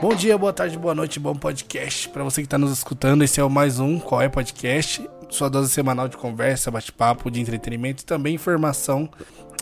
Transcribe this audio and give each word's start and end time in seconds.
Bom 0.00 0.14
dia, 0.14 0.38
boa 0.38 0.52
tarde, 0.52 0.78
boa 0.78 0.94
noite, 0.94 1.18
bom 1.18 1.34
podcast. 1.34 2.08
Para 2.10 2.22
você 2.22 2.40
que 2.40 2.46
está 2.46 2.56
nos 2.56 2.70
escutando, 2.70 3.24
esse 3.24 3.40
é 3.40 3.44
o 3.44 3.50
mais 3.50 3.80
um 3.80 3.98
Qual 3.98 4.22
é 4.22 4.28
Podcast, 4.28 5.04
sua 5.28 5.50
dose 5.50 5.72
semanal 5.72 6.06
de 6.06 6.16
conversa, 6.16 6.70
bate-papo, 6.70 7.28
de 7.28 7.40
entretenimento 7.40 8.04
e 8.04 8.06
também 8.06 8.36
informação. 8.36 9.08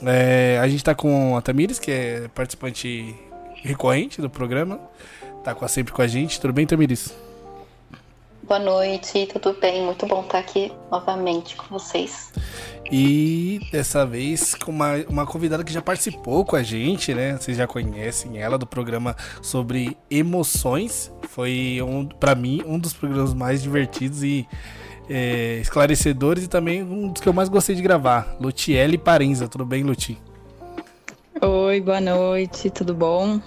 É, 0.04 0.58
a 0.60 0.68
gente 0.68 0.80
está 0.80 0.94
com 0.94 1.38
a 1.38 1.40
Tamires, 1.40 1.78
que 1.78 1.90
é 1.90 2.28
participante 2.34 3.14
recorrente 3.62 4.20
do 4.20 4.28
programa, 4.28 4.78
tá 5.42 5.54
com, 5.54 5.66
sempre 5.66 5.94
com 5.94 6.02
a 6.02 6.06
gente. 6.06 6.38
Tudo 6.38 6.52
bem, 6.52 6.66
Tamires? 6.66 7.14
Boa 8.46 8.60
noite, 8.60 9.26
tudo 9.26 9.58
bem? 9.60 9.84
Muito 9.84 10.06
bom 10.06 10.20
estar 10.20 10.38
aqui 10.38 10.70
novamente 10.88 11.56
com 11.56 11.66
vocês. 11.66 12.32
E 12.92 13.58
dessa 13.72 14.06
vez 14.06 14.54
com 14.54 14.70
uma, 14.70 14.94
uma 15.08 15.26
convidada 15.26 15.64
que 15.64 15.72
já 15.72 15.82
participou 15.82 16.44
com 16.44 16.54
a 16.54 16.62
gente, 16.62 17.12
né? 17.12 17.36
Vocês 17.36 17.56
já 17.56 17.66
conhecem 17.66 18.38
ela 18.38 18.56
do 18.56 18.64
programa 18.64 19.16
sobre 19.42 19.96
emoções. 20.08 21.12
Foi, 21.22 21.80
um, 21.82 22.06
para 22.06 22.36
mim, 22.36 22.62
um 22.64 22.78
dos 22.78 22.92
programas 22.92 23.34
mais 23.34 23.60
divertidos 23.60 24.22
e 24.22 24.46
é, 25.10 25.58
esclarecedores 25.60 26.44
e 26.44 26.48
também 26.48 26.84
um 26.84 27.08
dos 27.08 27.20
que 27.20 27.28
eu 27.28 27.32
mais 27.32 27.48
gostei 27.48 27.74
de 27.74 27.82
gravar. 27.82 28.36
Lutiele 28.38 28.96
Parenza. 28.96 29.48
Tudo 29.48 29.66
bem, 29.66 29.82
Luti? 29.82 30.16
Oi, 31.42 31.80
boa 31.80 32.00
noite, 32.00 32.70
tudo 32.70 32.94
bom? 32.94 33.40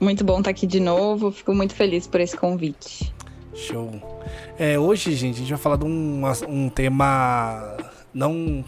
Muito 0.00 0.24
bom 0.24 0.38
estar 0.38 0.50
aqui 0.50 0.66
de 0.66 0.80
novo. 0.80 1.30
Fico 1.30 1.54
muito 1.54 1.74
feliz 1.74 2.06
por 2.06 2.20
esse 2.22 2.34
convite. 2.34 3.14
Show. 3.56 3.90
É, 4.58 4.78
hoje, 4.78 5.14
gente, 5.14 5.36
a 5.36 5.38
gente 5.38 5.48
vai 5.48 5.58
falar 5.58 5.76
de 5.76 5.84
um, 5.84 6.22
um 6.46 6.68
tema 6.68 7.76
não, 8.12 8.64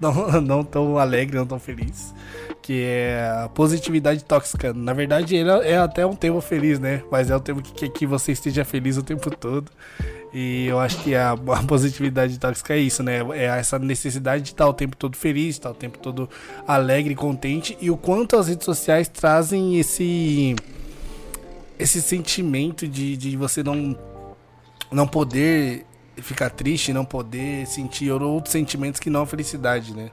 não, 0.00 0.12
não 0.42 0.64
tão 0.64 0.98
alegre, 0.98 1.36
não 1.36 1.46
tão 1.46 1.58
feliz, 1.58 2.12
que 2.60 2.82
é 2.82 3.44
a 3.44 3.48
positividade 3.48 4.24
tóxica. 4.24 4.72
Na 4.72 4.92
verdade, 4.92 5.36
ele 5.36 5.50
é 5.50 5.78
até 5.78 6.04
um 6.04 6.14
tema 6.14 6.40
feliz, 6.40 6.78
né? 6.78 7.02
Mas 7.10 7.30
é 7.30 7.36
um 7.36 7.40
tema 7.40 7.62
que 7.62 7.72
quer 7.72 7.88
que 7.88 8.06
você 8.06 8.32
esteja 8.32 8.64
feliz 8.64 8.96
o 8.96 9.02
tempo 9.02 9.30
todo. 9.30 9.70
E 10.32 10.66
eu 10.66 10.78
acho 10.78 11.02
que 11.02 11.14
a, 11.14 11.30
a, 11.54 11.62
positividade 11.62 12.38
tóxica 12.38 12.74
é 12.74 12.78
isso, 12.78 13.02
né? 13.02 13.20
É 13.32 13.46
essa 13.46 13.78
necessidade 13.78 14.42
de 14.42 14.50
estar 14.50 14.68
o 14.68 14.74
tempo 14.74 14.96
todo 14.96 15.16
feliz, 15.16 15.56
estar 15.56 15.70
o 15.70 15.74
tempo 15.74 15.98
todo 15.98 16.28
alegre, 16.66 17.14
contente. 17.14 17.78
E 17.80 17.90
o 17.90 17.96
quanto 17.96 18.36
as 18.36 18.48
redes 18.48 18.64
sociais 18.64 19.08
trazem 19.08 19.78
esse 19.78 20.54
esse 21.78 22.02
sentimento 22.02 22.86
de, 22.86 23.16
de 23.16 23.36
você 23.36 23.62
não 23.62 23.96
não 24.90 25.06
poder 25.06 25.84
ficar 26.16 26.50
triste, 26.50 26.92
não 26.92 27.04
poder 27.04 27.66
sentir 27.66 28.10
outros 28.10 28.52
sentimentos 28.52 28.98
que 28.98 29.10
não 29.10 29.22
a 29.22 29.26
felicidade, 29.26 29.94
né? 29.94 30.10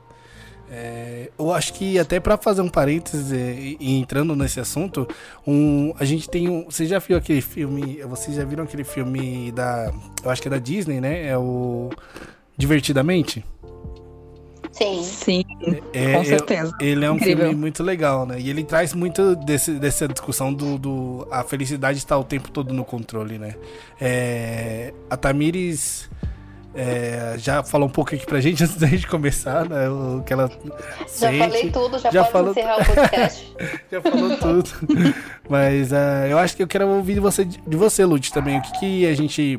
É, 0.70 1.30
eu 1.38 1.54
acho 1.54 1.74
que 1.74 1.98
até 2.00 2.20
para 2.20 2.38
fazer 2.38 2.62
um 2.62 2.68
parênteses 2.68 3.32
e, 3.32 3.78
e, 3.80 4.00
entrando 4.00 4.36
nesse 4.36 4.60
assunto, 4.60 5.08
um, 5.46 5.94
a 5.98 6.04
gente 6.04 6.28
tem 6.28 6.50
um. 6.50 6.66
Você 6.66 6.86
já 6.86 7.00
viu 7.00 7.16
aquele 7.18 7.42
filme? 7.42 8.02
Vocês 8.04 8.36
já 8.36 8.44
viram 8.44 8.64
aquele 8.64 8.84
filme 8.84 9.52
da. 9.52 9.94
Eu 10.24 10.30
acho 10.30 10.42
que 10.42 10.48
é 10.48 10.52
da 10.52 10.58
Disney, 10.58 11.00
né? 11.00 11.28
É 11.28 11.38
o 11.38 11.90
Divertidamente? 12.58 13.44
Sim. 14.76 15.04
Sim, 15.04 15.46
é, 15.94 16.14
com 16.14 16.22
é, 16.22 16.24
certeza. 16.26 16.76
Ele 16.82 17.06
é 17.06 17.10
um 17.10 17.16
Incrível. 17.16 17.46
filme 17.46 17.60
muito 17.60 17.82
legal, 17.82 18.26
né? 18.26 18.36
E 18.38 18.50
ele 18.50 18.62
traz 18.62 18.94
muito 18.94 19.34
desse, 19.38 19.72
dessa 19.72 20.06
discussão 20.06 20.54
do, 20.54 20.78
do. 20.78 21.28
A 21.32 21.44
felicidade 21.44 21.98
está 21.98 22.18
o 22.18 22.26
tempo 22.26 22.52
todo 22.52 22.74
no 22.74 22.84
controle, 22.84 23.38
né? 23.38 23.56
É, 24.00 24.94
a 25.10 25.16
Tamires. 25.16 26.10
É, 26.78 27.36
já 27.38 27.64
falou 27.64 27.88
um 27.88 27.92
pouco 27.92 28.14
aqui 28.14 28.26
pra 28.26 28.42
gente 28.42 28.62
antes 28.66 28.76
da 28.76 28.86
gente 28.88 29.08
começar, 29.08 29.64
né? 29.70 29.88
O 29.90 30.22
que 30.24 30.34
ela 30.34 30.50
já 30.50 31.08
sente. 31.08 31.38
falei 31.38 31.72
tudo, 31.72 31.98
já, 31.98 32.12
já 32.12 32.24
pode 32.26 32.32
falou... 32.34 32.52
encerrar 32.52 32.82
o 32.82 32.86
podcast. 32.86 33.56
já 33.90 34.02
falou 34.02 34.38
tudo. 34.38 34.70
Mas 35.50 35.94
uh, 35.94 36.28
eu 36.30 36.38
acho 36.38 36.54
que 36.54 36.62
eu 36.62 36.68
quero 36.68 36.86
ouvir 36.90 37.14
de 37.14 37.22
você, 37.22 37.46
de 37.46 37.78
você 37.78 38.04
Lute, 38.04 38.34
também. 38.34 38.58
O 38.58 38.62
que, 38.62 38.80
que 38.80 39.08
a 39.08 39.14
gente 39.14 39.58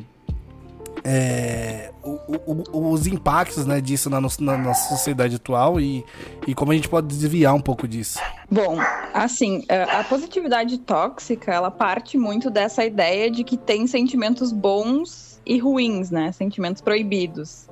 é, 1.03 1.91
o, 2.07 2.63
o, 2.71 2.91
os 2.91 3.05
impactos 3.05 3.65
né, 3.65 3.81
disso 3.81 4.09
na, 4.09 4.21
na, 4.21 4.57
nossa 4.57 4.89
sociedade 4.89 5.35
atual 5.35 5.79
e, 5.79 6.05
e 6.47 6.55
como 6.55 6.71
a 6.71 6.75
gente 6.75 6.87
pode 6.87 7.07
desviar 7.07 7.53
um 7.53 7.61
pouco 7.61 7.87
disso. 7.87 8.19
Bom, 8.49 8.77
assim, 9.13 9.63
é, 9.67 9.83
a 9.83 10.03
positividade 10.03 10.77
tóxica, 10.77 11.53
ela 11.53 11.69
parte 11.69 12.17
muito 12.17 12.49
dessa 12.49 12.85
ideia 12.85 13.29
de 13.29 13.43
que 13.43 13.57
tem 13.57 13.85
sentimentos 13.87 14.51
bons 14.51 15.41
e 15.45 15.57
ruins, 15.57 16.11
né? 16.11 16.31
Sentimentos 16.31 16.81
proibidos. 16.81 17.67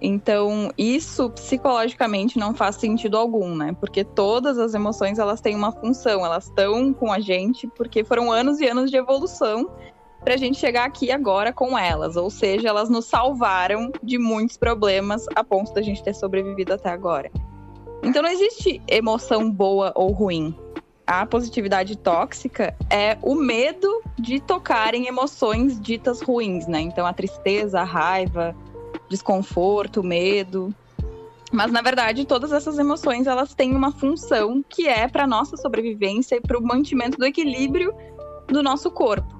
Então, 0.00 0.72
isso 0.78 1.28
psicologicamente 1.30 2.38
não 2.38 2.54
faz 2.54 2.76
sentido 2.76 3.16
algum, 3.16 3.54
né? 3.56 3.76
Porque 3.80 4.04
todas 4.04 4.56
as 4.56 4.72
emoções, 4.72 5.18
elas 5.18 5.40
têm 5.40 5.56
uma 5.56 5.72
função, 5.72 6.24
elas 6.24 6.44
estão 6.46 6.92
com 6.92 7.12
a 7.12 7.18
gente 7.18 7.66
porque 7.76 8.04
foram 8.04 8.30
anos 8.30 8.60
e 8.60 8.66
anos 8.66 8.90
de 8.90 8.96
evolução 8.96 9.68
para 10.20 10.34
a 10.34 10.36
gente 10.36 10.58
chegar 10.58 10.84
aqui 10.84 11.10
agora 11.10 11.52
com 11.52 11.78
elas. 11.78 12.16
Ou 12.16 12.30
seja, 12.30 12.68
elas 12.68 12.88
nos 12.88 13.06
salvaram 13.06 13.92
de 14.02 14.18
muitos 14.18 14.56
problemas 14.56 15.26
a 15.34 15.42
ponto 15.44 15.72
da 15.72 15.82
gente 15.82 16.02
ter 16.02 16.14
sobrevivido 16.14 16.74
até 16.74 16.90
agora. 16.90 17.30
Então 18.02 18.22
não 18.22 18.30
existe 18.30 18.80
emoção 18.86 19.50
boa 19.50 19.92
ou 19.94 20.12
ruim. 20.12 20.54
A 21.06 21.24
positividade 21.24 21.96
tóxica 21.96 22.76
é 22.90 23.16
o 23.22 23.34
medo 23.34 24.02
de 24.18 24.40
tocar 24.40 24.94
em 24.94 25.06
emoções 25.06 25.80
ditas 25.80 26.20
ruins, 26.20 26.66
né? 26.66 26.80
Então 26.80 27.06
a 27.06 27.12
tristeza, 27.12 27.80
a 27.80 27.84
raiva, 27.84 28.54
desconforto, 29.08 30.02
medo. 30.02 30.74
Mas 31.50 31.72
na 31.72 31.80
verdade, 31.80 32.26
todas 32.26 32.52
essas 32.52 32.78
emoções 32.78 33.26
elas 33.26 33.54
têm 33.54 33.74
uma 33.74 33.90
função 33.90 34.62
que 34.68 34.86
é 34.86 35.08
para 35.08 35.26
nossa 35.26 35.56
sobrevivência 35.56 36.36
e 36.36 36.40
para 36.40 36.58
o 36.58 36.62
mantimento 36.62 37.16
do 37.16 37.24
equilíbrio 37.24 37.94
do 38.46 38.62
nosso 38.62 38.90
corpo. 38.90 39.37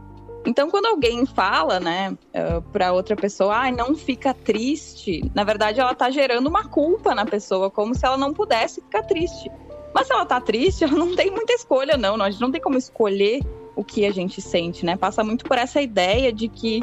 Então, 0.48 0.70
quando 0.70 0.86
alguém 0.86 1.26
fala, 1.26 1.78
né, 1.78 2.10
uh, 2.10 2.62
para 2.72 2.90
outra 2.90 3.14
pessoa, 3.14 3.54
ah, 3.54 3.70
não 3.70 3.94
fica 3.94 4.32
triste, 4.32 5.30
na 5.34 5.44
verdade 5.44 5.78
ela 5.78 5.94
tá 5.94 6.10
gerando 6.10 6.46
uma 6.46 6.64
culpa 6.64 7.14
na 7.14 7.26
pessoa, 7.26 7.70
como 7.70 7.94
se 7.94 8.06
ela 8.06 8.16
não 8.16 8.32
pudesse 8.32 8.80
ficar 8.80 9.02
triste. 9.02 9.50
Mas 9.94 10.06
se 10.06 10.12
ela 10.14 10.24
tá 10.24 10.40
triste, 10.40 10.84
ela 10.84 10.94
não 10.94 11.14
tem 11.14 11.30
muita 11.30 11.52
escolha, 11.52 11.98
não. 11.98 12.14
A 12.22 12.30
gente 12.30 12.40
não 12.40 12.50
tem 12.50 12.62
como 12.62 12.78
escolher 12.78 13.42
o 13.76 13.84
que 13.84 14.06
a 14.06 14.10
gente 14.10 14.40
sente, 14.40 14.86
né? 14.86 14.96
Passa 14.96 15.22
muito 15.22 15.44
por 15.44 15.58
essa 15.58 15.82
ideia 15.82 16.32
de 16.32 16.48
que 16.48 16.82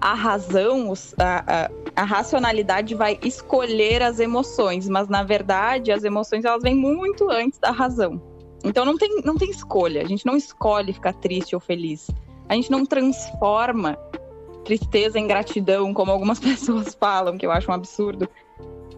a 0.00 0.14
razão, 0.14 0.94
a, 1.18 1.66
a, 1.66 1.70
a, 1.94 2.04
racionalidade 2.04 2.94
vai 2.94 3.18
escolher 3.22 4.02
as 4.02 4.18
emoções, 4.18 4.88
mas 4.88 5.06
na 5.06 5.22
verdade 5.22 5.92
as 5.92 6.02
emoções 6.02 6.46
elas 6.46 6.62
vêm 6.62 6.74
muito 6.74 7.28
antes 7.30 7.58
da 7.58 7.72
razão. 7.72 8.22
Então 8.64 8.86
não 8.86 8.96
tem, 8.96 9.20
não 9.22 9.36
tem 9.36 9.50
escolha, 9.50 10.00
a 10.00 10.06
gente 10.06 10.24
não 10.24 10.34
escolhe 10.34 10.94
ficar 10.94 11.12
triste 11.12 11.54
ou 11.54 11.60
feliz 11.60 12.08
a 12.50 12.54
gente 12.54 12.68
não 12.68 12.84
transforma 12.84 13.96
tristeza 14.64 15.20
em 15.20 15.26
gratidão, 15.28 15.94
como 15.94 16.10
algumas 16.10 16.40
pessoas 16.42 16.92
falam, 16.94 17.38
que 17.38 17.46
eu 17.46 17.52
acho 17.52 17.70
um 17.70 17.74
absurdo. 17.74 18.28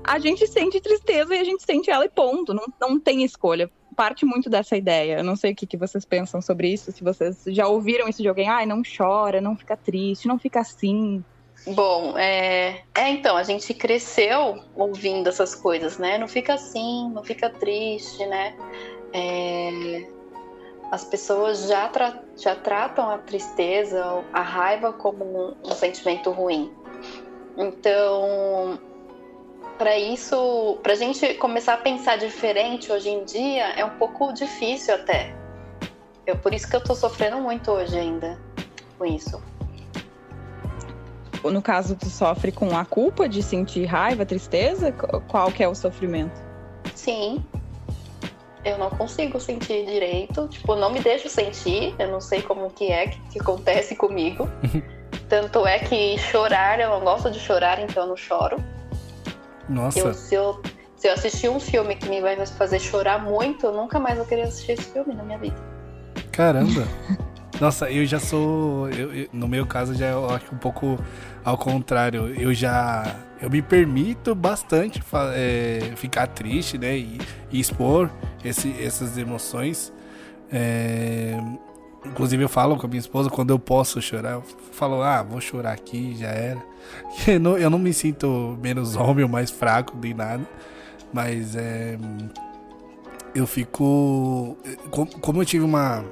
A 0.02 0.18
gente 0.18 0.46
sente 0.46 0.80
tristeza 0.80 1.36
e 1.36 1.38
a 1.38 1.44
gente 1.44 1.62
sente 1.62 1.90
ela 1.90 2.06
e 2.06 2.08
ponto. 2.08 2.54
Não, 2.54 2.64
não 2.80 2.98
tem 2.98 3.22
escolha. 3.22 3.70
Parte 3.94 4.24
muito 4.24 4.48
dessa 4.48 4.74
ideia. 4.74 5.18
Eu 5.18 5.24
não 5.24 5.36
sei 5.36 5.52
o 5.52 5.54
que, 5.54 5.66
que 5.66 5.76
vocês 5.76 6.02
pensam 6.02 6.40
sobre 6.40 6.72
isso, 6.72 6.90
se 6.90 7.04
vocês 7.04 7.44
já 7.48 7.68
ouviram 7.68 8.08
isso 8.08 8.22
de 8.22 8.28
alguém. 8.28 8.48
Ai, 8.48 8.64
não 8.64 8.80
chora, 8.82 9.38
não 9.38 9.54
fica 9.54 9.76
triste, 9.76 10.26
não 10.26 10.38
fica 10.38 10.60
assim. 10.60 11.22
Bom, 11.66 12.16
é... 12.16 12.80
é 12.94 13.10
então, 13.10 13.36
a 13.36 13.42
gente 13.42 13.74
cresceu 13.74 14.60
ouvindo 14.74 15.28
essas 15.28 15.54
coisas, 15.54 15.98
né? 15.98 16.16
Não 16.16 16.26
fica 16.26 16.54
assim, 16.54 17.10
não 17.10 17.22
fica 17.22 17.50
triste, 17.50 18.24
né? 18.24 18.56
É 19.12 20.22
as 20.92 21.04
pessoas 21.04 21.69
já, 21.69 21.88
tra 21.88 22.22
já 22.36 22.54
tratam 22.54 23.08
a 23.08 23.16
tristeza, 23.16 24.22
a 24.30 24.42
raiva 24.42 24.92
como 24.92 25.25
um, 25.25 25.54
um 25.64 25.72
sentimento 25.72 26.30
ruim. 26.30 26.70
Então, 27.56 28.78
para 29.78 29.98
isso, 29.98 30.78
para 30.82 30.92
a 30.92 30.94
gente 30.94 31.32
começar 31.34 31.75
a 31.75 31.78
pensar 31.78 32.19
diferente 32.19 32.92
hoje 32.92 33.08
em 33.08 33.25
dia, 33.25 33.69
é 33.70 33.82
um 33.82 33.97
pouco 33.97 34.34
difícil 34.34 34.94
até. 34.94 35.34
É 36.26 36.34
por 36.34 36.52
isso 36.52 36.69
que 36.69 36.76
eu 36.76 36.81
estou 36.81 36.94
sofrendo 36.94 37.38
muito 37.38 37.70
hoje 37.70 37.98
ainda 37.98 38.38
com 38.99 39.06
isso. 39.06 39.43
No 41.43 41.62
caso, 41.62 41.96
tu 41.96 42.11
sofre 42.11 42.52
com 42.52 42.76
a 42.76 42.84
culpa 42.84 43.26
de 43.26 43.43
sentir 43.43 43.87
raiva, 43.87 44.26
tristeza? 44.26 44.93
Qual 44.93 45.50
que 45.50 45.64
é 45.64 45.69
o 45.69 45.75
sofrimento? 45.75 46.38
Sim, 46.94 47.43
eu 48.64 48.79
não 48.79 48.91
consigo 48.91 49.41
sentir 49.41 49.85
direito, 49.85 50.49
tipo, 50.49 50.75
não 50.75 50.91
me 50.91 51.00
deixo 51.00 51.29
sentir, 51.29 51.94
eu 51.99 52.09
não 52.11 52.20
sei 52.20 52.43
como 52.43 52.70
que 52.70 52.91
é 52.91 53.09
que, 53.09 53.20
que 53.31 53.41
acontece 53.41 53.97
comigo. 53.97 54.49
Tanto 55.29 55.67
é 55.67 55.79
que 55.79 56.19
chorar, 56.19 56.79
eu 56.79 56.91
não 56.91 57.00
gosto 57.00 57.31
de 57.31 57.41
chorar, 57.41 57.81
então 57.81 58.05
eu 58.05 58.09
não 58.11 58.17
choro. 58.17 58.62
Nossa. 59.69 59.99
Eu, 59.99 60.14
se, 60.14 60.35
eu, 60.35 60.62
se 60.97 61.09
eu 61.09 61.12
assistir 61.14 61.49
um 61.49 61.59
filme 61.59 61.97
que 61.97 62.09
me 62.09 62.20
vai 62.20 62.44
fazer 62.47 62.79
chorar 62.79 63.23
muito, 63.23 63.67
eu 63.67 63.73
nunca 63.73 63.99
mais 63.99 64.17
vou 64.17 64.26
querer 64.26 64.43
assistir 64.43 64.73
esse 64.73 64.93
filme 64.93 65.15
na 65.15 65.23
minha 65.23 65.38
vida. 65.38 65.56
Caramba! 66.31 66.87
Nossa, 67.62 67.88
eu 67.88 68.05
já 68.05 68.19
sou. 68.19 68.88
Eu, 68.88 69.14
eu, 69.14 69.29
no 69.32 69.47
meu 69.47 69.64
caso, 69.64 69.94
já 69.94 70.09
eu 70.09 70.29
acho 70.29 70.53
um 70.53 70.59
pouco 70.59 70.99
ao 71.44 71.56
contrário. 71.56 72.35
Eu 72.35 72.53
já. 72.53 73.14
Eu 73.41 73.49
me 73.49 73.62
permito 73.62 74.35
bastante 74.35 75.00
é, 75.32 75.93
ficar 75.94 76.26
triste, 76.26 76.76
né? 76.76 76.99
E, 76.99 77.20
e 77.53 77.61
expor 77.61 78.11
esse, 78.44 78.75
essas 78.82 79.17
emoções. 79.17 79.93
É, 80.50 81.38
inclusive 82.05 82.43
eu 82.43 82.49
falo 82.49 82.76
com 82.76 82.85
a 82.85 82.88
minha 82.88 82.99
esposa 82.99 83.31
quando 83.31 83.50
eu 83.50 83.61
posso 83.61 84.03
chorar, 84.03 84.32
eu 84.32 84.43
falo, 84.73 85.00
ah, 85.00 85.23
vou 85.23 85.41
chorar 85.41 85.70
aqui, 85.70 86.17
já 86.19 86.31
era. 86.31 86.61
Eu 87.29 87.38
não, 87.38 87.56
eu 87.56 87.70
não 87.70 87.79
me 87.79 87.93
sinto 87.93 88.58
menos 88.61 88.97
homem 88.97 89.23
ou 89.23 89.31
mais 89.31 89.53
fraco 89.53 89.97
nem 90.03 90.12
nada, 90.12 90.43
mas 91.12 91.55
é, 91.55 91.97
eu 93.37 93.47
fico. 93.47 94.56
Como 94.91 95.41
eu 95.41 95.47
tive 95.47 95.65
uma 95.65 96.05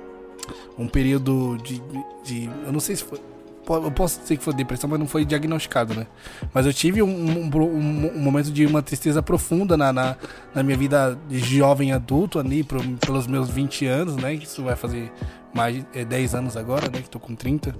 um 0.78 0.86
período 0.88 1.56
de, 1.58 1.82
de, 2.24 2.50
Eu 2.64 2.72
não 2.72 2.80
sei 2.80 2.96
se 2.96 3.04
foi. 3.04 3.20
Eu 3.68 3.92
posso 3.92 4.20
dizer 4.20 4.36
que 4.36 4.42
foi 4.42 4.52
depressão, 4.52 4.90
mas 4.90 4.98
não 4.98 5.06
foi 5.06 5.24
diagnosticado, 5.24 5.94
né? 5.94 6.04
Mas 6.52 6.66
eu 6.66 6.72
tive 6.72 7.02
um, 7.02 7.06
um, 7.06 7.48
um, 7.56 8.10
um 8.16 8.18
momento 8.18 8.50
de 8.50 8.66
uma 8.66 8.82
tristeza 8.82 9.22
profunda 9.22 9.76
na, 9.76 9.92
na, 9.92 10.16
na, 10.52 10.62
minha 10.64 10.76
vida 10.76 11.16
de 11.28 11.38
jovem 11.38 11.92
adulto, 11.92 12.40
ali, 12.40 12.64
pro, 12.64 12.82
pelos 12.96 13.28
meus 13.28 13.48
20 13.48 13.86
anos, 13.86 14.16
né? 14.16 14.34
Isso 14.34 14.64
vai 14.64 14.74
fazer 14.74 15.12
mais 15.54 15.84
é, 15.94 16.04
10 16.04 16.34
anos 16.34 16.56
agora, 16.56 16.88
né? 16.88 17.00
Que 17.00 17.10
tô 17.10 17.20
com 17.20 17.34
30. 17.34 17.74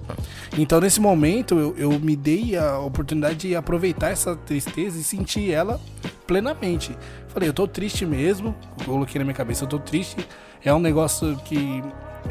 Então, 0.57 0.79
nesse 0.79 0.99
momento, 0.99 1.57
eu, 1.57 1.75
eu 1.77 1.99
me 1.99 2.15
dei 2.15 2.57
a 2.57 2.79
oportunidade 2.79 3.47
de 3.49 3.55
aproveitar 3.55 4.09
essa 4.09 4.35
tristeza 4.35 4.99
e 4.99 5.03
sentir 5.03 5.51
ela 5.51 5.79
plenamente. 6.27 6.95
Falei, 7.29 7.49
eu 7.49 7.53
tô 7.53 7.67
triste 7.67 8.05
mesmo, 8.05 8.55
coloquei 8.85 9.19
na 9.19 9.25
minha 9.25 9.35
cabeça, 9.35 9.63
eu 9.63 9.67
tô 9.67 9.79
triste. 9.79 10.17
É 10.63 10.73
um 10.73 10.79
negócio 10.79 11.35
que 11.45 11.83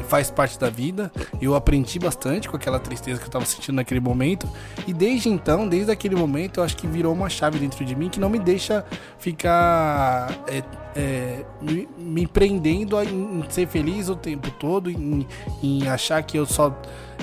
faz 0.07 0.31
parte 0.31 0.57
da 0.59 0.69
vida. 0.69 1.11
Eu 1.41 1.55
aprendi 1.55 1.99
bastante 1.99 2.49
com 2.49 2.55
aquela 2.55 2.79
tristeza 2.79 3.17
que 3.17 3.25
eu 3.25 3.27
estava 3.27 3.45
sentindo 3.45 3.75
naquele 3.75 3.99
momento. 3.99 4.47
E 4.87 4.93
desde 4.93 5.29
então, 5.29 5.67
desde 5.67 5.91
aquele 5.91 6.15
momento, 6.15 6.59
eu 6.59 6.63
acho 6.63 6.77
que 6.77 6.87
virou 6.87 7.13
uma 7.13 7.29
chave 7.29 7.59
dentro 7.59 7.83
de 7.83 7.95
mim 7.95 8.09
que 8.09 8.19
não 8.19 8.29
me 8.29 8.39
deixa 8.39 8.85
ficar 9.19 10.31
é, 10.47 10.63
é, 10.95 11.45
me, 11.61 11.87
me, 11.97 12.27
prendendo 12.27 12.97
a, 12.97 13.03
em 13.03 13.43
ser 13.49 13.67
feliz 13.67 14.09
o 14.09 14.15
tempo 14.15 14.49
todo, 14.51 14.89
em, 14.89 15.27
em 15.61 15.87
achar 15.87 16.21
que 16.23 16.37
eu 16.37 16.45
só, 16.45 16.75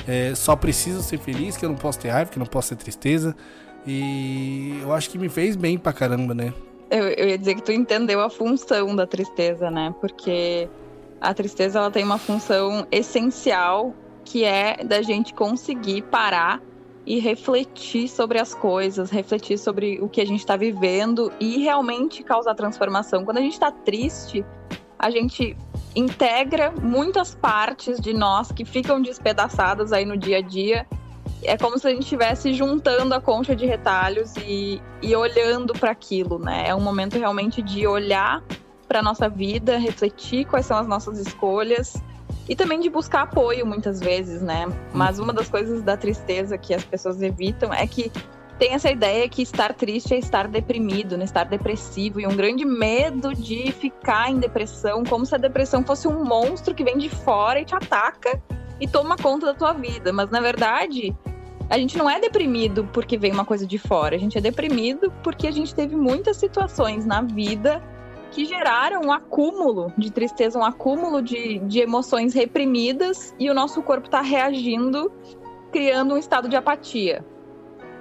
é, 0.07 0.35
só 0.35 0.55
preciso 0.57 1.03
ser 1.03 1.19
feliz, 1.19 1.57
que 1.57 1.65
eu 1.65 1.69
não 1.69 1.77
posso 1.77 1.99
ter 1.99 2.09
raiva, 2.09 2.31
que 2.31 2.39
eu 2.39 2.43
não 2.43 2.47
posso 2.47 2.71
ter 2.71 2.77
tristeza. 2.77 3.35
E 3.87 4.79
eu 4.83 4.93
acho 4.93 5.09
que 5.09 5.19
me 5.19 5.29
fez 5.29 5.57
bem 5.57 5.79
pra 5.79 5.93
caramba, 5.93 6.35
né? 6.35 6.53
Eu, 6.91 7.05
eu 7.05 7.29
ia 7.29 7.39
dizer 7.39 7.55
que 7.55 7.63
tu 7.63 7.73
entendeu 7.73 8.21
a 8.21 8.31
função 8.31 8.97
da 8.97 9.07
tristeza, 9.07 9.71
né? 9.71 9.95
Porque 10.01 10.69
a 11.21 11.35
tristeza 11.35 11.79
ela 11.79 11.91
tem 11.91 12.05
uma 12.05 12.19
função 12.19 12.87
essencial 12.91 13.95
que 14.25 14.45
é 14.45 14.85
da 14.85 15.03
gente 15.03 15.33
conseguir 15.33 16.03
parar 16.03 16.61
e 17.07 17.19
refletir 17.19 18.09
sobre 18.09 18.39
as 18.39 18.55
coisas, 18.55 19.11
refletir 19.11 19.59
sobre 19.59 19.99
o 20.03 20.09
que 20.09 20.21
a 20.21 20.27
gente 20.27 20.41
está 20.41 20.57
vivendo 20.57 21.33
e 21.41 21.57
realmente 21.63 22.23
causar 22.23 22.55
transformação. 22.55 23.25
Quando 23.25 23.39
a 23.39 23.41
gente 23.41 23.55
está 23.55 23.71
triste, 23.73 24.45
a 24.99 25.09
gente 25.09 25.57
integra 25.97 26.71
muitas 26.71 27.35
partes 27.35 27.99
de 27.99 28.13
nós 28.13 28.53
que 28.53 28.65
ficam 28.65 29.01
despedaçadas 29.01 29.91
aí 29.91 30.05
no 30.05 30.19
dia 30.19 30.39
a 30.39 30.43
dia. 30.43 30.87
É 31.43 31.57
como 31.57 31.79
se 31.79 31.87
a 31.87 31.91
gente 31.91 32.03
estivesse 32.03 32.53
juntando 32.53 33.15
a 33.15 33.21
concha 33.21 33.57
de 33.57 33.65
retalhos 33.65 34.35
e, 34.37 34.83
e 35.01 35.17
olhando 35.17 35.73
para 35.73 35.93
aquilo, 35.93 36.39
né? 36.39 36.65
É 36.69 36.75
um 36.75 36.81
momento 36.81 37.17
realmente 37.17 37.63
de 37.63 37.87
olhar 37.87 38.45
para 38.89 39.03
nossa 39.03 39.29
vida, 39.29 39.77
refletir 39.77 40.47
quais 40.47 40.67
são 40.67 40.79
as 40.79 40.89
nossas 40.89 41.19
escolhas 41.19 42.03
e 42.49 42.57
também 42.57 42.81
de 42.81 42.89
buscar 42.89 43.23
apoio 43.23 43.67
muitas 43.67 44.01
vezes, 44.01 44.41
né? 44.41 44.67
Mas 44.93 45.19
uma 45.19 45.33
das 45.33 45.49
coisas 45.49 45.83
da 45.83 45.97
tristeza 45.97 46.57
que 46.57 46.73
as 46.73 46.83
pessoas 46.83 47.21
evitam 47.21 47.73
é 47.73 47.87
que 47.87 48.11
tem 48.59 48.73
essa 48.73 48.91
ideia 48.91 49.29
que 49.29 49.43
estar 49.43 49.73
triste 49.73 50.15
é 50.15 50.19
estar 50.19 50.49
deprimido, 50.49 51.17
né? 51.17 51.25
estar 51.25 51.45
depressivo 51.45 52.21
e 52.21 52.27
um 52.27 52.35
grande 52.35 52.65
medo 52.65 53.33
de 53.33 53.71
ficar 53.71 54.31
em 54.31 54.39
depressão, 54.39 55.05
como 55.05 55.25
se 55.25 55.35
a 55.35 55.39
depressão 55.39 55.85
fosse 55.85 56.09
um 56.09 56.25
monstro 56.25 56.75
que 56.75 56.83
vem 56.83 56.99
de 56.99 57.09
fora 57.09 57.61
e 57.61 57.65
te 57.65 57.75
ataca 57.75 58.43
e 58.81 58.89
toma 58.89 59.17
conta 59.17 59.47
da 59.47 59.55
tua 59.55 59.73
vida. 59.73 60.13
Mas 60.13 60.29
na 60.31 60.41
verdade, 60.41 61.15
a 61.71 61.79
gente 61.79 61.97
não 61.97 62.11
é 62.11 62.19
deprimido 62.19 62.89
porque 62.93 63.17
vem 63.17 63.31
uma 63.31 63.45
coisa 63.45 63.65
de 63.65 63.79
fora, 63.79 64.17
a 64.17 64.19
gente 64.19 64.37
é 64.37 64.41
deprimido 64.41 65.13
porque 65.23 65.47
a 65.47 65.53
gente 65.53 65.73
teve 65.73 65.95
muitas 65.95 66.37
situações 66.37 67.07
na 67.07 67.23
vida 67.23 67.81
que 68.31 68.45
geraram 68.45 69.03
um 69.03 69.13
acúmulo 69.13 69.93
de 69.97 70.11
tristeza, 70.11 70.59
um 70.59 70.65
acúmulo 70.65 71.23
de, 71.23 71.59
de 71.61 71.81
emoções 71.81 72.35
reprimidas 72.35 73.35
e 73.39 73.51
o 73.51 73.55
nosso 73.55 73.83
corpo 73.83 74.07
está 74.07 74.21
reagindo, 74.21 75.11
criando 75.73 76.15
um 76.15 76.19
estado 76.19 76.49
de 76.49 76.57
apatia. 76.57 77.25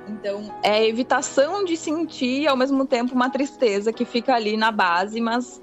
Então, 0.10 0.54
é 0.64 0.88
evitação 0.88 1.66
de 1.66 1.76
sentir 1.76 2.48
ao 2.48 2.56
mesmo 2.56 2.86
tempo 2.86 3.14
uma 3.14 3.30
tristeza 3.30 3.92
que 3.92 4.06
fica 4.06 4.34
ali 4.34 4.56
na 4.56 4.72
base, 4.72 5.20
mas 5.20 5.62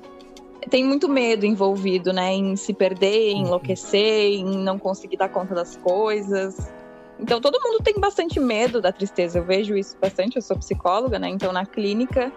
tem 0.69 0.85
muito 0.85 1.09
medo 1.09 1.47
envolvido, 1.47 2.13
né? 2.13 2.33
Em 2.33 2.57
se 2.57 2.73
perder, 2.73 3.31
em 3.31 3.43
uhum. 3.43 3.47
enlouquecer, 3.47 4.33
em 4.35 4.59
não 4.59 4.79
conseguir 4.79 5.17
dar 5.17 5.29
conta 5.29 5.55
das 5.55 5.77
coisas. 5.77 6.73
Então, 7.19 7.41
todo 7.41 7.61
mundo 7.61 7.83
tem 7.83 7.95
bastante 7.99 8.41
medo 8.41 8.81
da 8.81 8.93
tristeza. 8.93 9.39
Eu 9.39 9.45
vejo 9.45 9.77
isso 9.77 9.97
bastante, 10.01 10.37
eu 10.37 10.43
sou 10.43 10.59
psicóloga, 10.59 11.19
né? 11.19 11.29
Então, 11.29 11.53
na 11.53 11.65
clínica, 11.65 12.33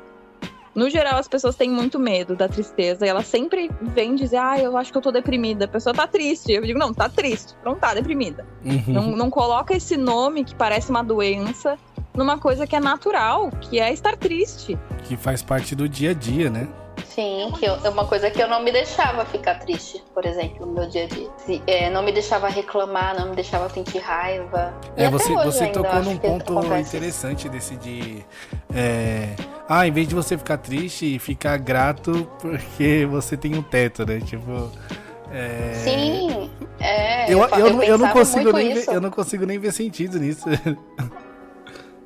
no 0.77 0.91
geral, 0.91 1.17
as 1.17 1.27
pessoas 1.27 1.55
têm 1.55 1.71
muito 1.71 1.99
medo 1.99 2.35
da 2.35 2.47
tristeza 2.47 3.03
e 3.03 3.09
elas 3.09 3.25
sempre 3.25 3.67
vêm 3.81 4.13
dizer, 4.13 4.37
ah, 4.37 4.59
eu 4.59 4.77
acho 4.77 4.91
que 4.91 4.97
eu 4.99 5.01
tô 5.01 5.11
deprimida. 5.11 5.65
A 5.65 5.67
pessoa 5.67 5.91
tá 5.91 6.05
triste. 6.05 6.51
Eu 6.51 6.61
digo, 6.61 6.77
não, 6.77 6.93
tá 6.93 7.09
triste, 7.09 7.55
não 7.65 7.73
tá 7.73 7.95
deprimida. 7.95 8.45
Uhum. 8.63 8.83
Não, 8.85 9.03
não 9.07 9.29
coloca 9.31 9.75
esse 9.75 9.97
nome 9.97 10.43
que 10.43 10.53
parece 10.53 10.91
uma 10.91 11.03
doença 11.03 11.79
numa 12.13 12.37
coisa 12.37 12.67
que 12.67 12.75
é 12.75 12.79
natural, 12.79 13.49
que 13.59 13.79
é 13.79 13.91
estar 13.91 14.15
triste. 14.15 14.77
Que 15.05 15.17
faz 15.17 15.41
parte 15.41 15.75
do 15.75 15.89
dia 15.89 16.11
a 16.11 16.13
dia, 16.13 16.47
né? 16.47 16.67
Sim, 17.05 17.51
que 17.57 17.65
é 17.65 17.89
uma 17.89 18.05
coisa 18.05 18.29
que 18.29 18.39
eu 18.39 18.47
não 18.47 18.61
me 18.61 18.71
deixava 18.71 19.25
ficar 19.25 19.55
triste, 19.55 20.03
por 20.13 20.23
exemplo, 20.27 20.63
no 20.63 20.73
meu 20.73 20.87
dia 20.87 21.05
a 21.05 21.07
dia. 21.07 21.29
Se, 21.37 21.63
é, 21.65 21.89
não 21.89 22.03
me 22.03 22.11
deixava 22.11 22.47
reclamar, 22.49 23.19
não 23.19 23.29
me 23.29 23.35
deixava 23.35 23.67
sentir 23.69 23.97
raiva. 23.97 24.71
É, 24.95 25.09
você, 25.09 25.33
você 25.33 25.67
tocou 25.69 26.03
num 26.03 26.17
ponto 26.19 26.53
interessante 26.75 27.49
desse 27.49 27.75
de. 27.77 28.23
É, 28.75 29.35
ah, 29.69 29.87
em 29.87 29.91
vez 29.91 30.07
de 30.07 30.15
você 30.15 30.37
ficar 30.37 30.57
triste, 30.57 31.19
ficar 31.19 31.57
grato 31.57 32.29
porque 32.39 33.05
você 33.09 33.35
tem 33.35 33.55
um 33.55 33.61
teto, 33.61 34.05
né? 34.05 34.19
Tipo. 34.19 34.71
É... 35.31 35.73
Sim, 35.73 36.49
é. 36.79 37.31
Eu, 37.31 37.39
eu, 37.39 37.67
eu, 37.67 37.83
eu 37.83 37.97
não 37.97 38.09
consigo 38.09 38.51
nem 38.53 38.73
ver, 38.73 38.87
eu 38.87 39.01
não 39.01 39.11
consigo 39.11 39.45
nem 39.45 39.59
ver 39.59 39.73
sentido 39.73 40.19
nisso. 40.19 40.45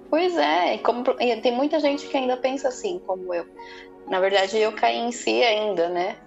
Pois 0.10 0.36
é, 0.36 0.78
como, 0.80 1.06
tem 1.42 1.56
muita 1.56 1.80
gente 1.80 2.06
que 2.06 2.18
ainda 2.18 2.36
pensa 2.36 2.68
assim, 2.68 3.00
como 3.08 3.34
eu. 3.34 3.46
Na 4.10 4.20
verdade, 4.20 4.58
eu 4.58 4.74
caí 4.74 4.98
em 4.98 5.12
si 5.12 5.42
ainda, 5.42 5.88
né? 5.88 6.18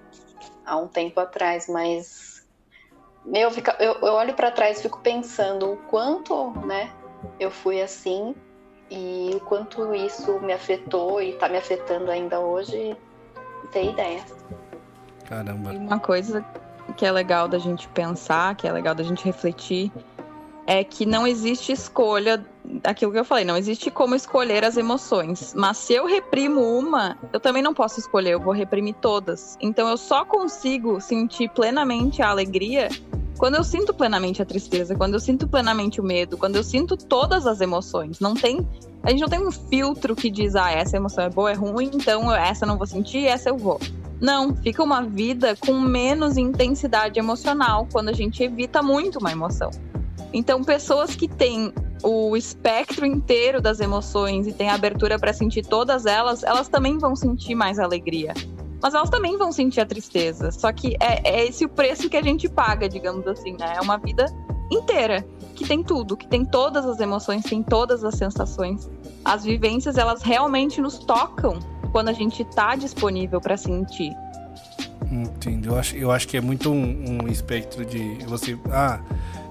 Há 0.64 0.78
um 0.78 0.88
tempo 0.88 1.20
atrás, 1.20 1.68
mas 1.68 2.46
meu, 3.26 3.50
eu, 3.78 3.92
eu 3.94 4.12
olho 4.14 4.32
para 4.32 4.50
trás 4.50 4.78
e 4.78 4.82
fico 4.82 5.00
pensando 5.00 5.72
o 5.72 5.76
quanto, 5.76 6.50
né? 6.66 6.90
Eu 7.38 7.50
fui 7.50 7.82
assim 7.82 8.34
e 8.90 9.32
o 9.34 9.40
quanto 9.40 9.94
isso 9.94 10.38
me 10.40 10.52
afetou 10.52 11.20
e 11.20 11.32
tá 11.34 11.48
me 11.48 11.56
afetando 11.56 12.10
ainda 12.10 12.40
hoje, 12.40 12.96
não 13.62 13.70
tem 13.70 13.90
ideia. 13.90 14.22
Caramba. 15.24 15.72
E 15.72 15.76
uma 15.76 15.98
coisa 15.98 16.44
que 16.96 17.04
é 17.04 17.10
legal 17.10 17.48
da 17.48 17.58
gente 17.58 17.88
pensar, 17.88 18.54
que 18.54 18.68
é 18.68 18.72
legal 18.72 18.94
da 18.94 19.02
gente 19.02 19.24
refletir, 19.24 19.90
é 20.66 20.82
que 20.82 21.04
não 21.04 21.26
existe 21.26 21.72
escolha 21.72 22.44
aquilo 22.82 23.12
que 23.12 23.18
eu 23.18 23.24
falei, 23.24 23.44
não 23.44 23.56
existe 23.56 23.90
como 23.90 24.14
escolher 24.14 24.64
as 24.64 24.76
emoções. 24.76 25.52
Mas 25.54 25.76
se 25.78 25.92
eu 25.94 26.06
reprimo 26.06 26.60
uma, 26.60 27.18
eu 27.32 27.40
também 27.40 27.62
não 27.62 27.74
posso 27.74 28.00
escolher, 28.00 28.30
eu 28.30 28.40
vou 28.40 28.52
reprimir 28.52 28.94
todas. 28.94 29.56
Então 29.60 29.88
eu 29.88 29.96
só 29.96 30.24
consigo 30.24 31.00
sentir 31.00 31.48
plenamente 31.50 32.22
a 32.22 32.30
alegria 32.30 32.88
quando 33.38 33.56
eu 33.56 33.64
sinto 33.64 33.92
plenamente 33.92 34.40
a 34.40 34.44
tristeza, 34.44 34.94
quando 34.94 35.14
eu 35.14 35.20
sinto 35.20 35.48
plenamente 35.48 36.00
o 36.00 36.04
medo, 36.04 36.36
quando 36.36 36.56
eu 36.56 36.64
sinto 36.64 36.96
todas 36.96 37.46
as 37.46 37.60
emoções. 37.60 38.20
Não 38.20 38.34
tem. 38.34 38.66
A 39.02 39.10
gente 39.10 39.20
não 39.20 39.28
tem 39.28 39.46
um 39.46 39.50
filtro 39.50 40.14
que 40.14 40.30
diz, 40.30 40.54
ah, 40.56 40.70
essa 40.70 40.96
emoção 40.96 41.24
é 41.24 41.30
boa, 41.30 41.50
é 41.50 41.54
ruim, 41.54 41.90
então 41.92 42.32
essa 42.32 42.64
eu 42.64 42.68
não 42.68 42.78
vou 42.78 42.86
sentir, 42.86 43.26
essa 43.26 43.50
eu 43.50 43.56
vou. 43.56 43.78
Não, 44.20 44.54
fica 44.56 44.82
uma 44.82 45.02
vida 45.02 45.56
com 45.56 45.78
menos 45.78 46.36
intensidade 46.36 47.18
emocional 47.18 47.86
quando 47.92 48.08
a 48.08 48.12
gente 48.12 48.42
evita 48.42 48.82
muito 48.82 49.18
uma 49.18 49.32
emoção. 49.32 49.70
Então, 50.32 50.64
pessoas 50.64 51.14
que 51.14 51.28
têm 51.28 51.72
o 52.02 52.36
espectro 52.36 53.06
inteiro 53.06 53.60
das 53.60 53.80
emoções 53.80 54.46
e 54.46 54.52
têm 54.52 54.68
abertura 54.68 55.18
para 55.18 55.32
sentir 55.32 55.62
todas 55.62 56.06
elas, 56.06 56.42
elas 56.42 56.68
também 56.68 56.98
vão 56.98 57.16
sentir 57.16 57.54
mais 57.54 57.78
alegria. 57.78 58.34
Mas 58.84 58.92
elas 58.92 59.08
também 59.08 59.38
vão 59.38 59.50
sentir 59.50 59.80
a 59.80 59.86
tristeza. 59.86 60.50
Só 60.50 60.70
que 60.70 60.94
é, 61.00 61.26
é 61.26 61.46
esse 61.46 61.64
o 61.64 61.68
preço 61.70 62.06
que 62.10 62.18
a 62.18 62.22
gente 62.22 62.50
paga, 62.50 62.86
digamos 62.86 63.26
assim, 63.26 63.56
né? 63.58 63.76
É 63.78 63.80
uma 63.80 63.96
vida 63.96 64.26
inteira 64.70 65.26
que 65.54 65.66
tem 65.66 65.82
tudo, 65.82 66.14
que 66.14 66.28
tem 66.28 66.44
todas 66.44 66.84
as 66.84 67.00
emoções, 67.00 67.44
tem 67.44 67.62
todas 67.62 68.04
as 68.04 68.14
sensações. 68.14 68.90
As 69.24 69.42
vivências, 69.42 69.96
elas 69.96 70.20
realmente 70.20 70.82
nos 70.82 70.98
tocam 70.98 71.58
quando 71.92 72.10
a 72.10 72.12
gente 72.12 72.42
está 72.42 72.76
disponível 72.76 73.40
para 73.40 73.56
sentir. 73.56 74.12
Entendo. 75.10 75.68
Eu 75.68 75.78
acho, 75.78 75.96
eu 75.96 76.10
acho 76.10 76.28
que 76.28 76.36
é 76.36 76.40
muito 76.42 76.70
um, 76.70 77.22
um 77.22 77.28
espectro 77.28 77.86
de 77.86 78.18
você. 78.26 78.58
Ah, 78.70 79.00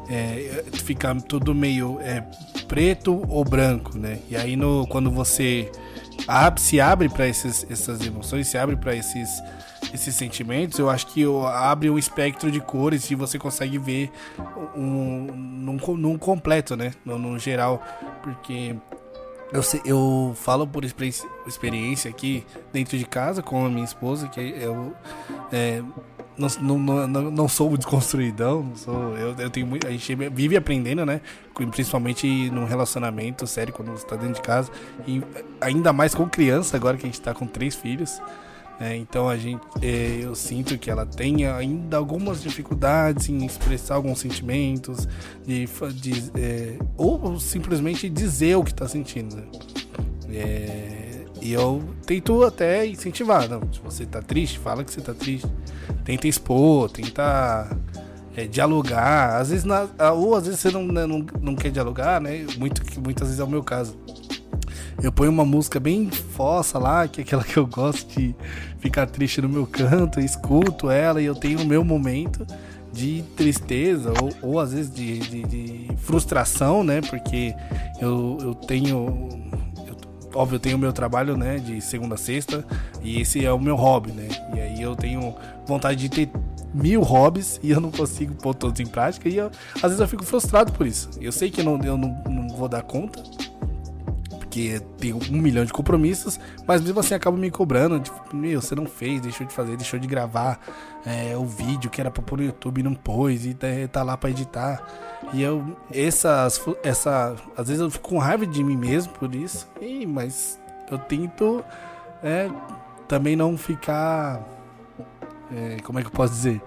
é, 0.09 0.63
fica 0.73 1.15
tudo 1.15 1.55
meio 1.55 1.99
é, 2.01 2.21
preto 2.67 3.25
ou 3.27 3.43
branco, 3.43 3.97
né? 3.97 4.19
E 4.29 4.35
aí 4.35 4.55
no, 4.55 4.85
quando 4.85 5.09
você 5.09 5.71
se 6.57 6.79
abre 6.79 7.09
para 7.09 7.27
essas 7.27 8.05
emoções, 8.05 8.47
se 8.47 8.57
abre 8.57 8.75
para 8.75 8.95
esses, 8.95 9.29
esses 9.93 10.15
sentimentos, 10.15 10.79
eu 10.79 10.89
acho 10.89 11.07
que 11.07 11.23
abre 11.53 11.89
um 11.89 11.97
espectro 11.97 12.51
de 12.51 12.59
cores 12.59 13.09
e 13.11 13.15
você 13.15 13.37
consegue 13.37 13.77
ver 13.77 14.11
um, 14.75 15.27
num, 15.33 15.77
num 15.97 16.17
completo, 16.17 16.75
né? 16.75 16.93
No, 17.05 17.17
no 17.17 17.37
geral. 17.37 17.83
Porque 18.21 18.75
eu, 19.51 19.61
sei, 19.61 19.81
eu 19.85 20.33
falo 20.35 20.65
por 20.65 20.83
experiência 20.83 22.09
aqui 22.09 22.45
dentro 22.71 22.97
de 22.97 23.05
casa 23.05 23.43
com 23.43 23.65
a 23.65 23.69
minha 23.69 23.85
esposa, 23.85 24.27
que 24.27 24.39
eu 24.39 24.93
é, 25.51 25.83
não, 26.37 26.79
não, 26.79 27.07
não, 27.07 27.31
não 27.31 27.47
sou 27.47 27.75
desconstruidão, 27.77 28.71
sou, 28.75 29.15
eu, 29.17 29.35
eu 29.37 29.49
tenho 29.49 29.67
muito, 29.67 29.87
a 29.87 29.91
gente 29.91 30.15
vive 30.15 30.57
aprendendo, 30.57 31.05
né? 31.05 31.21
Principalmente 31.71 32.49
num 32.49 32.65
relacionamento 32.65 33.45
sério, 33.45 33.73
quando 33.73 33.91
você 33.91 34.03
está 34.03 34.15
dentro 34.15 34.35
de 34.35 34.41
casa, 34.41 34.71
e 35.07 35.21
ainda 35.61 35.93
mais 35.93 36.15
com 36.15 36.27
criança, 36.27 36.75
agora 36.75 36.97
que 36.97 37.03
a 37.03 37.07
gente 37.07 37.19
está 37.19 37.33
com 37.33 37.45
três 37.45 37.75
filhos. 37.75 38.21
É, 38.79 38.95
então 38.95 39.29
a 39.29 39.37
gente, 39.37 39.61
é, 39.81 40.19
eu 40.21 40.33
sinto 40.33 40.77
que 40.79 40.89
ela 40.89 41.05
tem 41.05 41.45
ainda 41.45 41.95
algumas 41.97 42.41
dificuldades 42.41 43.29
em 43.29 43.45
expressar 43.45 43.95
alguns 43.95 44.19
sentimentos, 44.19 45.07
de, 45.45 45.67
de 45.93 46.31
é, 46.35 46.77
ou 46.97 47.39
simplesmente 47.39 48.09
dizer 48.09 48.55
o 48.55 48.63
que 48.63 48.71
está 48.71 48.87
sentindo. 48.87 49.43
É, 50.29 51.12
e 51.43 51.53
eu 51.53 51.83
tento 52.05 52.43
até 52.43 52.85
incentivar, 52.85 53.49
não, 53.49 53.61
se 53.71 53.79
você 53.83 54.03
está 54.03 54.21
triste, 54.21 54.59
fala 54.59 54.83
que 54.83 54.91
você 54.91 54.99
está 54.99 55.13
triste, 55.13 55.47
tenta 56.05 56.27
expor, 56.27 56.89
tenta 56.89 57.75
é, 58.35 58.47
dialogar, 58.47 59.41
às 59.41 59.49
vezes 59.49 59.65
na, 59.65 59.87
ou 60.13 60.35
às 60.35 60.45
vezes 60.45 60.61
você 60.61 60.71
não, 60.71 60.85
né, 60.85 61.05
não, 61.05 61.25
não 61.41 61.55
quer 61.55 61.71
dialogar, 61.71 62.21
né? 62.21 62.45
Muito, 62.57 62.81
muitas 63.01 63.27
vezes 63.27 63.39
é 63.39 63.43
o 63.43 63.49
meu 63.49 63.63
caso 63.63 63.97
eu 65.01 65.11
ponho 65.11 65.31
uma 65.31 65.45
música 65.45 65.79
bem 65.79 66.09
fossa 66.09 66.77
lá, 66.77 67.07
que 67.07 67.21
é 67.21 67.23
aquela 67.23 67.43
que 67.43 67.57
eu 67.57 67.65
gosto 67.65 68.07
de 68.17 68.35
ficar 68.79 69.07
triste 69.07 69.41
no 69.41 69.49
meu 69.49 69.65
canto, 69.65 70.19
escuto 70.19 70.89
ela 70.89 71.21
e 71.21 71.25
eu 71.25 71.35
tenho 71.35 71.61
o 71.61 71.65
meu 71.65 71.83
momento 71.83 72.45
de 72.91 73.23
tristeza 73.35 74.13
ou, 74.21 74.51
ou 74.51 74.59
às 74.59 74.71
vezes 74.71 74.93
de, 74.93 75.19
de, 75.19 75.43
de, 75.43 75.87
frustração, 75.97 76.83
né? 76.83 77.01
Porque 77.01 77.53
eu, 77.99 78.37
eu 78.41 78.53
tenho. 78.53 79.29
Óbvio, 80.33 80.55
eu 80.55 80.59
tenho 80.59 80.77
o 80.77 80.79
meu 80.79 80.91
trabalho, 80.91 81.37
né? 81.37 81.57
De 81.57 81.79
segunda 81.81 82.15
a 82.15 82.17
sexta 82.17 82.65
e 83.01 83.21
esse 83.21 83.45
é 83.45 83.51
o 83.51 83.59
meu 83.59 83.75
hobby, 83.75 84.11
né? 84.11 84.27
E 84.55 84.59
aí 84.59 84.81
eu 84.81 84.95
tenho 84.95 85.35
vontade 85.65 85.99
de 85.99 86.09
ter 86.09 86.29
mil 86.73 87.01
hobbies 87.01 87.59
e 87.61 87.69
eu 87.71 87.79
não 87.79 87.91
consigo 87.91 88.33
pôr 88.35 88.55
todos 88.55 88.79
em 88.79 88.85
prática 88.85 89.29
e 89.29 89.37
eu, 89.37 89.51
às 89.75 89.83
vezes 89.83 89.99
eu 89.99 90.07
fico 90.07 90.23
frustrado 90.23 90.71
por 90.71 90.87
isso. 90.87 91.09
Eu 91.21 91.31
sei 91.31 91.51
que 91.51 91.61
eu 91.61 91.65
não, 91.65 91.79
eu 91.83 91.97
não, 91.97 92.23
não 92.27 92.47
vou 92.49 92.67
dar 92.67 92.81
conta, 92.81 93.21
porque 94.53 94.79
tenho 94.99 95.17
um 95.31 95.41
milhão 95.41 95.65
de 95.65 95.73
compromissos, 95.73 96.39
mas 96.67 96.79
mesmo 96.79 96.99
assim 96.99 97.15
acaba 97.15 97.35
me 97.35 97.49
cobrando, 97.49 97.99
tipo, 97.99 98.35
meu, 98.35 98.61
você 98.61 98.75
não 98.75 98.85
fez, 98.85 99.19
deixou 99.19 99.47
de 99.47 99.51
fazer, 99.51 99.75
deixou 99.75 99.99
de 99.99 100.07
gravar 100.07 100.59
é, 101.03 101.35
o 101.35 101.43
vídeo 101.43 101.89
que 101.89 101.99
era 101.99 102.11
pra 102.11 102.21
pôr 102.21 102.37
no 102.37 102.45
YouTube 102.45 102.77
e 102.77 102.83
não 102.83 102.93
pôs, 102.93 103.47
e 103.47 103.55
tá, 103.55 103.67
tá 103.91 104.03
lá 104.03 104.15
pra 104.15 104.29
editar. 104.29 104.87
E 105.33 105.41
eu, 105.41 105.75
essas, 105.91 106.63
essa, 106.83 107.35
às 107.57 107.67
vezes 107.67 107.81
eu 107.81 107.89
fico 107.89 108.09
com 108.09 108.19
raiva 108.19 108.45
de 108.45 108.63
mim 108.63 108.77
mesmo 108.77 109.11
por 109.13 109.33
isso, 109.33 109.67
e, 109.81 110.05
mas 110.05 110.59
eu 110.91 110.99
tento 110.99 111.65
é, 112.21 112.47
também 113.07 113.35
não 113.35 113.57
ficar, 113.57 114.39
é, 115.51 115.77
como 115.81 115.97
é 115.97 116.03
que 116.03 116.09
eu 116.09 116.13
posso 116.13 116.31
dizer? 116.31 116.61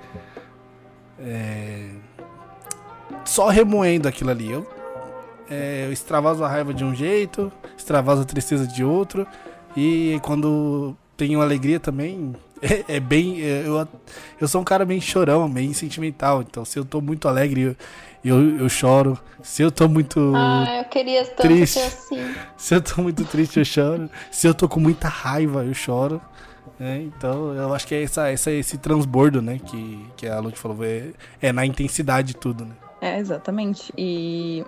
É, 1.20 1.90
só 3.24 3.46
remoendo 3.46 4.08
aquilo 4.08 4.30
ali. 4.30 4.50
Eu 4.50 4.75
é, 5.50 5.86
eu 5.86 5.92
extravaso 5.92 6.42
a 6.44 6.48
raiva 6.48 6.72
de 6.74 6.84
um 6.84 6.94
jeito, 6.94 7.52
extravaso 7.76 8.22
a 8.22 8.24
tristeza 8.24 8.66
de 8.66 8.84
outro. 8.84 9.26
E 9.76 10.18
quando 10.22 10.96
tenho 11.16 11.40
alegria 11.40 11.78
também, 11.78 12.34
é, 12.62 12.96
é 12.96 13.00
bem. 13.00 13.42
É, 13.42 13.62
eu, 13.66 13.86
eu 14.40 14.48
sou 14.48 14.60
um 14.60 14.64
cara 14.64 14.84
bem 14.84 15.00
chorão, 15.00 15.48
bem 15.48 15.72
sentimental. 15.72 16.42
Então, 16.42 16.64
se 16.64 16.78
eu 16.78 16.84
tô 16.84 17.00
muito 17.00 17.28
alegre, 17.28 17.60
eu, 17.60 17.76
eu, 18.24 18.58
eu 18.58 18.68
choro. 18.68 19.18
Se 19.42 19.62
eu 19.62 19.70
tô 19.70 19.88
muito. 19.88 20.32
Ah, 20.34 20.78
eu 20.78 20.84
queria 20.84 21.24
tanto 21.24 21.42
triste, 21.42 21.78
ser 21.78 21.86
assim. 21.86 22.34
Se 22.56 22.74
eu 22.74 22.80
tô 22.80 23.02
muito 23.02 23.24
triste, 23.24 23.58
eu 23.58 23.64
choro. 23.64 24.10
se 24.30 24.46
eu 24.46 24.54
tô 24.54 24.68
com 24.68 24.80
muita 24.80 25.08
raiva, 25.08 25.64
eu 25.64 25.74
choro. 25.74 26.20
É, 26.80 26.98
então, 26.98 27.54
eu 27.54 27.72
acho 27.72 27.86
que 27.86 27.94
é 27.94 28.02
essa, 28.02 28.28
essa, 28.28 28.50
esse 28.50 28.76
transbordo, 28.76 29.40
né? 29.40 29.60
Que, 29.64 30.06
que 30.16 30.26
a 30.26 30.38
Lute 30.40 30.58
falou. 30.58 30.84
É, 30.84 31.10
é 31.40 31.52
na 31.52 31.64
intensidade 31.64 32.28
de 32.28 32.36
tudo, 32.36 32.64
né? 32.64 32.74
É, 33.00 33.18
exatamente. 33.18 33.92
E 33.96 34.64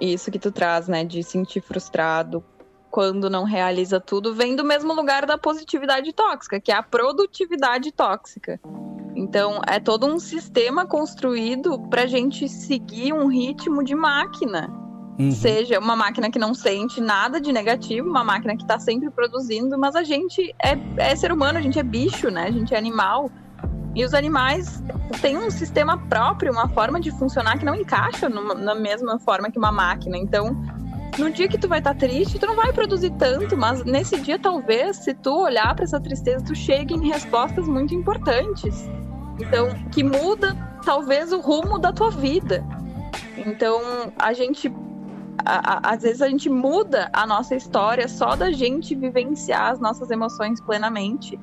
isso 0.00 0.30
que 0.30 0.38
tu 0.38 0.50
traz, 0.50 0.88
né, 0.88 1.04
de 1.04 1.22
sentir 1.22 1.60
frustrado 1.60 2.44
quando 2.90 3.28
não 3.28 3.44
realiza 3.44 4.00
tudo, 4.00 4.34
vem 4.34 4.56
do 4.56 4.64
mesmo 4.64 4.94
lugar 4.94 5.26
da 5.26 5.36
positividade 5.36 6.12
tóxica, 6.12 6.58
que 6.58 6.72
é 6.72 6.74
a 6.74 6.82
produtividade 6.82 7.92
tóxica. 7.92 8.58
Então, 9.14 9.60
é 9.66 9.78
todo 9.78 10.06
um 10.06 10.18
sistema 10.18 10.86
construído 10.86 11.78
para 11.90 12.06
gente 12.06 12.48
seguir 12.48 13.12
um 13.12 13.26
ritmo 13.26 13.84
de 13.84 13.94
máquina. 13.94 14.70
Uhum. 15.18 15.30
Seja 15.30 15.78
uma 15.78 15.96
máquina 15.96 16.30
que 16.30 16.38
não 16.38 16.54
sente 16.54 17.00
nada 17.00 17.40
de 17.40 17.52
negativo, 17.52 18.08
uma 18.08 18.22
máquina 18.22 18.56
que 18.56 18.62
está 18.62 18.78
sempre 18.78 19.10
produzindo, 19.10 19.78
mas 19.78 19.96
a 19.96 20.02
gente 20.02 20.54
é, 20.62 20.78
é 20.98 21.16
ser 21.16 21.32
humano, 21.32 21.58
a 21.58 21.62
gente 21.62 21.78
é 21.78 21.82
bicho, 21.82 22.30
né? 22.30 22.44
A 22.44 22.50
gente 22.50 22.74
é 22.74 22.78
animal. 22.78 23.30
E 23.96 24.04
os 24.04 24.12
animais 24.12 24.84
têm 25.22 25.38
um 25.38 25.50
sistema 25.50 25.96
próprio, 25.96 26.52
uma 26.52 26.68
forma 26.68 27.00
de 27.00 27.10
funcionar 27.10 27.58
que 27.58 27.64
não 27.64 27.74
encaixa 27.74 28.28
numa, 28.28 28.54
na 28.54 28.74
mesma 28.74 29.18
forma 29.18 29.50
que 29.50 29.58
uma 29.58 29.72
máquina. 29.72 30.18
Então, 30.18 30.54
no 31.18 31.30
dia 31.30 31.48
que 31.48 31.56
tu 31.56 31.66
vai 31.66 31.78
estar 31.78 31.94
tá 31.94 32.00
triste, 32.00 32.38
tu 32.38 32.46
não 32.46 32.54
vai 32.54 32.74
produzir 32.74 33.10
tanto, 33.12 33.56
mas 33.56 33.82
nesse 33.84 34.20
dia 34.20 34.38
talvez, 34.38 34.98
se 34.98 35.14
tu 35.14 35.34
olhar 35.44 35.74
para 35.74 35.84
essa 35.84 35.98
tristeza, 35.98 36.44
tu 36.44 36.54
chegue 36.54 36.92
em 36.92 37.08
respostas 37.08 37.66
muito 37.66 37.94
importantes. 37.94 38.86
Então, 39.40 39.70
que 39.90 40.04
muda 40.04 40.54
talvez 40.84 41.32
o 41.32 41.40
rumo 41.40 41.78
da 41.78 41.90
tua 41.90 42.10
vida. 42.10 42.62
Então, 43.38 43.80
a 44.18 44.34
gente 44.34 44.70
às 45.42 46.02
vezes 46.02 46.20
a 46.20 46.28
gente 46.28 46.50
muda 46.50 47.08
a 47.12 47.24
nossa 47.24 47.54
história 47.54 48.08
só 48.08 48.34
da 48.34 48.50
gente 48.50 48.96
vivenciar 48.96 49.70
as 49.70 49.78
nossas 49.78 50.10
emoções 50.10 50.60
plenamente 50.60 51.38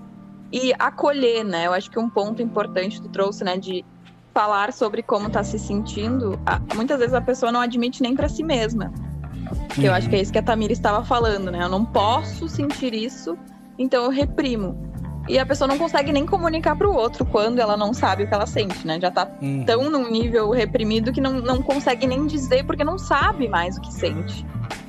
e 0.54 0.72
acolher, 0.78 1.44
né? 1.44 1.66
Eu 1.66 1.74
acho 1.74 1.90
que 1.90 1.98
um 1.98 2.08
ponto 2.08 2.40
importante 2.40 3.02
tu 3.02 3.10
trouxe, 3.10 3.44
né, 3.44 3.58
de 3.58 3.84
falar 4.32 4.72
sobre 4.72 5.02
como 5.02 5.30
tá 5.30 5.44
se 5.44 5.58
sentindo, 5.58 6.40
muitas 6.76 7.00
vezes 7.00 7.14
a 7.14 7.22
pessoa 7.22 7.52
não 7.52 7.60
admite 7.60 8.02
nem 8.02 8.16
para 8.16 8.30
si 8.30 8.44
mesma. 8.44 8.94
Que 9.74 9.86
eu 9.86 9.94
acho 9.94 10.10
que 10.10 10.16
é 10.16 10.22
isso 10.22 10.32
que 10.32 10.40
a 10.40 10.44
Tamira 10.44 10.72
estava 10.72 11.04
falando, 11.04 11.52
né? 11.52 11.64
Eu 11.64 11.70
não 11.70 11.84
posso 11.84 12.48
sentir 12.48 12.94
isso, 12.94 13.38
então 13.78 14.06
eu 14.06 14.12
reprimo. 14.12 14.92
E 15.28 15.40
a 15.40 15.46
pessoa 15.46 15.68
não 15.68 15.78
consegue 15.78 16.12
nem 16.12 16.26
comunicar 16.26 16.76
para 16.76 16.88
o 16.88 16.94
outro 16.94 17.26
quando 17.26 17.60
ela 17.60 17.78
não 17.78 17.94
sabe 17.94 18.24
o 18.24 18.28
que 18.28 18.34
ela 18.34 18.46
sente, 18.46 18.86
né? 18.86 19.00
Já 19.00 19.10
tá 19.10 19.28
uhum. 19.42 19.64
tão 19.66 19.90
num 19.90 20.10
nível 20.10 20.50
reprimido 20.52 21.12
que 21.12 21.22
não, 21.22 21.34
não 21.34 21.62
consegue 21.62 22.06
nem 22.06 22.28
dizer 22.28 22.66
porque 22.66 22.84
não 22.84 22.98
sabe 22.98 23.48
mais 23.48 23.78
o 23.78 23.82
que 23.82 23.94
sente. 23.94 24.46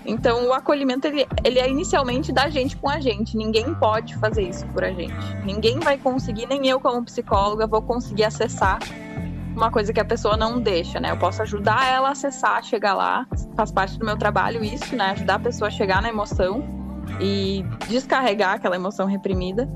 Então, 0.07 0.49
o 0.49 0.53
acolhimento, 0.53 1.07
ele, 1.07 1.27
ele 1.43 1.59
é 1.59 1.69
inicialmente 1.69 2.33
da 2.33 2.49
gente 2.49 2.77
com 2.77 2.89
a 2.89 3.01
gente. 3.01 3.37
Ninguém 3.37 3.75
pode 3.75 4.15
fazer 4.17 4.43
isso 4.43 4.67
por 4.67 4.85
a 4.85 4.93
gente. 4.93 5.15
Ninguém 5.45 5.81
vai 5.81 5.97
conseguir, 5.97 6.47
nem 6.47 6.67
eu 6.69 6.79
como 6.79 7.05
psicóloga 7.05 7.67
vou 7.67 7.81
conseguir 7.81 8.25
acessar 8.25 8.79
uma 9.57 9.71
coisa 9.71 9.93
que 9.93 10.01
a 10.01 10.05
pessoa 10.05 10.37
não 10.37 10.61
deixa, 10.61 10.99
né? 10.99 11.11
Eu 11.11 11.17
posso 11.17 11.41
ajudar 11.43 11.87
ela 11.87 12.09
a 12.09 12.13
acessar, 12.13 12.63
chegar 12.63 12.95
lá. 12.95 13.27
Faz 13.57 13.71
parte 13.71 13.99
do 13.99 14.05
meu 14.05 14.17
trabalho 14.17 14.65
isso, 14.65 14.95
né? 14.97 15.13
Ajudar 15.13 15.37
a 15.37 15.39
pessoa 15.39 15.69
a 15.69 15.71
chegar 15.71 16.03
na 16.03 16.09
emoção 16.09 16.65
e 17.21 17.65
descarregar 17.89 18.55
aquela 18.55 18.77
emoção 18.77 19.07
reprimida. 19.07 19.71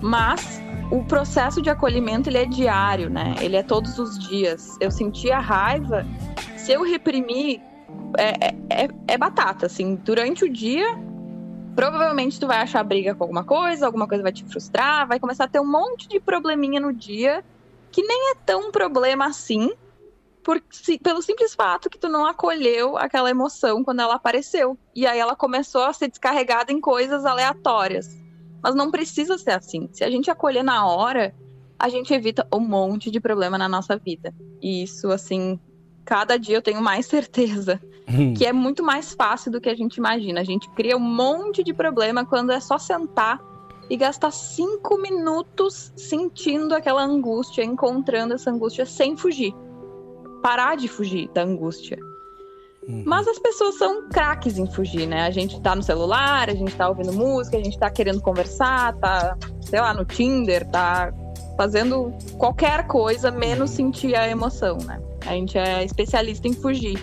Mas 0.00 0.62
o 0.90 1.04
processo 1.04 1.60
de 1.60 1.68
acolhimento, 1.68 2.30
ele 2.30 2.38
é 2.38 2.46
diário, 2.46 3.10
né? 3.10 3.34
Ele 3.40 3.56
é 3.56 3.62
todos 3.62 3.98
os 3.98 4.18
dias. 4.18 4.76
Eu 4.80 4.90
senti 4.90 5.30
a 5.30 5.40
raiva, 5.40 6.06
se 6.56 6.72
eu 6.72 6.82
reprimir 6.82 7.60
é, 8.16 8.48
é, 8.48 8.84
é, 8.84 8.88
é 9.08 9.18
batata, 9.18 9.66
assim, 9.66 9.96
durante 9.96 10.44
o 10.44 10.52
dia, 10.52 10.86
provavelmente 11.74 12.38
tu 12.38 12.46
vai 12.46 12.58
achar 12.58 12.82
briga 12.82 13.14
com 13.14 13.24
alguma 13.24 13.44
coisa, 13.44 13.86
alguma 13.86 14.08
coisa 14.08 14.22
vai 14.22 14.32
te 14.32 14.44
frustrar, 14.44 15.06
vai 15.06 15.20
começar 15.20 15.44
a 15.44 15.48
ter 15.48 15.60
um 15.60 15.70
monte 15.70 16.08
de 16.08 16.20
probleminha 16.20 16.80
no 16.80 16.92
dia 16.92 17.44
que 17.90 18.02
nem 18.02 18.30
é 18.30 18.34
tão 18.46 18.70
problema 18.70 19.26
assim, 19.26 19.70
por, 20.42 20.62
se, 20.70 20.98
pelo 20.98 21.22
simples 21.22 21.54
fato 21.54 21.90
que 21.90 21.98
tu 21.98 22.08
não 22.08 22.24
acolheu 22.24 22.96
aquela 22.96 23.30
emoção 23.30 23.84
quando 23.84 24.00
ela 24.00 24.14
apareceu. 24.14 24.78
E 24.94 25.06
aí 25.06 25.18
ela 25.18 25.36
começou 25.36 25.82
a 25.82 25.92
ser 25.92 26.08
descarregada 26.08 26.72
em 26.72 26.80
coisas 26.80 27.24
aleatórias. 27.24 28.16
Mas 28.62 28.74
não 28.74 28.90
precisa 28.90 29.38
ser 29.38 29.52
assim. 29.52 29.88
Se 29.92 30.04
a 30.04 30.10
gente 30.10 30.30
acolher 30.30 30.62
na 30.62 30.86
hora, 30.86 31.34
a 31.78 31.88
gente 31.88 32.12
evita 32.12 32.46
um 32.52 32.60
monte 32.60 33.10
de 33.10 33.20
problema 33.20 33.56
na 33.56 33.68
nossa 33.68 33.96
vida. 33.96 34.34
E 34.60 34.82
isso, 34.82 35.10
assim, 35.10 35.58
cada 36.10 36.36
dia 36.36 36.56
eu 36.56 36.62
tenho 36.62 36.82
mais 36.82 37.06
certeza 37.06 37.80
hum. 38.08 38.34
que 38.34 38.44
é 38.44 38.52
muito 38.52 38.82
mais 38.82 39.14
fácil 39.14 39.52
do 39.52 39.60
que 39.60 39.68
a 39.68 39.76
gente 39.76 39.98
imagina. 39.98 40.40
A 40.40 40.44
gente 40.44 40.68
cria 40.70 40.96
um 40.96 41.00
monte 41.00 41.62
de 41.62 41.72
problema 41.72 42.26
quando 42.26 42.50
é 42.50 42.58
só 42.58 42.78
sentar 42.78 43.40
e 43.88 43.96
gastar 43.96 44.32
cinco 44.32 44.98
minutos 44.98 45.92
sentindo 45.96 46.74
aquela 46.74 47.04
angústia, 47.04 47.62
encontrando 47.62 48.34
essa 48.34 48.50
angústia 48.50 48.84
sem 48.84 49.16
fugir. 49.16 49.54
Parar 50.42 50.76
de 50.76 50.88
fugir 50.88 51.30
da 51.32 51.44
angústia. 51.44 51.96
Uhum. 52.88 53.04
Mas 53.06 53.28
as 53.28 53.38
pessoas 53.38 53.76
são 53.76 54.08
craques 54.08 54.58
em 54.58 54.66
fugir, 54.66 55.06
né? 55.06 55.22
A 55.22 55.30
gente 55.30 55.60
tá 55.60 55.76
no 55.76 55.82
celular, 55.82 56.50
a 56.50 56.54
gente 56.54 56.74
tá 56.74 56.88
ouvindo 56.88 57.12
música, 57.12 57.56
a 57.56 57.62
gente 57.62 57.78
tá 57.78 57.88
querendo 57.88 58.20
conversar, 58.20 58.96
tá, 58.96 59.36
sei 59.60 59.80
lá, 59.80 59.94
no 59.94 60.04
Tinder, 60.04 60.68
tá 60.70 61.12
fazendo 61.60 62.10
qualquer 62.38 62.86
coisa 62.86 63.30
menos 63.30 63.72
sentir 63.72 64.14
a 64.14 64.26
emoção, 64.26 64.78
né? 64.78 64.98
A 65.26 65.32
gente 65.32 65.58
é 65.58 65.84
especialista 65.84 66.48
em 66.48 66.54
fugir. 66.54 66.98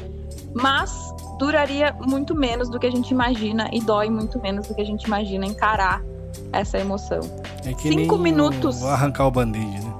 Mas 0.52 1.14
duraria 1.38 1.96
muito 2.02 2.34
menos 2.34 2.68
do 2.68 2.80
que 2.80 2.88
a 2.88 2.90
gente 2.90 3.12
imagina 3.12 3.70
e 3.72 3.80
dói 3.80 4.10
muito 4.10 4.42
menos 4.42 4.66
do 4.68 4.74
que 4.74 4.82
a 4.82 4.84
gente 4.84 5.04
imagina 5.04 5.46
encarar 5.46 6.02
essa 6.52 6.80
emoção. 6.80 7.20
É 7.64 7.72
que 7.72 7.88
Cinco 7.88 8.18
minutos. 8.18 8.84
arrancar 8.84 9.28
o 9.28 9.32
band-aid, 9.32 9.80
né? 9.80 9.94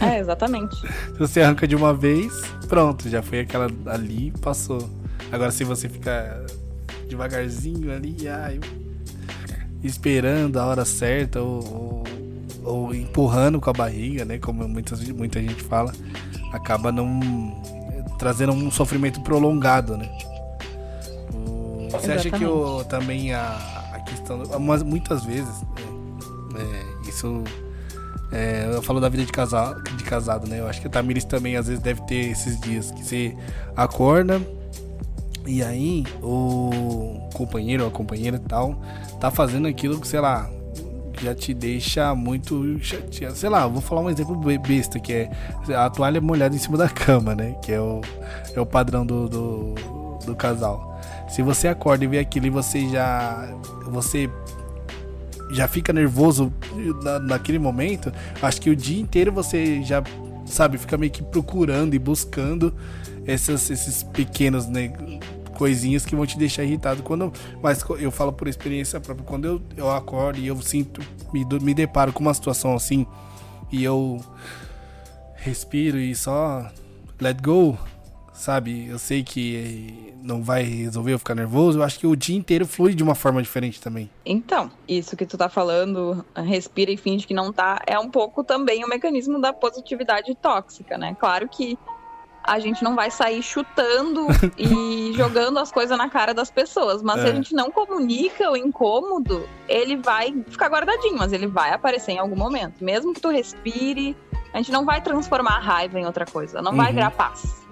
É, 0.00 0.20
exatamente. 0.20 0.76
se 1.10 1.18
você 1.18 1.42
arranca 1.42 1.66
de 1.66 1.74
uma 1.74 1.92
vez, 1.92 2.40
pronto, 2.68 3.08
já 3.08 3.20
foi 3.20 3.40
aquela 3.40 3.66
ali 3.86 4.32
passou. 4.40 4.88
Agora 5.32 5.50
se 5.50 5.64
você 5.64 5.88
ficar 5.88 6.40
devagarzinho 7.08 7.92
ali, 7.92 8.28
ai, 8.28 8.60
esperando 9.82 10.56
a 10.58 10.66
hora 10.66 10.84
certa 10.84 11.40
ou, 11.40 11.64
ou, 11.64 11.99
ou, 12.64 12.94
empurrando 12.94 13.60
com 13.60 13.70
a 13.70 13.72
barriga, 13.72 14.24
né? 14.24 14.38
Como 14.38 14.66
muitas, 14.68 15.00
muita 15.08 15.40
gente 15.40 15.62
fala, 15.62 15.92
acaba 16.52 16.90
não 16.92 17.20
trazendo 18.18 18.52
um 18.52 18.70
sofrimento 18.70 19.20
prolongado, 19.22 19.96
né? 19.96 20.08
O, 21.34 21.88
você 21.90 22.12
acha 22.12 22.30
que 22.30 22.44
o, 22.44 22.84
também 22.84 23.32
a, 23.32 23.56
a 23.94 24.00
questão, 24.00 24.38
muitas 24.84 25.24
vezes, 25.24 25.54
é, 26.56 27.08
isso 27.08 27.42
é, 28.32 28.68
eu 28.72 28.82
falo 28.82 29.00
da 29.00 29.08
vida 29.08 29.24
de, 29.24 29.32
casal, 29.32 29.74
de 29.82 30.04
casado, 30.04 30.48
né? 30.48 30.60
Eu 30.60 30.68
acho 30.68 30.80
que 30.80 30.86
a 30.86 30.90
Tamiris 30.90 31.24
também 31.24 31.56
às 31.56 31.66
vezes 31.66 31.82
deve 31.82 32.00
ter 32.02 32.30
esses 32.30 32.60
dias 32.60 32.90
que 32.90 33.04
você 33.04 33.36
acorda 33.76 34.40
e 35.46 35.62
aí 35.62 36.04
o 36.22 37.28
companheiro 37.34 37.84
ou 37.84 37.88
a 37.88 37.92
companheira 37.92 38.38
tal 38.38 38.80
tá 39.18 39.30
fazendo 39.30 39.66
aquilo 39.66 40.00
que, 40.00 40.06
sei 40.06 40.20
lá, 40.20 40.48
já 41.22 41.34
te 41.34 41.52
deixa 41.52 42.14
muito 42.14 42.78
chateado. 42.80 43.36
Sei 43.36 43.48
lá, 43.48 43.66
vou 43.66 43.80
falar 43.80 44.02
um 44.02 44.10
exemplo 44.10 44.36
besta, 44.58 44.98
que 44.98 45.12
é 45.12 45.30
a 45.74 45.88
toalha 45.90 46.20
molhada 46.20 46.54
em 46.54 46.58
cima 46.58 46.76
da 46.76 46.88
cama, 46.88 47.34
né? 47.34 47.54
Que 47.62 47.72
é 47.72 47.80
o, 47.80 48.00
é 48.54 48.60
o 48.60 48.66
padrão 48.66 49.04
do, 49.04 49.28
do, 49.28 49.74
do 50.24 50.36
casal. 50.36 51.00
Se 51.28 51.42
você 51.42 51.68
acorda 51.68 52.04
e 52.04 52.08
vê 52.08 52.18
aquilo 52.18 52.46
e 52.46 52.50
você 52.50 52.88
já. 52.88 53.54
Você 53.86 54.30
já 55.52 55.66
fica 55.66 55.92
nervoso 55.92 56.52
na, 57.02 57.18
naquele 57.18 57.58
momento, 57.58 58.12
acho 58.40 58.60
que 58.60 58.70
o 58.70 58.76
dia 58.76 59.00
inteiro 59.00 59.32
você 59.32 59.82
já, 59.82 60.00
sabe, 60.46 60.78
fica 60.78 60.96
meio 60.96 61.10
que 61.10 61.24
procurando 61.24 61.92
e 61.92 61.98
buscando 61.98 62.72
essas, 63.26 63.68
esses 63.68 64.02
pequenos 64.02 64.68
né, 64.68 64.92
coisinhas 65.60 66.06
que 66.06 66.16
vão 66.16 66.24
te 66.24 66.38
deixar 66.38 66.64
irritado. 66.64 67.02
Quando, 67.02 67.30
mas 67.62 67.84
eu 67.98 68.10
falo 68.10 68.32
por 68.32 68.48
experiência 68.48 68.98
própria, 68.98 69.26
quando 69.26 69.44
eu, 69.44 69.62
eu 69.76 69.90
acordo 69.90 70.38
e 70.38 70.46
eu 70.46 70.58
sinto, 70.62 71.02
me, 71.34 71.44
me 71.60 71.74
deparo 71.74 72.14
com 72.14 72.20
uma 72.20 72.32
situação 72.32 72.74
assim, 72.74 73.06
e 73.70 73.84
eu 73.84 74.24
respiro 75.34 75.98
e 75.98 76.14
só 76.14 76.66
let 77.20 77.42
go, 77.42 77.78
sabe? 78.32 78.86
Eu 78.88 78.98
sei 78.98 79.22
que 79.22 80.14
não 80.22 80.42
vai 80.42 80.62
resolver 80.62 81.12
eu 81.12 81.18
ficar 81.18 81.34
nervoso. 81.34 81.78
Eu 81.78 81.82
acho 81.82 81.98
que 81.98 82.06
o 82.06 82.16
dia 82.16 82.36
inteiro 82.38 82.66
flui 82.66 82.94
de 82.94 83.02
uma 83.02 83.14
forma 83.14 83.42
diferente 83.42 83.82
também. 83.82 84.08
Então, 84.24 84.70
isso 84.88 85.14
que 85.14 85.26
tu 85.26 85.36
tá 85.36 85.50
falando, 85.50 86.24
respira 86.34 86.90
e 86.90 86.96
finge 86.96 87.26
que 87.26 87.34
não 87.34 87.52
tá, 87.52 87.82
é 87.86 87.98
um 87.98 88.08
pouco 88.08 88.42
também 88.42 88.82
o 88.82 88.88
mecanismo 88.88 89.38
da 89.38 89.52
positividade 89.52 90.34
tóxica, 90.36 90.96
né? 90.96 91.14
Claro 91.20 91.46
que 91.50 91.78
a 92.50 92.58
gente 92.58 92.82
não 92.82 92.96
vai 92.96 93.12
sair 93.12 93.44
chutando 93.44 94.26
e 94.58 95.12
jogando 95.14 95.60
as 95.60 95.70
coisas 95.70 95.96
na 95.96 96.10
cara 96.10 96.34
das 96.34 96.50
pessoas. 96.50 97.00
Mas 97.00 97.20
é. 97.20 97.22
se 97.22 97.26
a 97.28 97.30
é. 97.30 97.34
gente 97.36 97.54
não 97.54 97.70
comunica 97.70 98.50
o 98.50 98.56
incômodo, 98.56 99.48
ele 99.68 99.96
vai 99.96 100.34
ficar 100.48 100.68
guardadinho, 100.68 101.16
mas 101.16 101.32
ele 101.32 101.46
vai 101.46 101.72
aparecer 101.72 102.10
em 102.10 102.18
algum 102.18 102.34
momento. 102.34 102.82
Mesmo 102.82 103.14
que 103.14 103.20
tu 103.20 103.28
respire, 103.28 104.16
a 104.52 104.56
gente 104.56 104.72
não 104.72 104.84
vai 104.84 105.00
transformar 105.00 105.58
a 105.58 105.60
raiva 105.60 106.00
em 106.00 106.06
outra 106.06 106.26
coisa. 106.26 106.60
Não 106.60 106.72
uhum. 106.72 106.78
vai 106.78 106.92
virar 106.92 107.12
paz. 107.12 107.62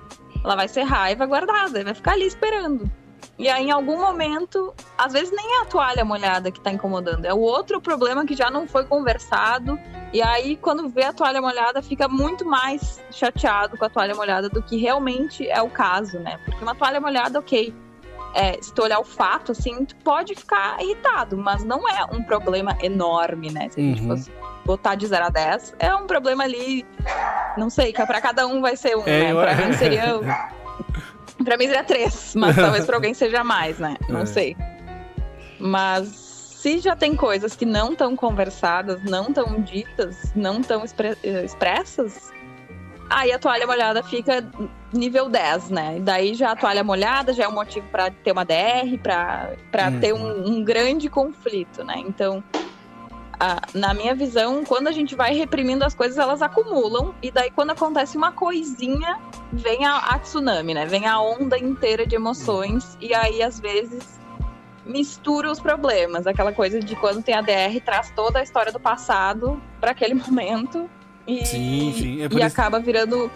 Ela 0.44 0.54
vai 0.54 0.68
ser 0.68 0.84
raiva 0.84 1.26
guardada, 1.26 1.82
vai 1.82 1.94
ficar 1.94 2.12
ali 2.12 2.28
esperando. 2.28 2.88
E 3.36 3.48
aí, 3.48 3.66
em 3.66 3.70
algum 3.72 3.98
momento, 3.98 4.72
às 4.96 5.12
vezes 5.12 5.32
nem 5.32 5.58
é 5.58 5.62
a 5.62 5.64
toalha 5.64 6.04
molhada 6.04 6.52
que 6.52 6.60
tá 6.60 6.70
incomodando, 6.70 7.24
é 7.24 7.34
o 7.34 7.40
outro 7.40 7.80
problema 7.80 8.24
que 8.24 8.36
já 8.36 8.48
não 8.48 8.68
foi 8.68 8.84
conversado. 8.84 9.76
E 10.12 10.22
aí, 10.22 10.56
quando 10.56 10.88
vê 10.88 11.04
a 11.04 11.12
toalha 11.12 11.40
molhada, 11.40 11.82
fica 11.82 12.08
muito 12.08 12.44
mais 12.44 13.00
chateado 13.10 13.76
com 13.76 13.84
a 13.84 13.90
toalha 13.90 14.14
molhada 14.14 14.48
do 14.48 14.62
que 14.62 14.76
realmente 14.76 15.48
é 15.48 15.60
o 15.60 15.68
caso, 15.68 16.18
né? 16.18 16.38
Porque 16.44 16.62
uma 16.62 16.74
toalha 16.74 17.00
molhada, 17.00 17.38
ok. 17.38 17.74
É, 18.34 18.60
se 18.60 18.72
tu 18.72 18.82
olhar 18.82 18.98
o 18.98 19.04
fato, 19.04 19.52
assim, 19.52 19.84
tu 19.84 19.96
pode 19.96 20.34
ficar 20.34 20.80
irritado, 20.80 21.36
mas 21.36 21.64
não 21.64 21.88
é 21.88 22.04
um 22.12 22.22
problema 22.22 22.76
enorme, 22.82 23.50
né? 23.50 23.68
Se 23.70 23.80
a 23.80 23.82
gente 23.82 24.02
uhum. 24.02 24.08
fosse 24.08 24.32
botar 24.64 24.94
de 24.94 25.06
0 25.06 25.26
a 25.26 25.30
10, 25.30 25.76
é 25.78 25.94
um 25.94 26.06
problema 26.06 26.44
ali, 26.44 26.86
não 27.56 27.70
sei, 27.70 27.92
que 27.92 28.04
pra 28.04 28.20
cada 28.20 28.46
um 28.46 28.60
vai 28.60 28.76
ser 28.76 28.96
um, 28.96 29.02
é, 29.06 29.32
né? 29.32 29.34
Pra 29.34 29.54
mim 29.54 29.72
seria. 29.74 30.20
pra 31.42 31.56
mim 31.56 31.66
seria 31.66 31.84
3, 31.84 32.34
mas 32.36 32.56
talvez 32.56 32.84
pra 32.84 32.96
alguém 32.96 33.14
seja 33.14 33.42
mais, 33.42 33.78
né? 33.78 33.96
Não 34.08 34.20
é. 34.20 34.26
sei. 34.26 34.56
Mas 35.58 36.27
se 36.68 36.80
já 36.80 36.94
tem 36.94 37.16
coisas 37.16 37.56
que 37.56 37.64
não 37.64 37.92
estão 37.92 38.14
conversadas, 38.14 39.02
não 39.02 39.28
estão 39.28 39.62
ditas, 39.62 40.32
não 40.36 40.60
estão 40.60 40.84
expre 40.84 41.16
expressas, 41.22 42.30
aí 43.08 43.32
a 43.32 43.38
toalha 43.38 43.66
molhada 43.66 44.02
fica 44.02 44.46
nível 44.92 45.30
10, 45.30 45.70
né? 45.70 45.96
E 45.96 46.00
daí 46.00 46.34
já 46.34 46.52
a 46.52 46.56
toalha 46.56 46.84
molhada 46.84 47.32
já 47.32 47.44
é 47.44 47.48
um 47.48 47.54
motivo 47.54 47.86
para 47.88 48.10
ter 48.10 48.32
uma 48.32 48.44
DR, 48.44 48.98
para 49.02 49.88
uhum. 49.90 50.00
ter 50.00 50.12
um, 50.12 50.46
um, 50.46 50.62
grande 50.62 51.08
conflito, 51.08 51.82
né? 51.82 51.94
Então, 52.06 52.44
a, 53.40 53.62
na 53.72 53.94
minha 53.94 54.14
visão, 54.14 54.62
quando 54.62 54.88
a 54.88 54.92
gente 54.92 55.14
vai 55.14 55.32
reprimindo 55.32 55.86
as 55.86 55.94
coisas, 55.94 56.18
elas 56.18 56.42
acumulam. 56.42 57.14
E 57.22 57.30
daí, 57.30 57.50
quando 57.50 57.70
acontece 57.70 58.14
uma 58.18 58.32
coisinha, 58.32 59.18
vem 59.54 59.86
a, 59.86 59.96
a 59.96 60.18
tsunami, 60.18 60.74
né? 60.74 60.84
Vem 60.84 61.06
a 61.06 61.18
onda 61.18 61.58
inteira 61.58 62.06
de 62.06 62.14
emoções. 62.14 62.98
E 63.00 63.14
aí, 63.14 63.42
às 63.42 63.58
vezes, 63.58 64.17
mistura 64.88 65.50
os 65.50 65.60
problemas. 65.60 66.26
Aquela 66.26 66.52
coisa 66.52 66.80
de 66.80 66.96
quando 66.96 67.22
tem 67.22 67.34
a 67.34 67.42
DR, 67.42 67.80
traz 67.84 68.10
toda 68.10 68.40
a 68.40 68.42
história 68.42 68.72
do 68.72 68.80
passado 68.80 69.62
para 69.80 69.92
aquele 69.92 70.14
momento. 70.18 70.88
E, 71.26 71.44
sim, 71.44 71.94
sim. 71.96 72.22
É 72.22 72.24
e 72.24 72.26
isso... 72.26 72.42
acaba 72.42 72.80
virando 72.80 73.30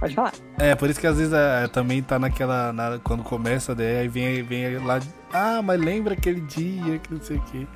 Pode 0.00 0.14
falar. 0.14 0.32
É, 0.58 0.74
por 0.74 0.88
isso 0.88 0.98
que 0.98 1.06
às 1.06 1.18
vezes 1.18 1.32
é, 1.32 1.68
também 1.68 2.02
tá 2.02 2.18
naquela. 2.18 2.72
Na, 2.72 2.98
quando 3.04 3.22
começa 3.22 3.72
a 3.72 3.74
DR, 3.74 4.00
aí 4.00 4.08
vem, 4.08 4.42
vem 4.42 4.78
lá. 4.78 4.98
Ah, 5.30 5.60
mas 5.62 5.78
lembra 5.78 6.14
aquele 6.14 6.40
dia 6.40 6.98
que 6.98 7.12
não 7.12 7.20
sei 7.20 7.36
o 7.36 7.42
quê. 7.42 7.66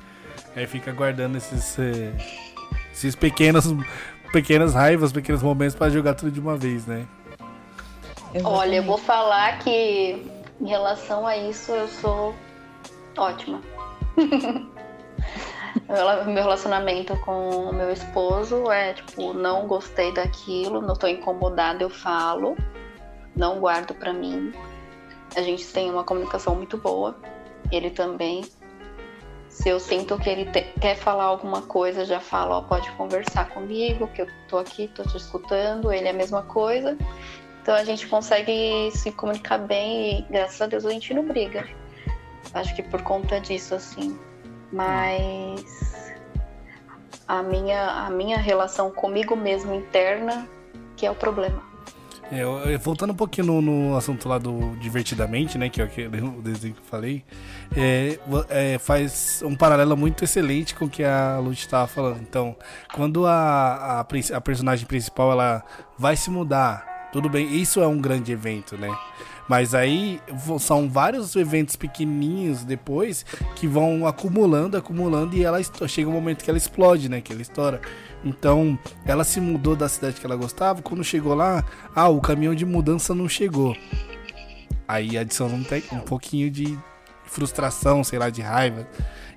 Aí 0.55 0.65
fica 0.65 0.91
guardando 0.91 1.37
esses, 1.37 1.77
eh, 1.77 2.13
esses 2.91 3.15
pequenos, 3.15 3.65
pequenas 4.31 4.73
raivas, 4.73 5.11
pequenos 5.11 5.43
momentos 5.43 5.75
para 5.75 5.91
jogar 5.91 6.15
tudo 6.15 6.31
de 6.31 6.39
uma 6.39 6.57
vez, 6.57 6.87
né? 6.87 7.05
Olha, 8.43 8.77
eu 8.77 8.83
vou 8.83 8.97
falar 8.97 9.59
que 9.59 10.25
em 10.59 10.67
relação 10.67 11.27
a 11.27 11.37
isso 11.37 11.71
eu 11.71 11.87
sou 11.87 12.35
ótima. 13.17 13.61
meu 16.25 16.43
relacionamento 16.43 17.17
com 17.19 17.49
o 17.69 17.73
meu 17.73 17.91
esposo 17.91 18.71
é 18.71 18.93
tipo, 18.93 19.33
não 19.33 19.67
gostei 19.67 20.11
daquilo, 20.13 20.81
não 20.81 20.95
tô 20.95 21.07
incomodada, 21.07 21.83
eu 21.83 21.89
falo, 21.89 22.55
não 23.35 23.59
guardo 23.59 23.93
para 23.93 24.13
mim. 24.13 24.53
A 25.35 25.41
gente 25.41 25.65
tem 25.67 25.89
uma 25.91 26.03
comunicação 26.03 26.55
muito 26.55 26.77
boa, 26.77 27.15
ele 27.71 27.89
também. 27.89 28.43
Se 29.49 29.69
eu 29.69 29.79
sinto 29.79 30.17
que 30.17 30.29
ele 30.29 30.45
te, 30.51 30.61
quer 30.81 30.97
falar 30.97 31.25
alguma 31.25 31.61
coisa, 31.61 32.03
já 32.03 32.19
falo, 32.19 32.55
ó, 32.55 32.61
pode 32.61 32.91
conversar 32.93 33.49
comigo, 33.49 34.07
que 34.07 34.21
eu 34.21 34.27
tô 34.49 34.57
aqui, 34.57 34.89
tô 34.89 35.03
te 35.03 35.15
escutando, 35.15 35.93
ele 35.93 36.07
é 36.07 36.11
a 36.11 36.13
mesma 36.13 36.43
coisa. 36.43 36.97
Então 37.61 37.73
a 37.73 37.83
gente 37.83 38.05
consegue 38.07 38.91
se 38.91 39.11
comunicar 39.13 39.57
bem 39.57 40.19
e 40.19 40.21
graças 40.23 40.61
a 40.61 40.67
Deus 40.67 40.85
a 40.85 40.91
gente 40.91 41.13
não 41.13 41.23
briga. 41.25 41.65
Acho 42.55 42.75
que 42.75 42.81
por 42.81 43.03
conta 43.03 43.39
disso, 43.39 43.75
assim. 43.75 44.17
Mas 44.71 46.15
a 47.27 47.43
minha, 47.43 48.05
a 48.05 48.09
minha 48.09 48.37
relação 48.37 48.89
comigo 48.89 49.35
mesmo 49.35 49.75
interna 49.75 50.47
que 50.95 51.05
é 51.05 51.11
o 51.11 51.15
problema. 51.15 51.61
É, 52.31 52.77
voltando 52.77 53.11
um 53.11 53.15
pouquinho 53.15 53.45
no, 53.45 53.61
no, 53.61 53.95
assunto 53.95 54.27
lá 54.27 54.39
do 54.39 54.75
Divertidamente, 54.77 55.59
né? 55.59 55.69
Que 55.69 55.81
é 55.81 55.85
o 55.85 56.41
desenho 56.41 56.73
que 56.73 56.79
eu 56.79 56.85
falei. 56.89 57.23
É, 57.75 58.17
é, 58.49 58.77
faz 58.79 59.43
um 59.45 59.55
paralelo 59.55 59.95
muito 59.95 60.23
excelente 60.23 60.73
com 60.73 60.85
o 60.85 60.89
que 60.89 61.03
a 61.03 61.37
Lute 61.37 61.61
estava 61.61 61.85
falando. 61.87 62.21
Então, 62.21 62.55
quando 62.93 63.27
a, 63.27 63.33
a, 63.33 63.99
a, 63.99 64.41
personagem 64.41 64.87
principal 64.87 65.31
ela 65.31 65.63
vai 65.99 66.15
se 66.15 66.31
mudar, 66.31 67.09
tudo 67.11 67.29
bem, 67.29 67.53
isso 67.55 67.79
é 67.79 67.87
um 67.87 68.01
grande 68.01 68.31
evento, 68.31 68.75
né? 68.75 68.89
Mas 69.47 69.75
aí 69.75 70.19
são 70.59 70.89
vários 70.89 71.35
eventos 71.35 71.75
pequenininhos 71.75 72.63
depois 72.63 73.25
que 73.55 73.67
vão 73.67 74.07
acumulando, 74.07 74.75
acumulando 74.75 75.35
e 75.35 75.43
ela 75.43 75.59
chega 75.87 76.09
um 76.09 76.13
momento 76.13 76.43
que 76.43 76.49
ela 76.49 76.57
explode, 76.57 77.09
né? 77.09 77.21
Que 77.21 77.31
ela 77.31 77.41
estoura. 77.41 77.79
Então, 78.23 78.77
ela 79.05 79.23
se 79.23 79.39
mudou 79.39 79.75
da 79.75 79.87
cidade 79.87 80.19
que 80.19 80.25
ela 80.25 80.35
gostava. 80.35 80.81
Quando 80.81 81.03
chegou 81.03 81.35
lá, 81.35 81.63
ah, 81.95 82.09
o 82.09 82.19
caminhão 82.19 82.55
de 82.55 82.65
mudança 82.65 83.13
não 83.13 83.29
chegou. 83.29 83.75
Aí 84.87 85.17
adiciona 85.17 85.53
um, 85.53 85.95
um 85.95 85.99
pouquinho 85.99 86.49
de 86.49 86.77
frustração, 87.25 88.03
sei 88.03 88.17
lá, 88.17 88.29
de 88.29 88.41
raiva. 88.41 88.87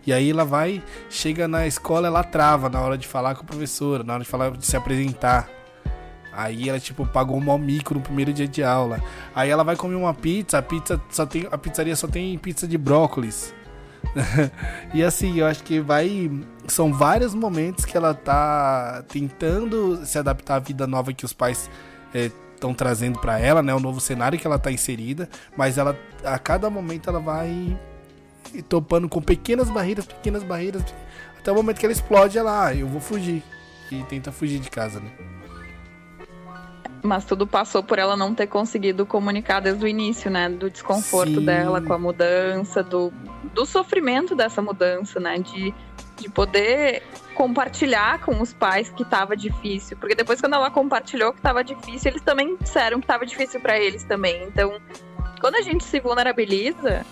E 0.07 0.13
aí 0.13 0.31
ela 0.31 0.45
vai, 0.45 0.83
chega 1.11 1.47
na 1.47 1.67
escola, 1.67 2.07
ela 2.07 2.25
trava 2.25 2.71
na 2.71 2.81
hora 2.81 2.97
de 2.97 3.07
falar 3.07 3.35
com 3.35 3.43
a 3.43 3.45
professora, 3.45 4.03
na 4.03 4.15
hora 4.15 4.23
de 4.23 4.29
falar, 4.29 4.53
de 4.53 4.65
se 4.65 4.77
apresentar. 4.77 5.58
Aí 6.39 6.69
ela, 6.69 6.79
tipo, 6.79 7.05
pagou 7.05 7.37
um 7.37 7.59
mico 7.59 7.95
no 7.95 8.01
primeiro 8.01 8.33
dia 8.33 8.47
de 8.47 8.63
aula. 8.63 9.03
Aí 9.35 9.51
ela 9.51 9.65
vai 9.65 9.75
comer 9.75 9.97
uma 9.97 10.15
pizza, 10.15 10.57
a 10.57 10.63
pizza 10.63 11.01
só 11.11 11.27
tem. 11.27 11.49
A 11.51 11.59
pizzaria 11.59 11.97
só 11.97 12.07
tem 12.07 12.39
pizza 12.39 12.65
de 12.69 12.79
brócolis. 12.79 13.53
e 14.95 15.03
assim, 15.03 15.41
eu 15.41 15.47
acho 15.47 15.65
que 15.65 15.81
vai. 15.81 16.31
São 16.69 16.93
vários 16.93 17.35
momentos 17.35 17.85
que 17.85 17.97
ela 17.97 18.15
tá 18.15 19.03
tentando 19.09 20.07
se 20.07 20.17
adaptar 20.17 20.55
à 20.55 20.59
vida 20.61 20.87
nova 20.87 21.13
que 21.13 21.25
os 21.25 21.33
pais 21.33 21.69
estão 22.15 22.71
é, 22.71 22.75
trazendo 22.75 23.19
para 23.19 23.41
ela, 23.41 23.61
né? 23.61 23.75
O 23.75 23.81
novo 23.81 24.01
cenário 24.01 24.39
que 24.39 24.47
ela 24.47 24.61
tá 24.61 24.71
inserida. 24.71 25.29
Mas 25.57 25.77
ela, 25.77 25.99
a 26.25 26.39
cada 26.39 26.71
momento, 26.71 27.11
ela 27.11 27.19
vai 27.19 27.77
topando 28.69 29.09
com 29.09 29.21
pequenas 29.21 29.69
barreiras, 29.69 30.07
pequenas 30.07 30.45
barreiras. 30.45 30.85
Até 31.37 31.51
o 31.51 31.55
momento 31.57 31.81
que 31.81 31.87
ela 31.87 31.93
explode, 31.93 32.39
ela, 32.39 32.67
ah, 32.67 32.75
eu 32.77 32.87
vou 32.87 33.01
fugir. 33.01 33.43
E 33.91 34.05
tenta 34.05 34.31
fugir 34.31 34.61
de 34.61 34.71
casa, 34.71 35.01
né? 35.01 35.11
Mas 37.09 37.25
tudo 37.25 37.47
passou 37.47 37.83
por 37.83 37.99
ela 37.99 38.15
não 38.15 38.35
ter 38.35 38.47
conseguido 38.47 39.07
comunicar 39.07 39.61
desde 39.61 39.83
o 39.83 39.89
início, 39.89 40.31
né? 40.31 40.47
Do 40.47 40.69
desconforto 40.69 41.37
Sim. 41.37 41.45
dela 41.47 41.81
com 41.81 41.95
a 41.95 41.99
mudança, 41.99 42.83
do, 42.83 43.11
do 43.55 43.65
sofrimento 43.65 44.37
dessa 44.37 44.61
mudança, 44.61 45.19
né? 45.19 45.39
De, 45.39 45.73
de 46.17 46.29
poder 46.29 47.03
compartilhar 47.35 48.21
com 48.21 48.43
os 48.43 48.53
pais 48.53 48.91
que 48.91 49.05
estava 49.05 49.35
difícil. 49.35 49.97
Porque 49.97 50.15
depois, 50.15 50.39
quando 50.39 50.53
ela 50.53 50.71
compartilhou 50.71 51.33
que 51.33 51.39
estava 51.39 51.65
difícil, 51.65 52.11
eles 52.11 52.21
também 52.21 52.59
disseram 52.61 52.99
que 52.99 53.05
estava 53.05 53.25
difícil 53.25 53.59
para 53.59 53.79
eles 53.79 54.05
também. 54.05 54.45
Então, 54.45 54.79
quando 55.41 55.55
a 55.55 55.63
gente 55.63 55.85
se 55.85 55.99
vulnerabiliza, 56.01 57.07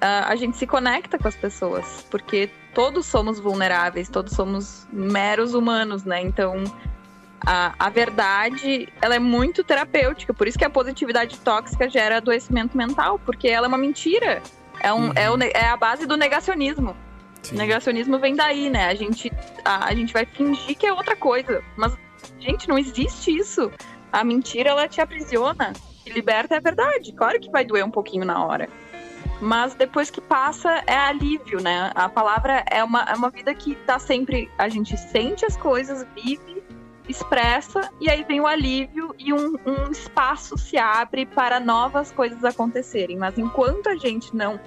a 0.00 0.34
gente 0.36 0.56
se 0.56 0.66
conecta 0.66 1.18
com 1.18 1.28
as 1.28 1.36
pessoas. 1.36 2.06
Porque 2.10 2.48
todos 2.72 3.04
somos 3.04 3.38
vulneráveis, 3.38 4.08
todos 4.08 4.32
somos 4.32 4.88
meros 4.90 5.52
humanos, 5.52 6.02
né? 6.02 6.22
Então 6.22 6.64
a, 7.46 7.74
a 7.78 7.90
verdade, 7.90 8.88
ela 9.00 9.14
é 9.14 9.18
muito 9.18 9.62
terapêutica. 9.62 10.32
Por 10.32 10.48
isso 10.48 10.58
que 10.58 10.64
a 10.64 10.70
positividade 10.70 11.38
tóxica 11.40 11.88
gera 11.88 12.16
adoecimento 12.16 12.76
mental, 12.76 13.18
porque 13.18 13.48
ela 13.48 13.66
é 13.66 13.68
uma 13.68 13.78
mentira. 13.78 14.42
É, 14.80 14.92
um, 14.92 15.06
uhum. 15.06 15.12
é, 15.14 15.30
o, 15.30 15.36
é 15.42 15.66
a 15.66 15.76
base 15.76 16.06
do 16.06 16.16
negacionismo. 16.16 16.96
Sim. 17.42 17.56
Negacionismo 17.56 18.18
vem 18.18 18.34
daí, 18.34 18.70
né? 18.70 18.86
A 18.86 18.94
gente, 18.94 19.30
a, 19.64 19.86
a 19.86 19.94
gente 19.94 20.12
vai 20.12 20.24
fingir 20.24 20.76
que 20.76 20.86
é 20.86 20.92
outra 20.92 21.14
coisa. 21.14 21.62
Mas, 21.76 21.96
gente, 22.38 22.68
não 22.68 22.78
existe 22.78 23.36
isso. 23.36 23.70
A 24.10 24.24
mentira, 24.24 24.70
ela 24.70 24.88
te 24.88 25.00
aprisiona. 25.00 25.72
E 26.06 26.10
liberta 26.10 26.54
é 26.54 26.58
a 26.58 26.60
verdade. 26.60 27.12
Claro 27.12 27.38
que 27.40 27.50
vai 27.50 27.64
doer 27.64 27.84
um 27.84 27.90
pouquinho 27.90 28.24
na 28.24 28.44
hora. 28.44 28.68
Mas 29.40 29.74
depois 29.74 30.10
que 30.10 30.20
passa, 30.20 30.82
é 30.86 30.96
alívio, 30.96 31.60
né? 31.60 31.90
A 31.94 32.08
palavra 32.08 32.64
é 32.70 32.82
uma, 32.82 33.02
é 33.02 33.14
uma 33.14 33.30
vida 33.30 33.54
que 33.54 33.74
tá 33.74 33.98
sempre. 33.98 34.50
A 34.56 34.68
gente 34.68 34.96
sente 34.96 35.44
as 35.44 35.56
coisas, 35.56 36.06
vive 36.14 36.53
expressa 37.08 37.90
e 38.00 38.08
aí 38.08 38.24
vem 38.24 38.40
o 38.40 38.46
alívio 38.46 39.14
e 39.18 39.32
um, 39.32 39.56
um 39.66 39.90
espaço 39.90 40.56
se 40.56 40.78
abre 40.78 41.26
para 41.26 41.60
novas 41.60 42.10
coisas 42.10 42.44
acontecerem. 42.44 43.16
Mas 43.16 43.38
enquanto 43.38 43.88
a 43.88 43.96
gente 43.96 44.34
não 44.34 44.58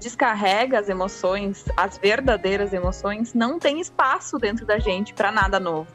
descarrega 0.00 0.78
as 0.78 0.88
emoções, 0.88 1.64
as 1.76 1.98
verdadeiras 1.98 2.72
emoções, 2.72 3.34
não 3.34 3.58
tem 3.58 3.80
espaço 3.80 4.38
dentro 4.38 4.66
da 4.66 4.78
gente 4.78 5.14
para 5.14 5.30
nada 5.30 5.60
novo. 5.60 5.88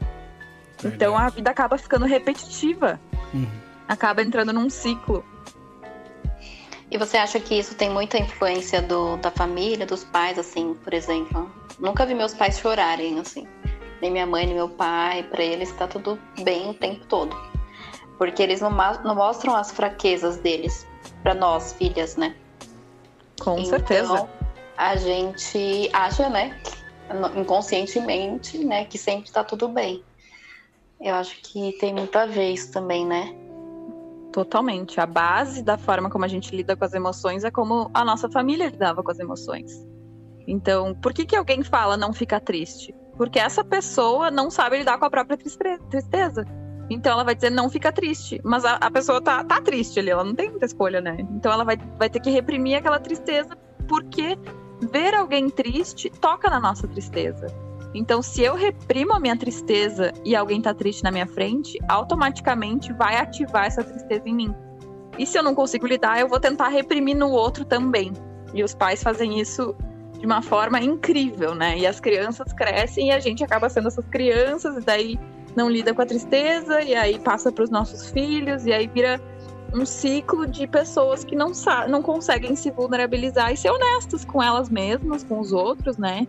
Verdade. 0.78 0.94
Então 0.94 1.18
a 1.18 1.28
vida 1.28 1.50
acaba 1.50 1.76
ficando 1.76 2.06
repetitiva, 2.06 2.98
uhum. 3.34 3.46
acaba 3.86 4.22
entrando 4.22 4.52
num 4.52 4.70
ciclo. 4.70 5.24
E 6.90 6.96
você 6.96 7.18
acha 7.18 7.38
que 7.38 7.58
isso 7.58 7.74
tem 7.74 7.90
muita 7.90 8.16
influência 8.16 8.80
do, 8.80 9.18
da 9.18 9.30
família, 9.30 9.84
dos 9.84 10.04
pais, 10.04 10.38
assim, 10.38 10.74
por 10.82 10.94
exemplo? 10.94 11.50
Nunca 11.78 12.06
vi 12.06 12.14
meus 12.14 12.32
pais 12.32 12.58
chorarem, 12.58 13.18
assim 13.18 13.46
nem 14.00 14.10
minha 14.10 14.26
mãe, 14.26 14.46
nem 14.46 14.54
meu 14.54 14.68
pai, 14.68 15.22
para 15.24 15.42
eles 15.42 15.72
tá 15.72 15.86
tudo 15.86 16.18
bem 16.42 16.70
o 16.70 16.74
tempo 16.74 17.04
todo. 17.06 17.36
Porque 18.16 18.42
eles 18.42 18.60
não, 18.60 18.70
não 18.70 19.14
mostram 19.14 19.54
as 19.54 19.70
fraquezas 19.70 20.38
deles 20.38 20.86
para 21.22 21.34
nós, 21.34 21.72
filhas, 21.72 22.16
né? 22.16 22.34
Com 23.40 23.58
então, 23.58 23.70
certeza. 23.70 24.28
A 24.76 24.96
gente 24.96 25.90
acha, 25.92 26.28
né, 26.28 26.60
inconscientemente, 27.36 28.58
né, 28.58 28.84
que 28.84 28.98
sempre 28.98 29.30
tá 29.30 29.42
tudo 29.42 29.68
bem. 29.68 30.04
Eu 31.00 31.14
acho 31.14 31.40
que 31.42 31.72
tem 31.78 31.94
muito 31.94 32.16
a 32.16 32.26
ver 32.26 32.52
isso 32.52 32.72
também, 32.72 33.06
né? 33.06 33.32
Totalmente. 34.32 35.00
A 35.00 35.06
base 35.06 35.62
da 35.62 35.78
forma 35.78 36.10
como 36.10 36.24
a 36.24 36.28
gente 36.28 36.54
lida 36.54 36.76
com 36.76 36.84
as 36.84 36.92
emoções 36.92 37.44
é 37.44 37.50
como 37.50 37.90
a 37.94 38.04
nossa 38.04 38.28
família 38.28 38.66
lidava 38.66 39.02
com 39.02 39.10
as 39.10 39.18
emoções. 39.18 39.70
Então, 40.46 40.94
por 40.94 41.12
que, 41.12 41.24
que 41.24 41.36
alguém 41.36 41.62
fala 41.62 41.96
não 41.96 42.12
fica 42.12 42.40
triste? 42.40 42.94
Porque 43.18 43.38
essa 43.38 43.62
pessoa 43.62 44.30
não 44.30 44.50
sabe 44.50 44.78
lidar 44.78 44.96
com 44.96 45.04
a 45.04 45.10
própria 45.10 45.36
tristeza. 45.36 46.46
Então 46.88 47.12
ela 47.12 47.24
vai 47.24 47.34
dizer, 47.34 47.50
não 47.50 47.68
fica 47.68 47.92
triste. 47.92 48.40
Mas 48.42 48.64
a, 48.64 48.76
a 48.76 48.90
pessoa 48.90 49.20
tá, 49.20 49.44
tá 49.44 49.60
triste 49.60 49.98
ali, 49.98 50.08
ela 50.08 50.24
não 50.24 50.34
tem 50.34 50.48
muita 50.48 50.64
escolha, 50.64 51.00
né? 51.00 51.18
Então 51.32 51.52
ela 51.52 51.64
vai, 51.64 51.76
vai 51.98 52.08
ter 52.08 52.20
que 52.20 52.30
reprimir 52.30 52.78
aquela 52.78 52.98
tristeza, 52.98 53.58
porque 53.86 54.38
ver 54.90 55.14
alguém 55.14 55.50
triste 55.50 56.08
toca 56.08 56.48
na 56.48 56.60
nossa 56.60 56.86
tristeza. 56.86 57.46
Então, 57.94 58.22
se 58.22 58.42
eu 58.42 58.54
reprimo 58.54 59.14
a 59.14 59.20
minha 59.20 59.36
tristeza 59.36 60.12
e 60.24 60.36
alguém 60.36 60.60
tá 60.60 60.72
triste 60.74 61.02
na 61.02 61.10
minha 61.10 61.26
frente, 61.26 61.78
automaticamente 61.88 62.92
vai 62.92 63.16
ativar 63.16 63.64
essa 63.66 63.82
tristeza 63.82 64.22
em 64.26 64.34
mim. 64.34 64.54
E 65.18 65.26
se 65.26 65.36
eu 65.36 65.42
não 65.42 65.54
consigo 65.54 65.86
lidar, 65.86 66.20
eu 66.20 66.28
vou 66.28 66.38
tentar 66.38 66.68
reprimir 66.68 67.16
no 67.16 67.30
outro 67.30 67.64
também. 67.64 68.12
E 68.54 68.62
os 68.62 68.74
pais 68.74 69.02
fazem 69.02 69.40
isso 69.40 69.74
de 70.18 70.26
uma 70.26 70.42
forma 70.42 70.80
incrível, 70.80 71.54
né? 71.54 71.78
E 71.78 71.86
as 71.86 72.00
crianças 72.00 72.52
crescem 72.52 73.08
e 73.08 73.10
a 73.12 73.20
gente 73.20 73.44
acaba 73.44 73.68
sendo 73.68 73.88
essas 73.88 74.04
crianças, 74.06 74.76
e 74.76 74.80
daí 74.80 75.20
não 75.56 75.70
lida 75.70 75.94
com 75.94 76.02
a 76.02 76.06
tristeza, 76.06 76.82
e 76.82 76.94
aí 76.94 77.18
passa 77.18 77.50
para 77.50 77.64
os 77.64 77.70
nossos 77.70 78.10
filhos, 78.10 78.66
e 78.66 78.72
aí 78.72 78.86
vira 78.86 79.20
um 79.72 79.84
ciclo 79.84 80.46
de 80.46 80.66
pessoas 80.66 81.24
que 81.24 81.36
não, 81.36 81.52
não 81.88 82.02
conseguem 82.02 82.56
se 82.56 82.70
vulnerabilizar 82.70 83.52
e 83.52 83.56
ser 83.56 83.70
honestas 83.70 84.24
com 84.24 84.42
elas 84.42 84.68
mesmas, 84.68 85.22
com 85.22 85.38
os 85.38 85.52
outros, 85.52 85.98
né? 85.98 86.26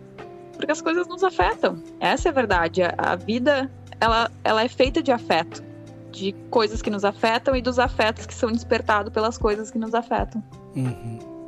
Porque 0.52 0.70
as 0.70 0.82
coisas 0.82 1.08
nos 1.08 1.24
afetam. 1.24 1.82
Essa 1.98 2.28
é 2.28 2.30
a 2.30 2.34
verdade. 2.34 2.82
A, 2.82 2.94
a 2.98 3.16
vida, 3.16 3.70
ela, 3.98 4.30
ela 4.44 4.62
é 4.62 4.68
feita 4.68 5.02
de 5.02 5.10
afeto. 5.10 5.64
De 6.10 6.32
coisas 6.50 6.82
que 6.82 6.90
nos 6.90 7.04
afetam 7.04 7.56
e 7.56 7.62
dos 7.62 7.78
afetos 7.78 8.26
que 8.26 8.34
são 8.34 8.52
despertados 8.52 9.12
pelas 9.12 9.38
coisas 9.38 9.70
que 9.70 9.78
nos 9.78 9.94
afetam. 9.94 10.42
Uhum. 10.76 11.39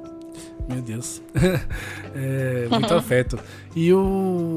Meu 0.68 0.80
Deus. 0.80 1.20
é, 2.14 2.68
muito 2.70 2.92
afeto. 2.94 3.38
E 3.74 3.92
o, 3.92 4.56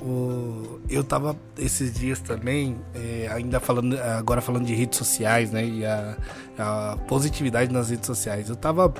o, 0.00 0.80
Eu 0.88 1.04
tava 1.04 1.36
esses 1.58 1.94
dias 1.94 2.20
também, 2.20 2.76
é, 2.94 3.28
ainda 3.30 3.60
falando, 3.60 3.98
agora 4.00 4.40
falando 4.40 4.66
de 4.66 4.74
redes 4.74 4.98
sociais, 4.98 5.50
né? 5.50 5.64
E 5.64 5.86
a, 5.86 6.16
a 6.58 6.96
positividade 7.08 7.72
nas 7.72 7.90
redes 7.90 8.06
sociais. 8.06 8.48
Eu 8.48 8.56
tava. 8.56 8.92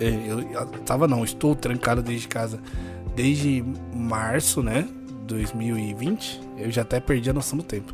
É, 0.00 0.08
eu, 0.08 0.40
eu 0.40 0.66
tava 0.86 1.08
não, 1.08 1.24
estou 1.24 1.56
trancado 1.56 2.02
desde 2.02 2.28
casa 2.28 2.60
desde 3.18 3.64
março, 3.92 4.62
né? 4.62 4.88
2020. 5.26 6.40
Eu 6.56 6.70
já 6.70 6.82
até 6.82 7.00
perdi 7.00 7.28
a 7.28 7.32
noção 7.32 7.58
do 7.58 7.64
tempo. 7.64 7.92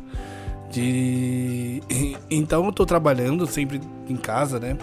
De... 0.71 1.81
Então 2.29 2.63
eu 2.65 2.71
tô 2.71 2.85
trabalhando 2.85 3.47
sempre 3.47 3.81
em 4.07 4.15
casa, 4.15 4.59
né? 4.59 4.77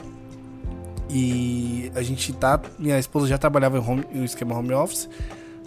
E 1.13 1.93
a 1.95 2.03
gente 2.03 2.33
tá. 2.33 2.59
Minha 2.79 2.99
esposa 2.99 3.27
já 3.27 3.37
trabalhava 3.37 3.77
em 3.77 3.81
home, 3.81 4.05
esquema 4.25 4.57
home 4.57 4.73
office. 4.73 5.11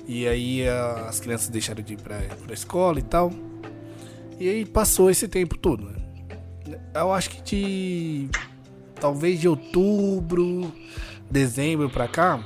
E 0.07 0.27
aí 0.27 0.67
a, 0.67 1.07
as 1.07 1.19
crianças 1.19 1.49
deixaram 1.49 1.83
de 1.83 1.93
ir 1.93 1.97
pra, 1.97 2.17
pra 2.17 2.53
escola 2.53 2.99
e 2.99 3.03
tal. 3.03 3.31
E 4.39 4.49
aí 4.49 4.65
passou 4.65 5.09
esse 5.09 5.27
tempo 5.27 5.55
todo. 5.55 5.85
Né? 5.85 6.79
Eu 6.95 7.13
acho 7.13 7.29
que 7.29 7.41
de. 7.43 8.29
Talvez 8.99 9.39
de 9.39 9.47
outubro, 9.47 10.73
dezembro 11.29 11.89
pra 11.91 12.07
cá. 12.07 12.43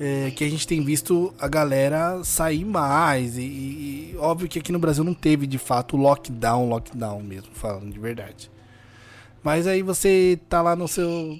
É, 0.00 0.30
que 0.30 0.44
a 0.44 0.48
gente 0.48 0.66
tem 0.66 0.84
visto 0.84 1.32
a 1.38 1.46
galera 1.46 2.22
sair 2.24 2.64
mais. 2.64 3.38
E, 3.38 3.42
e, 3.42 4.16
óbvio 4.18 4.48
que 4.48 4.58
aqui 4.58 4.72
no 4.72 4.78
Brasil 4.78 5.04
não 5.04 5.14
teve 5.14 5.46
de 5.46 5.58
fato 5.58 5.96
lockdown, 5.96 6.68
lockdown 6.68 7.22
mesmo, 7.22 7.50
falando 7.52 7.92
de 7.92 7.98
verdade. 7.98 8.50
Mas 9.42 9.66
aí 9.66 9.82
você 9.82 10.38
tá 10.48 10.60
lá 10.62 10.74
no 10.74 10.88
seu 10.88 11.38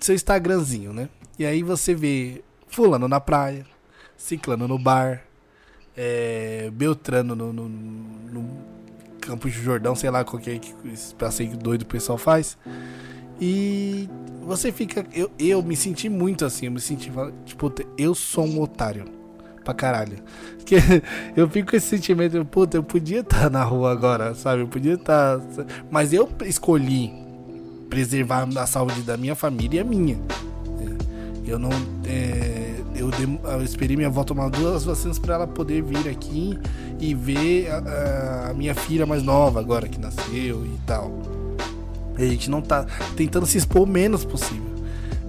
seu 0.00 0.14
Instagramzinho, 0.14 0.92
né? 0.92 1.08
E 1.38 1.44
aí 1.44 1.62
você 1.62 1.94
vê 1.94 2.42
fulano 2.68 3.08
na 3.08 3.20
praia, 3.20 3.66
ciclano 4.16 4.68
no 4.68 4.78
bar, 4.78 5.24
é, 5.96 6.70
Beltrano 6.72 7.34
no, 7.34 7.52
no, 7.52 7.68
no 7.68 8.58
Campo 9.20 9.48
de 9.48 9.60
Jordão, 9.60 9.94
sei 9.94 10.10
lá 10.10 10.24
qual 10.24 10.40
que 10.40 10.50
é 10.50 10.60
esse 10.92 11.14
passeio 11.14 11.56
doido 11.56 11.82
o 11.82 11.86
pessoal 11.86 12.18
faz. 12.18 12.56
E 13.40 14.08
você 14.42 14.70
fica. 14.70 15.04
Eu, 15.12 15.30
eu 15.38 15.62
me 15.62 15.76
senti 15.76 16.08
muito 16.08 16.44
assim, 16.44 16.66
eu 16.66 16.72
me 16.72 16.80
senti. 16.80 17.10
Tipo, 17.44 17.72
eu 17.98 18.14
sou 18.14 18.46
um 18.46 18.60
otário. 18.60 19.15
Pra 19.66 19.74
caralho. 19.74 20.18
Porque 20.58 20.76
eu 21.36 21.50
fico 21.50 21.70
com 21.70 21.76
esse 21.76 21.88
sentimento, 21.88 22.44
puta, 22.44 22.76
eu 22.76 22.84
podia 22.84 23.20
estar 23.20 23.42
tá 23.42 23.50
na 23.50 23.64
rua 23.64 23.90
agora, 23.90 24.32
sabe? 24.32 24.62
Eu 24.62 24.68
podia 24.68 24.94
estar. 24.94 25.40
Tá, 25.40 25.64
mas 25.90 26.12
eu 26.12 26.28
escolhi 26.44 27.12
preservar 27.90 28.48
a 28.56 28.66
saúde 28.66 29.02
da 29.02 29.16
minha 29.16 29.34
família 29.34 29.78
e 29.78 29.80
a 29.80 29.84
minha. 29.84 30.18
Eu 31.44 31.58
não. 31.58 31.70
É, 32.04 32.76
eu, 32.94 33.10
eu, 33.10 33.62
esperei 33.62 33.96
minha 33.96 34.08
avó 34.08 34.22
tomar 34.22 34.50
duas 34.50 34.84
vacinas 34.84 35.18
para 35.18 35.34
ela 35.34 35.46
poder 35.48 35.82
vir 35.82 36.08
aqui 36.08 36.56
e 37.00 37.12
ver 37.12 37.68
a, 37.70 38.50
a, 38.50 38.54
minha 38.54 38.74
filha 38.74 39.04
mais 39.04 39.24
nova 39.24 39.58
agora 39.58 39.88
que 39.88 39.98
nasceu 40.00 40.64
e 40.64 40.78
tal. 40.86 41.10
A 42.16 42.22
gente 42.22 42.48
não 42.48 42.62
tá 42.62 42.86
tentando 43.16 43.46
se 43.46 43.58
expor 43.58 43.82
o 43.82 43.86
menos 43.86 44.24
possível. 44.24 44.76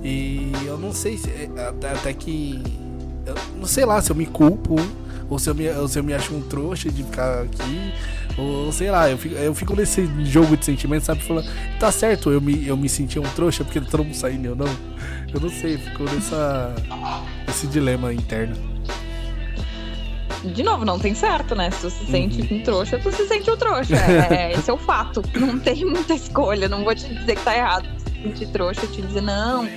E 0.04 0.52
eu 0.64 0.78
não 0.78 0.94
sei 0.94 1.18
se. 1.18 1.28
É, 1.30 1.50
até, 1.68 1.92
até 1.92 2.14
que. 2.14 2.62
Eu 3.28 3.36
não 3.58 3.66
sei 3.66 3.86
lá 3.86 4.02
se 4.02 4.10
eu 4.10 4.16
me 4.16 4.26
culpo 4.26 4.76
ou 5.30 5.38
se 5.38 5.50
eu 5.50 5.56
me, 5.56 5.70
ou 5.70 5.88
se 5.88 6.00
eu 6.00 6.04
me 6.04 6.14
acho 6.14 6.34
um 6.34 6.42
trouxa 6.42 6.90
de 6.90 7.04
ficar 7.04 7.42
aqui, 7.42 7.94
ou 8.38 8.72
sei 8.72 8.90
lá, 8.90 9.10
eu 9.10 9.18
fico, 9.18 9.36
eu 9.36 9.54
fico 9.54 9.76
nesse 9.76 10.08
jogo 10.24 10.56
de 10.56 10.64
sentimentos, 10.64 11.06
sabe? 11.06 11.22
Falando, 11.22 11.50
tá 11.80 11.92
certo, 11.92 12.32
eu 12.32 12.40
me, 12.40 12.66
eu 12.66 12.78
me 12.78 12.88
senti 12.88 13.20
um 13.20 13.24
trouxa 13.24 13.64
porque 13.64 13.82
todo 13.82 14.04
mundo 14.04 14.16
saindo 14.16 14.46
eu 14.46 14.56
não. 14.56 14.68
Eu 15.34 15.42
não 15.42 15.50
sei, 15.50 15.78
ficou 15.78 16.06
nessa. 16.06 16.74
esse 17.48 17.68
dilema 17.68 18.14
interno. 18.14 18.56
De 20.44 20.64
novo, 20.64 20.86
não 20.86 20.98
tem 20.98 21.14
certo, 21.14 21.56
né? 21.56 21.70
Se 21.72 21.82
tu 21.82 21.90
se 21.90 22.06
sente 22.06 22.42
uhum. 22.42 22.60
um 22.60 22.64
trouxa, 22.64 22.98
tu 22.98 23.12
se 23.12 23.28
sente 23.28 23.52
um 23.52 23.58
trouxa. 23.58 23.96
É, 23.96 24.54
esse 24.58 24.70
é 24.70 24.74
o 24.74 24.78
fato. 24.78 25.22
Não 25.36 25.60
tem 25.60 25.84
muita 25.84 26.14
escolha. 26.14 26.70
Não 26.70 26.86
vou 26.86 26.96
te 26.96 27.14
dizer 27.14 27.36
que 27.36 27.44
tá 27.44 27.58
errado 27.58 27.90
se 27.98 28.22
sentir 28.22 28.48
trouxa, 28.48 28.88
te 28.88 29.02
dizer, 29.02 29.22
não, 29.22 29.68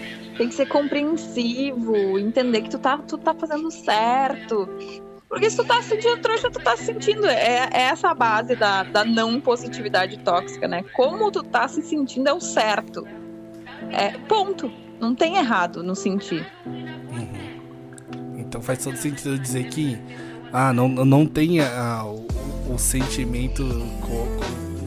tem 0.40 0.48
que 0.48 0.54
ser 0.54 0.64
compreensivo, 0.68 2.18
entender 2.18 2.62
que 2.62 2.70
tu 2.70 2.78
tá, 2.78 2.96
tu 2.96 3.18
tá 3.18 3.34
fazendo 3.34 3.70
certo. 3.70 4.66
Porque 5.28 5.50
se 5.50 5.56
tu 5.58 5.66
tá 5.66 5.82
sentindo 5.82 6.16
trouxa, 6.16 6.50
tu 6.50 6.58
tá 6.58 6.78
sentindo. 6.78 7.26
É, 7.26 7.68
é 7.70 7.82
essa 7.82 8.08
a 8.08 8.14
base 8.14 8.56
da, 8.56 8.82
da 8.84 9.04
não 9.04 9.38
positividade 9.38 10.18
tóxica, 10.20 10.66
né? 10.66 10.82
Como 10.94 11.30
tu 11.30 11.42
tá 11.42 11.68
se 11.68 11.82
sentindo 11.82 12.26
é 12.26 12.32
o 12.32 12.40
certo. 12.40 13.06
É, 13.90 14.12
ponto. 14.26 14.72
Não 14.98 15.14
tem 15.14 15.36
errado 15.36 15.82
no 15.82 15.94
sentir. 15.94 16.50
Uhum. 16.64 18.38
Então 18.38 18.62
faz 18.62 18.82
todo 18.82 18.96
sentido 18.96 19.38
dizer 19.38 19.68
que 19.68 19.98
ah, 20.54 20.72
não, 20.72 20.88
não 20.88 21.26
tem 21.26 21.60
ah, 21.60 22.02
o, 22.06 22.26
o, 22.72 22.78
sentimento. 22.78 23.62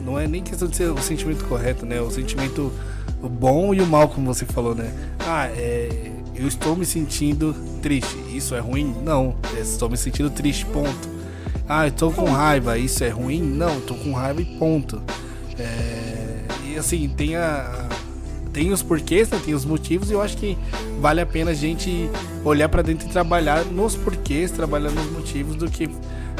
Não 0.04 0.18
é 0.18 0.26
nem 0.26 0.42
questão 0.42 0.66
de 0.66 0.74
ser 0.74 0.90
o 0.90 0.98
sentimento 0.98 1.44
correto, 1.44 1.86
né? 1.86 2.00
O 2.00 2.10
sentimento 2.10 2.72
bom 3.28 3.74
e 3.74 3.80
o 3.80 3.86
mal, 3.86 4.08
como 4.08 4.32
você 4.32 4.44
falou, 4.44 4.74
né? 4.74 4.92
Ah, 5.20 5.46
é 5.48 6.12
eu 6.36 6.48
estou 6.48 6.74
me 6.74 6.84
sentindo 6.84 7.54
triste. 7.80 8.16
Isso 8.34 8.54
é 8.54 8.58
ruim? 8.58 8.94
Não. 9.04 9.36
estou 9.58 9.88
me 9.88 9.96
sentindo 9.96 10.28
triste, 10.30 10.66
ponto. 10.66 11.08
Ah, 11.68 11.86
estou 11.86 12.12
com 12.12 12.24
raiva. 12.24 12.76
Isso 12.76 13.04
é 13.04 13.08
ruim? 13.08 13.40
Não, 13.40 13.78
estou 13.78 13.96
com 13.96 14.12
raiva 14.12 14.42
e 14.42 14.44
ponto. 14.44 15.00
É... 15.58 16.42
E 16.66 16.76
assim, 16.76 17.08
tem 17.08 17.36
a. 17.36 17.88
Tem 18.52 18.72
os 18.72 18.82
porquês, 18.82 19.28
né? 19.30 19.40
tem 19.44 19.52
os 19.52 19.64
motivos, 19.64 20.10
e 20.10 20.12
eu 20.12 20.22
acho 20.22 20.36
que 20.36 20.56
vale 21.00 21.20
a 21.20 21.26
pena 21.26 21.50
a 21.50 21.54
gente 21.54 22.08
olhar 22.44 22.68
para 22.68 22.82
dentro 22.82 23.08
e 23.08 23.10
trabalhar 23.10 23.64
nos 23.64 23.96
porquês, 23.96 24.52
trabalhar 24.52 24.92
nos 24.92 25.10
motivos, 25.10 25.56
do 25.56 25.68
que, 25.68 25.90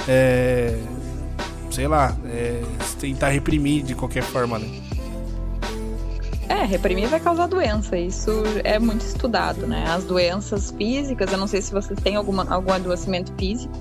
é... 0.07 0.79
sei 1.73 1.89
lá, 1.89 2.17
é... 2.27 2.63
tentar 3.01 3.31
reprimir 3.31 3.83
de 3.83 3.97
qualquer 3.97 4.23
forma, 4.23 4.61
né? 4.61 4.94
É, 6.49 6.65
reprimir 6.65 7.09
vai 7.09 7.21
causar 7.21 7.47
doença. 7.47 7.97
Isso 7.97 8.31
é 8.63 8.79
muito 8.79 9.03
estudado, 9.03 9.67
né? 9.67 9.85
As 9.89 10.05
doenças 10.05 10.71
físicas, 10.71 11.31
eu 11.33 11.39
não 11.39 11.47
sei 11.47 11.63
se 11.63 11.73
você 11.73 11.95
tem 11.95 12.17
alguma, 12.17 12.47
algum 12.53 12.73
adoecimento 12.73 13.33
físico, 13.39 13.73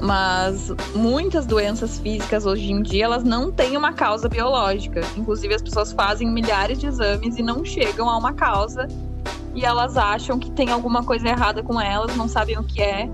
mas 0.00 0.72
muitas 0.94 1.46
doenças 1.46 1.98
físicas 1.98 2.44
hoje 2.44 2.72
em 2.72 2.82
dia 2.82 3.04
elas 3.04 3.22
não 3.24 3.52
têm 3.52 3.76
uma 3.76 3.92
causa 3.92 4.28
biológica. 4.28 5.00
Inclusive 5.16 5.54
as 5.54 5.62
pessoas 5.62 5.92
fazem 5.92 6.30
milhares 6.30 6.78
de 6.78 6.86
exames 6.86 7.38
e 7.38 7.42
não 7.42 7.64
chegam 7.64 8.08
a 8.10 8.16
uma 8.18 8.32
causa 8.32 8.88
e 9.54 9.64
elas 9.64 9.96
acham 9.96 10.38
que 10.38 10.50
tem 10.50 10.70
alguma 10.70 11.04
coisa 11.04 11.28
errada 11.28 11.62
com 11.62 11.80
elas, 11.80 12.16
não 12.16 12.28
sabem 12.28 12.58
o 12.58 12.64
que 12.64 12.82
é. 12.82 13.08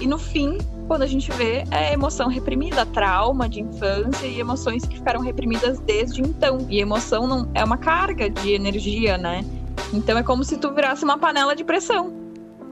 E 0.00 0.06
no 0.06 0.18
fim, 0.18 0.58
quando 0.92 1.04
a 1.04 1.06
gente 1.06 1.32
vê 1.32 1.64
é 1.70 1.94
emoção 1.94 2.28
reprimida, 2.28 2.84
trauma 2.84 3.48
de 3.48 3.62
infância 3.62 4.26
e 4.26 4.38
emoções 4.38 4.84
que 4.84 4.96
ficaram 4.96 5.22
reprimidas 5.22 5.80
desde 5.80 6.20
então. 6.20 6.66
E 6.68 6.80
emoção 6.80 7.26
não 7.26 7.50
é 7.54 7.64
uma 7.64 7.78
carga 7.78 8.28
de 8.28 8.52
energia, 8.52 9.16
né? 9.16 9.42
Então 9.90 10.18
é 10.18 10.22
como 10.22 10.44
se 10.44 10.58
tu 10.58 10.70
virasse 10.70 11.02
uma 11.02 11.16
panela 11.16 11.56
de 11.56 11.64
pressão. 11.64 12.12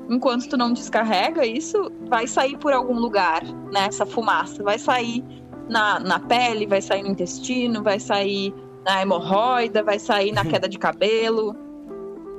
Enquanto 0.07 0.51
tu 0.51 0.59
não 0.59 0.71
descarrega 0.71 1.47
isso, 1.47 1.91
vai 2.11 2.27
sair 2.27 2.59
por 2.59 2.75
algum 2.75 3.01
lugar, 3.01 3.43
né? 3.73 3.87
Essa 3.87 4.05
fumaça 4.05 4.63
vai 4.63 4.79
sair 4.79 5.25
na, 5.67 5.99
na 5.99 6.21
pele, 6.21 6.67
vai 6.67 6.83
sair 6.83 7.03
no 7.03 7.09
intestino, 7.09 7.83
vai 7.83 7.99
sair 7.99 8.53
na 8.85 9.01
hemorroida, 9.01 9.83
vai 9.83 9.99
sair 9.99 10.31
na 10.31 10.45
queda 10.45 10.69
de 10.69 10.79
cabelo 10.79 11.57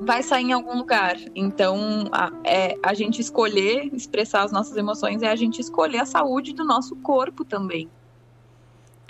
vai 0.01 0.23
sair 0.23 0.45
em 0.45 0.51
algum 0.51 0.77
lugar. 0.77 1.15
Então, 1.35 2.09
a, 2.11 2.31
é, 2.43 2.75
a 2.83 2.93
gente 2.93 3.21
escolher 3.21 3.89
expressar 3.93 4.43
as 4.43 4.51
nossas 4.51 4.75
emoções 4.75 5.21
é 5.21 5.29
a 5.29 5.35
gente 5.35 5.61
escolher 5.61 5.99
a 5.99 6.05
saúde 6.05 6.53
do 6.53 6.65
nosso 6.65 6.95
corpo 6.97 7.45
também. 7.45 7.87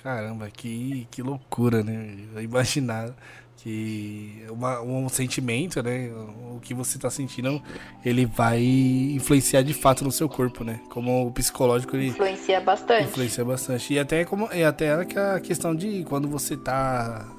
Caramba, 0.03 0.49
que, 0.49 1.07
que 1.09 1.21
loucura, 1.21 1.83
né? 1.83 2.17
Imaginar 2.41 3.13
que 3.57 4.43
uma, 4.49 4.81
um 4.81 5.07
sentimento, 5.07 5.81
né? 5.81 6.11
O 6.55 6.59
que 6.59 6.73
você 6.73 6.97
está 6.97 7.09
sentindo, 7.09 7.61
ele 8.03 8.25
vai 8.25 8.61
influenciar 8.61 9.61
de 9.61 9.73
fato 9.73 10.03
no 10.03 10.11
seu 10.11 10.27
corpo, 10.27 10.63
né? 10.63 10.81
Como 10.89 11.27
o 11.27 11.31
psicológico 11.31 11.95
ele 11.95 12.07
influencia 12.07 12.59
bastante. 12.59 13.05
Influencia 13.05 13.45
bastante. 13.45 13.93
E 13.93 13.99
até 13.99 14.25
como 14.25 14.51
e 14.51 14.63
até 14.63 14.91
a 14.93 15.39
questão 15.39 15.75
de 15.75 16.03
quando 16.05 16.27
você 16.27 16.55
está 16.55 17.31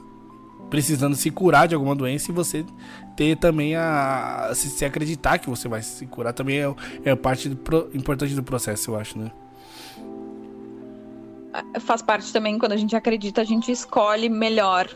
precisando 0.72 1.14
se 1.14 1.30
curar 1.30 1.68
de 1.68 1.74
alguma 1.74 1.94
doença 1.94 2.30
e 2.30 2.34
você 2.34 2.64
ter 3.14 3.36
também 3.36 3.76
a. 3.76 4.52
Se, 4.54 4.70
se 4.70 4.86
acreditar 4.86 5.36
que 5.36 5.50
você 5.50 5.68
vai 5.68 5.82
se 5.82 6.06
curar 6.06 6.32
também 6.32 6.60
é, 6.62 6.74
é 7.04 7.14
parte 7.14 7.50
do, 7.50 7.90
importante 7.92 8.34
do 8.34 8.42
processo, 8.42 8.92
eu 8.92 8.96
acho, 8.96 9.18
né? 9.18 9.30
Faz 11.78 12.00
parte 12.00 12.32
também 12.32 12.58
quando 12.58 12.72
a 12.72 12.78
gente 12.78 12.96
acredita, 12.96 13.42
a 13.42 13.44
gente 13.44 13.70
escolhe 13.70 14.30
melhor, 14.30 14.88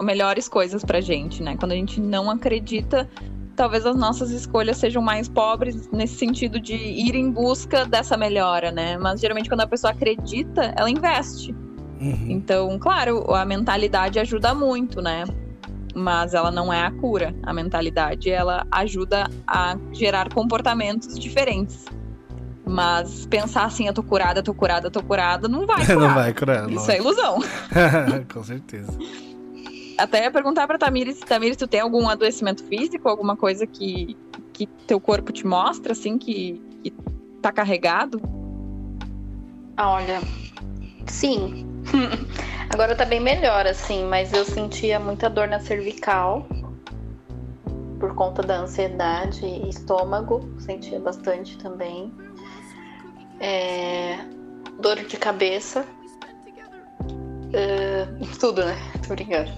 melhores 0.00 0.48
coisas 0.48 0.84
pra 0.84 1.00
gente, 1.00 1.42
né? 1.42 1.56
Quando 1.56 1.72
a 1.72 1.74
gente 1.74 2.00
não 2.00 2.30
acredita, 2.30 3.10
talvez 3.56 3.84
as 3.84 3.96
nossas 3.96 4.30
escolhas 4.30 4.76
sejam 4.76 5.02
mais 5.02 5.28
pobres 5.28 5.90
nesse 5.90 6.14
sentido 6.14 6.60
de 6.60 6.76
ir 6.76 7.16
em 7.16 7.28
busca 7.28 7.84
dessa 7.84 8.16
melhora, 8.16 8.70
né? 8.70 8.96
Mas 8.98 9.20
geralmente 9.20 9.48
quando 9.48 9.62
a 9.62 9.66
pessoa 9.66 9.90
acredita, 9.90 10.72
ela 10.76 10.88
investe. 10.88 11.52
Uhum. 12.00 12.26
Então, 12.28 12.78
claro, 12.78 13.34
a 13.34 13.44
mentalidade 13.44 14.18
ajuda 14.18 14.54
muito, 14.54 15.00
né? 15.00 15.24
Mas 15.94 16.34
ela 16.34 16.50
não 16.50 16.72
é 16.72 16.84
a 16.84 16.90
cura. 16.90 17.34
A 17.42 17.52
mentalidade, 17.52 18.30
ela 18.30 18.66
ajuda 18.70 19.30
a 19.46 19.76
gerar 19.92 20.32
comportamentos 20.32 21.18
diferentes. 21.18 21.84
Mas 22.66 23.26
pensar 23.26 23.64
assim, 23.64 23.86
eu 23.86 23.92
tô 23.92 24.02
curada, 24.02 24.42
tô 24.42 24.54
curada, 24.54 24.90
tô 24.90 25.02
curada, 25.02 25.46
não 25.48 25.66
vai 25.66 25.84
curar. 25.86 26.00
não 26.00 26.14
vai 26.14 26.34
curar. 26.34 26.70
Isso 26.70 26.90
é 26.90 26.98
ilusão. 26.98 27.38
Com 28.32 28.42
certeza. 28.42 28.92
Até 29.96 30.24
ia 30.24 30.30
perguntar 30.30 30.66
pra 30.66 30.76
Tamires, 30.76 31.20
Tamires, 31.20 31.56
tu 31.56 31.68
tem 31.68 31.80
algum 31.80 32.08
adoecimento 32.08 32.64
físico, 32.64 33.08
alguma 33.08 33.36
coisa 33.36 33.64
que, 33.64 34.16
que 34.52 34.66
teu 34.88 34.98
corpo 34.98 35.30
te 35.30 35.46
mostra, 35.46 35.92
assim, 35.92 36.18
que, 36.18 36.60
que 36.82 36.92
tá 37.40 37.52
carregado? 37.52 38.20
Olha, 39.78 40.20
sim, 41.06 41.64
Agora 42.70 42.94
tá 42.94 43.04
bem 43.04 43.20
melhor, 43.20 43.66
assim, 43.66 44.04
mas 44.04 44.32
eu 44.32 44.44
sentia 44.44 44.98
muita 44.98 45.30
dor 45.30 45.46
na 45.46 45.60
cervical 45.60 46.46
por 48.04 48.14
conta 48.14 48.42
da 48.42 48.58
ansiedade 48.58 49.46
e 49.46 49.68
estômago, 49.68 50.46
sentia 50.58 51.00
bastante 51.00 51.56
também. 51.56 52.12
É... 53.40 54.18
Dor 54.78 54.96
de 54.96 55.16
cabeça. 55.16 55.86
Uh... 57.00 58.26
Tudo, 58.38 58.64
né? 58.64 58.76
Tô 59.06 59.14
brincando. 59.14 59.50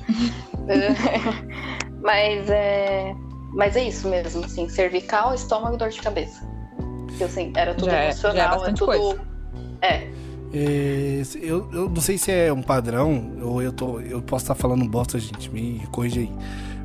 mas 2.01 2.49
é. 2.51 3.15
Mas 3.53 3.75
é 3.75 3.85
isso 3.85 4.07
mesmo, 4.09 4.45
assim, 4.45 4.69
cervical, 4.69 5.35
estômago, 5.35 5.77
dor 5.77 5.89
de 5.89 6.01
cabeça. 6.01 6.47
Eu, 7.19 7.27
assim, 7.27 7.53
era 7.57 7.75
tudo 7.75 7.91
já 7.91 8.05
emocional, 8.05 8.67
é, 8.67 8.69
é 8.69 8.73
tudo. 8.75 8.87
Coisa. 8.87 9.21
É, 9.81 10.09
é, 10.53 11.23
eu, 11.41 11.69
eu 11.73 11.89
não 11.89 12.01
sei 12.01 12.19
se 12.19 12.31
é 12.31 12.53
um 12.53 12.63
padrão, 12.63 13.33
ou 13.43 13.63
eu, 13.63 13.73
tô, 13.73 14.01
eu 14.01 14.23
posso 14.23 14.45
estar 14.45 14.55
falando 14.55 14.89
bosta, 14.89 15.19
gente, 15.19 15.51
me 15.51 15.83
corrija 15.91 16.21
aí. 16.21 16.31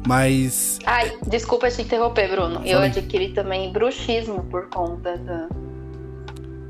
Mas. 0.07 0.79
Ai, 0.85 1.17
desculpa 1.27 1.69
te 1.69 1.81
interromper, 1.81 2.29
Bruno. 2.29 2.55
Falei. 2.55 2.73
Eu 2.73 2.79
adquiri 2.79 3.33
também 3.33 3.71
bruxismo 3.71 4.43
por 4.45 4.67
conta 4.69 5.17
da. 5.17 5.47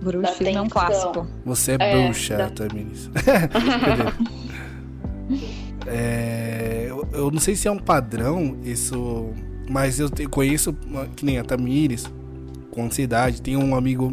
Bruxismo 0.02 0.58
é 0.58 0.62
um 0.62 0.70
clássico. 0.70 1.28
Você 1.46 1.74
é, 1.74 1.78
é 1.80 2.04
bruxa, 2.04 2.38
da... 2.38 2.50
Tamiris. 2.50 3.10
é, 5.88 6.92
eu 7.14 7.32
não 7.32 7.40
sei 7.40 7.56
se 7.56 7.68
é 7.68 7.72
um 7.72 7.78
padrão 7.78 8.58
isso, 8.64 9.30
mas 9.70 10.00
eu 10.00 10.10
te, 10.10 10.26
conheço 10.26 10.74
que 11.16 11.24
nem 11.24 11.38
a 11.38 11.44
Tamires 11.44 12.10
com 12.72 12.86
ansiedade. 12.86 13.42
Tem 13.42 13.56
um 13.56 13.76
amigo 13.76 14.12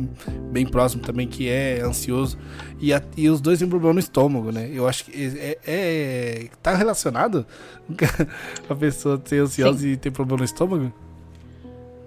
bem 0.51 0.67
próximo 0.67 1.03
também 1.03 1.27
que 1.27 1.49
é 1.49 1.81
ansioso. 1.81 2.39
E, 2.81 2.93
a, 2.93 3.03
e 3.17 3.29
os 3.29 3.41
dois 3.41 3.59
têm 3.59 3.69
problema 3.69 3.95
no 3.95 4.01
estômago, 4.01 4.53
né? 4.53 4.71
Eu 4.73 4.87
acho 4.87 5.05
que 5.05 5.13
é, 5.39 5.59
é 5.67 6.49
tá 6.63 6.75
relacionado 6.75 7.47
a 8.69 8.75
pessoa 8.75 9.21
ser 9.25 9.43
ansiosa 9.43 9.79
Sim. 9.79 9.89
e 9.89 9.97
ter 9.97 10.11
problema 10.11 10.39
no 10.39 10.45
estômago? 10.45 10.93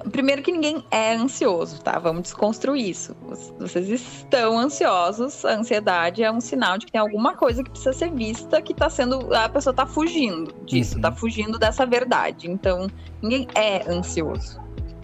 Primeiro 0.10 0.42
que 0.42 0.52
ninguém 0.52 0.84
é 0.90 1.16
ansioso, 1.16 1.82
tá? 1.82 2.00
Vamos 2.00 2.24
desconstruir 2.24 2.90
isso. 2.90 3.16
Vocês 3.60 3.88
estão 3.88 4.58
ansiosos, 4.58 5.46
a 5.46 5.54
ansiedade 5.54 6.24
é 6.24 6.32
um 6.32 6.42
sinal 6.42 6.78
de 6.78 6.88
que 6.88 6.92
tem 6.92 7.02
alguma 7.02 7.36
coisa 7.36 7.64
que 7.64 7.70
precisa 7.70 7.94
ser 7.94 8.12
vista, 8.12 8.62
que 8.62 8.74
tá 8.74 8.90
sendo. 8.90 9.34
A 9.34 9.48
pessoa 9.48 9.74
tá 9.74 9.86
fugindo 9.86 10.54
disso, 10.66 10.96
uhum. 10.96 11.02
tá 11.02 11.12
fugindo 11.12 11.60
dessa 11.60 11.86
verdade. 11.86 12.50
Então, 12.50 12.88
ninguém 13.22 13.48
é 13.54 13.90
ansioso. 13.92 14.61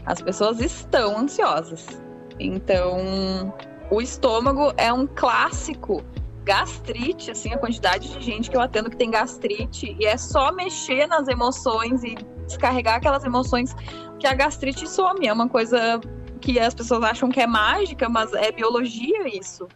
As 0.07 0.21
pessoas 0.21 0.61
estão 0.61 1.17
ansiosas. 1.17 1.85
Então, 2.39 3.53
o 3.91 4.01
estômago 4.01 4.73
é 4.77 4.91
um 4.91 5.05
clássico. 5.05 6.03
Gastrite, 6.45 7.29
assim, 7.29 7.53
a 7.53 7.57
quantidade 7.57 8.09
de 8.09 8.23
gente 8.23 8.49
que 8.49 8.55
eu 8.55 8.61
atendo 8.61 8.89
que 8.89 8.95
tem 8.95 9.11
gastrite, 9.11 9.97
e 9.99 10.05
é 10.05 10.15
só 10.15 10.49
mexer 10.53 11.05
nas 11.05 11.27
emoções 11.27 12.05
e 12.05 12.15
descarregar 12.45 12.95
aquelas 12.95 13.25
emoções 13.25 13.75
que 14.17 14.25
a 14.25 14.33
gastrite 14.33 14.87
some. 14.87 15.27
É 15.27 15.33
uma 15.33 15.49
coisa 15.49 15.99
que 16.39 16.57
as 16.57 16.73
pessoas 16.73 17.03
acham 17.03 17.27
que 17.27 17.41
é 17.41 17.47
mágica, 17.47 18.07
mas 18.07 18.31
é 18.33 18.49
biologia 18.49 19.27
isso. 19.27 19.67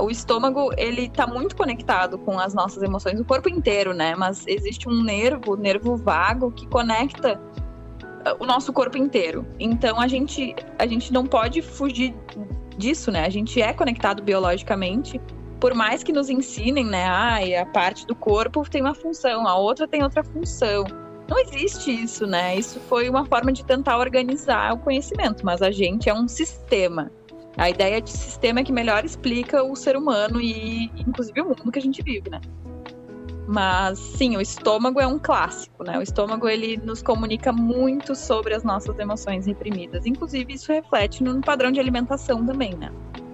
o 0.00 0.10
estômago, 0.10 0.70
ele 0.76 1.08
tá 1.08 1.24
muito 1.24 1.54
conectado 1.56 2.18
com 2.18 2.36
as 2.36 2.52
nossas 2.52 2.82
emoções, 2.82 3.20
o 3.20 3.24
corpo 3.24 3.48
inteiro, 3.48 3.94
né? 3.94 4.16
Mas 4.16 4.44
existe 4.48 4.88
um 4.88 5.04
nervo, 5.04 5.56
nervo 5.56 5.96
vago, 5.96 6.50
que 6.50 6.66
conecta 6.66 7.40
o 8.38 8.46
nosso 8.46 8.72
corpo 8.72 8.96
inteiro. 8.96 9.46
Então 9.58 10.00
a 10.00 10.08
gente, 10.08 10.54
a 10.78 10.86
gente 10.86 11.12
não 11.12 11.26
pode 11.26 11.62
fugir 11.62 12.14
disso, 12.76 13.10
né? 13.10 13.24
A 13.24 13.30
gente 13.30 13.60
é 13.60 13.72
conectado 13.72 14.22
biologicamente. 14.22 15.20
Por 15.60 15.74
mais 15.74 16.02
que 16.02 16.12
nos 16.12 16.28
ensinem, 16.28 16.84
né? 16.84 17.04
Ah, 17.04 17.38
a 17.60 17.66
parte 17.66 18.06
do 18.06 18.14
corpo 18.14 18.68
tem 18.68 18.80
uma 18.80 18.94
função, 18.94 19.46
a 19.46 19.56
outra 19.56 19.86
tem 19.86 20.02
outra 20.02 20.24
função. 20.24 20.84
Não 21.28 21.38
existe 21.38 21.90
isso, 21.90 22.26
né? 22.26 22.56
Isso 22.56 22.80
foi 22.80 23.08
uma 23.08 23.24
forma 23.24 23.52
de 23.52 23.64
tentar 23.64 23.96
organizar 23.96 24.74
o 24.74 24.78
conhecimento, 24.78 25.46
mas 25.46 25.62
a 25.62 25.70
gente 25.70 26.08
é 26.08 26.14
um 26.14 26.26
sistema. 26.26 27.10
A 27.56 27.70
ideia 27.70 28.00
de 28.00 28.10
sistema 28.10 28.60
é 28.60 28.64
que 28.64 28.72
melhor 28.72 29.04
explica 29.04 29.62
o 29.62 29.76
ser 29.76 29.96
humano 29.96 30.40
e, 30.40 30.90
inclusive, 31.06 31.40
o 31.40 31.48
mundo 31.48 31.70
que 31.70 31.78
a 31.78 31.82
gente 31.82 32.02
vive, 32.02 32.28
né? 32.30 32.40
Mas 33.46 33.98
sim, 33.98 34.36
o 34.36 34.40
estômago 34.40 35.00
é 35.00 35.06
um 35.06 35.18
clássico, 35.18 35.82
né? 35.84 35.98
O 35.98 36.02
estômago 36.02 36.48
ele 36.48 36.76
nos 36.76 37.02
comunica 37.02 37.52
muito 37.52 38.14
sobre 38.14 38.54
as 38.54 38.62
nossas 38.62 38.98
emoções 38.98 39.46
reprimidas. 39.46 40.06
Inclusive, 40.06 40.54
isso 40.54 40.72
reflete 40.72 41.22
no 41.22 41.40
padrão 41.40 41.72
de 41.72 41.80
alimentação 41.80 42.46
também, 42.46 42.74
né? 42.74 42.90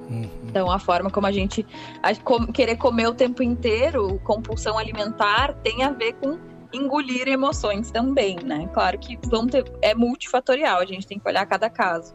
Uhum. 0.08 0.28
Então, 0.44 0.70
a 0.70 0.78
forma 0.78 1.10
como 1.10 1.26
a 1.26 1.32
gente 1.32 1.66
a, 2.02 2.14
com, 2.16 2.46
querer 2.46 2.76
comer 2.76 3.08
o 3.08 3.14
tempo 3.14 3.42
inteiro, 3.42 4.18
compulsão 4.24 4.78
alimentar, 4.78 5.52
tem 5.62 5.82
a 5.82 5.90
ver 5.90 6.14
com 6.14 6.38
engolir 6.72 7.28
emoções 7.28 7.90
também, 7.90 8.38
né? 8.42 8.68
Claro 8.72 8.98
que 8.98 9.18
vão 9.26 9.46
ter, 9.46 9.64
é 9.82 9.94
multifatorial, 9.94 10.80
a 10.80 10.86
gente 10.86 11.06
tem 11.06 11.18
que 11.18 11.28
olhar 11.28 11.44
cada 11.46 11.68
caso. 11.68 12.14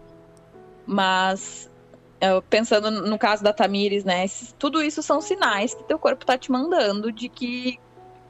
Mas 0.86 1.72
pensando 2.50 2.90
no 2.92 3.18
caso 3.18 3.44
da 3.44 3.54
Tamires, 3.54 4.04
né? 4.04 4.26
Tudo 4.58 4.82
isso 4.82 5.02
são 5.02 5.22
sinais 5.22 5.74
que 5.74 5.84
teu 5.84 6.00
corpo 6.00 6.26
tá 6.26 6.38
te 6.38 6.52
mandando 6.52 7.12
de 7.12 7.28
que 7.30 7.80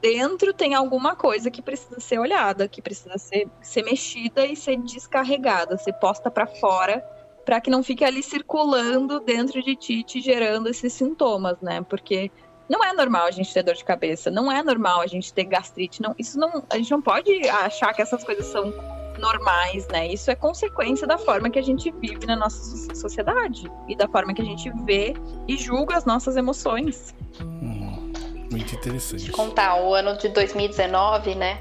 dentro 0.01 0.53
tem 0.53 0.73
alguma 0.75 1.15
coisa 1.15 1.49
que 1.49 1.61
precisa 1.61 1.99
ser 1.99 2.19
olhada, 2.19 2.67
que 2.67 2.81
precisa 2.81 3.17
ser, 3.17 3.47
ser 3.61 3.83
mexida 3.83 4.45
e 4.45 4.55
ser 4.55 4.77
descarregada, 4.77 5.77
ser 5.77 5.93
posta 5.93 6.29
para 6.29 6.45
fora, 6.45 7.01
para 7.45 7.61
que 7.61 7.69
não 7.69 7.81
fique 7.81 8.03
ali 8.03 8.21
circulando 8.21 9.19
dentro 9.19 9.61
de 9.63 9.75
ti, 9.75 10.03
te 10.03 10.19
gerando 10.19 10.67
esses 10.67 10.91
sintomas, 10.91 11.57
né? 11.61 11.81
Porque 11.87 12.29
não 12.69 12.83
é 12.83 12.93
normal 12.93 13.27
a 13.27 13.31
gente 13.31 13.53
ter 13.53 13.63
dor 13.63 13.75
de 13.75 13.83
cabeça, 13.83 14.29
não 14.29 14.51
é 14.51 14.63
normal 14.63 15.01
a 15.01 15.07
gente 15.07 15.33
ter 15.33 15.45
gastrite, 15.45 16.01
não, 16.01 16.15
isso 16.17 16.37
não, 16.37 16.63
a 16.69 16.77
gente 16.77 16.91
não 16.91 17.01
pode 17.01 17.47
achar 17.47 17.93
que 17.93 18.01
essas 18.01 18.23
coisas 18.23 18.45
são 18.47 18.73
normais, 19.19 19.87
né? 19.87 20.07
Isso 20.07 20.29
é 20.31 20.35
consequência 20.35 21.07
da 21.07 21.17
forma 21.17 21.49
que 21.49 21.59
a 21.59 21.61
gente 21.61 21.91
vive 21.91 22.25
na 22.25 22.35
nossa 22.35 22.93
sociedade 22.95 23.69
e 23.87 23.95
da 23.95 24.07
forma 24.07 24.33
que 24.33 24.41
a 24.41 24.45
gente 24.45 24.69
vê 24.85 25.15
e 25.47 25.57
julga 25.57 25.95
as 25.97 26.05
nossas 26.05 26.35
emoções. 26.35 27.15
Hum, 27.41 28.11
muito 28.51 28.75
interessante. 28.75 29.25
Te 29.25 29.31
contar, 29.31 29.81
o 29.81 29.93
ano 29.93 30.17
de 30.17 30.29
2019, 30.29 31.35
né? 31.35 31.59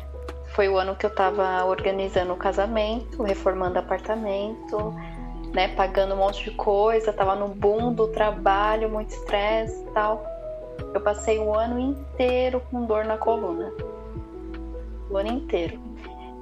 Foi 0.54 0.68
o 0.68 0.76
ano 0.76 0.94
que 0.94 1.06
eu 1.06 1.14
tava 1.14 1.64
organizando 1.64 2.32
o 2.32 2.36
casamento, 2.36 3.22
reformando 3.22 3.78
apartamento, 3.78 4.94
né? 5.54 5.68
Pagando 5.68 6.14
um 6.14 6.18
monte 6.18 6.44
de 6.44 6.50
coisa, 6.52 7.12
tava 7.12 7.34
no 7.34 7.48
boom 7.48 7.92
do 7.92 8.08
trabalho, 8.08 8.90
muito 8.90 9.10
estresse 9.10 9.80
e 9.82 9.90
tal. 9.92 10.24
Eu 10.94 11.00
passei 11.00 11.38
o 11.38 11.54
ano 11.54 11.78
inteiro 11.78 12.60
com 12.70 12.84
dor 12.84 13.04
na 13.04 13.16
coluna. 13.16 13.72
O 15.10 15.16
ano 15.16 15.30
inteiro. 15.30 15.91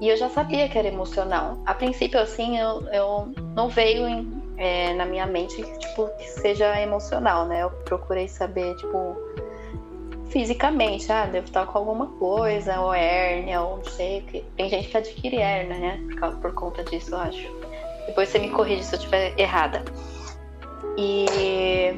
E 0.00 0.08
eu 0.08 0.16
já 0.16 0.30
sabia 0.30 0.66
que 0.66 0.78
era 0.78 0.88
emocional. 0.88 1.58
A 1.66 1.74
princípio, 1.74 2.18
assim, 2.18 2.58
eu, 2.58 2.82
eu 2.88 3.32
não 3.54 3.68
veio 3.68 4.08
em, 4.08 4.42
é, 4.56 4.94
na 4.94 5.04
minha 5.04 5.26
mente, 5.26 5.62
tipo, 5.78 6.08
que 6.16 6.26
seja 6.26 6.80
emocional, 6.80 7.44
né? 7.44 7.62
Eu 7.62 7.70
procurei 7.84 8.26
saber, 8.26 8.74
tipo, 8.76 9.14
fisicamente, 10.30 11.12
ah, 11.12 11.26
devo 11.26 11.46
estar 11.46 11.66
com 11.66 11.76
alguma 11.76 12.06
coisa, 12.06 12.80
ou 12.80 12.94
hérnia, 12.94 13.60
ou 13.60 13.76
não 13.76 13.84
sei. 13.84 14.22
Tem 14.56 14.70
gente 14.70 14.88
que 14.88 14.96
adquire 14.96 15.36
hérnia, 15.36 15.78
né? 15.78 16.00
Por, 16.18 16.36
por 16.36 16.54
conta 16.54 16.82
disso, 16.82 17.14
eu 17.14 17.18
acho. 17.18 17.60
Depois 18.06 18.30
você 18.30 18.38
me 18.38 18.48
corrige 18.48 18.82
se 18.82 18.94
eu 18.94 18.98
estiver 18.98 19.38
errada. 19.38 19.84
E 20.96 21.94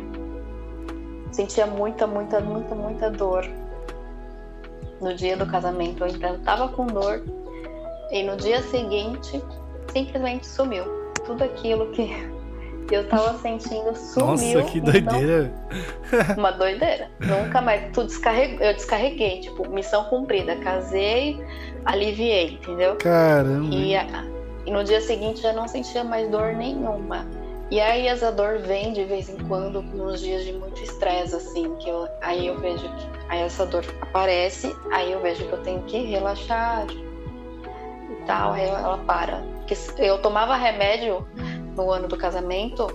sentia 1.31 1.67
muita, 1.67 2.05
muita, 2.05 2.41
muita, 2.41 2.75
muita 2.75 3.11
dor. 3.11 3.49
No 5.01 5.15
dia 5.15 5.37
do 5.37 5.47
casamento, 5.47 6.03
eu 6.03 6.09
ainda 6.09 6.39
tava 6.45 6.69
com 6.69 6.87
dor 6.87 7.23
e 8.13 8.23
no 8.23 8.37
dia 8.37 8.63
seguinte, 8.63 9.43
simplesmente 9.93 10.47
sumiu. 10.47 10.85
Tudo 11.25 11.45
aquilo 11.45 11.91
que 11.93 12.31
eu 12.91 13.09
tava 13.09 13.39
sentindo 13.39 13.97
sumiu. 13.97 14.61
Nossa, 14.61 14.63
que 14.71 14.81
doideira. 14.81 15.53
Então, 16.07 16.37
uma 16.37 16.51
doideira. 16.51 17.11
Nunca 17.21 17.63
mais. 17.63 17.91
Tu 17.93 18.05
descarregou, 18.05 18.61
eu 18.61 18.75
descarreguei, 18.75 19.41
tipo, 19.41 19.69
missão 19.71 20.05
cumprida. 20.05 20.57
Casei, 20.57 21.43
aliviei, 21.85 22.55
entendeu? 22.55 22.97
Caramba. 22.97 23.75
E, 23.75 23.95
e 24.67 24.71
no 24.71 24.85
dia 24.85 25.01
seguinte 25.01 25.41
já 25.41 25.53
não 25.53 25.67
sentia 25.67 26.05
mais 26.05 26.29
dor 26.31 26.55
nenhuma. 26.55 27.27
E 27.71 27.81
aí 27.81 28.07
essa 28.07 28.31
dor 28.31 28.59
vem 28.59 28.93
de 28.93 29.05
vez 29.05 29.31
em 29.31 29.39
quando 29.49 29.81
nos 29.81 30.21
dias 30.21 30.45
de 30.45 30.53
muito 30.53 30.83
estresse, 30.83 31.35
assim, 31.35 31.75
que 31.77 31.89
eu, 31.89 32.07
aí 32.21 32.49
eu 32.49 32.61
vejo 32.61 32.83
que 32.83 33.07
aí 33.31 33.41
essa 33.41 33.65
dor 33.65 33.83
aparece, 34.03 34.77
aí 34.93 35.11
eu 35.11 35.21
vejo 35.23 35.43
que 35.47 35.53
eu 35.53 35.63
tenho 35.63 35.81
que 35.85 35.97
relaxar, 36.03 36.87
tal, 38.27 38.53
aí 38.53 38.67
ela 38.67 38.99
para. 38.99 39.43
Porque 39.59 39.77
eu 39.99 40.19
tomava 40.19 40.57
remédio 40.57 41.27
no 41.77 41.91
ano 41.91 42.09
do 42.09 42.17
casamento 42.17 42.87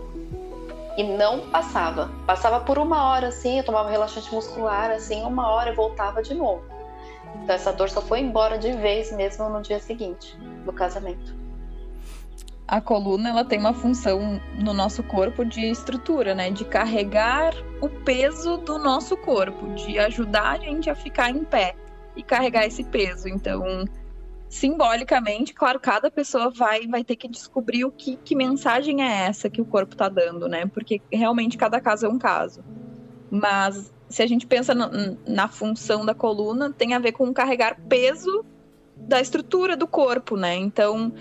e 0.97 1.03
não 1.03 1.49
passava. 1.49 2.09
Passava 2.25 2.59
por 2.59 2.77
uma 2.77 3.09
hora 3.09 3.27
assim, 3.27 3.59
eu 3.59 3.63
tomava 3.63 3.89
relaxante 3.89 4.33
muscular 4.33 4.91
assim, 4.91 5.23
uma 5.23 5.49
hora 5.49 5.71
e 5.71 5.75
voltava 5.75 6.21
de 6.21 6.33
novo. 6.33 6.63
Então 7.43 7.55
essa 7.55 7.71
dor 7.71 7.89
só 7.89 8.01
foi 8.01 8.19
embora 8.19 8.57
de 8.57 8.71
vez 8.73 9.11
mesmo 9.11 9.47
no 9.49 9.61
dia 9.61 9.79
seguinte 9.79 10.35
do 10.65 10.73
casamento. 10.73 11.35
A 12.67 12.81
coluna 12.81 13.29
ela 13.29 13.45
tem 13.45 13.59
uma 13.59 13.73
função 13.73 14.41
no 14.59 14.73
nosso 14.73 15.01
corpo 15.01 15.45
de 15.45 15.65
estrutura, 15.65 16.35
né? 16.35 16.51
De 16.51 16.65
carregar 16.65 17.53
o 17.79 17.87
peso 17.87 18.57
do 18.57 18.77
nosso 18.77 19.15
corpo, 19.15 19.73
de 19.73 19.97
ajudar 19.99 20.51
a 20.51 20.57
gente 20.57 20.89
a 20.89 20.95
ficar 20.95 21.29
em 21.29 21.45
pé 21.45 21.75
e 22.13 22.21
carregar 22.21 22.65
esse 22.65 22.83
peso. 22.83 23.29
Então, 23.29 23.85
simbolicamente, 24.49 25.53
claro, 25.53 25.79
cada 25.79 26.09
pessoa 26.09 26.49
vai, 26.49 26.87
vai 26.87 27.03
ter 27.03 27.15
que 27.15 27.27
descobrir 27.27 27.85
o 27.85 27.91
que, 27.91 28.15
que 28.17 28.35
mensagem 28.35 29.03
é 29.03 29.27
essa 29.27 29.49
que 29.49 29.61
o 29.61 29.65
corpo 29.65 29.93
está 29.93 30.07
dando, 30.07 30.47
né? 30.47 30.65
Porque 30.65 31.01
realmente 31.11 31.57
cada 31.57 31.81
caso 31.81 32.05
é 32.05 32.09
um 32.09 32.17
caso. 32.17 32.63
Mas 33.29 33.93
se 34.09 34.23
a 34.23 34.27
gente 34.27 34.47
pensa 34.47 34.73
na, 34.73 34.89
na 35.27 35.47
função 35.47 36.05
da 36.05 36.13
coluna, 36.13 36.71
tem 36.71 36.93
a 36.93 36.99
ver 36.99 37.11
com 37.11 37.33
carregar 37.33 37.77
peso 37.87 38.45
da 38.95 39.19
estrutura 39.19 39.75
do 39.75 39.85
corpo, 39.85 40.37
né? 40.37 40.55
Então, 40.55 41.13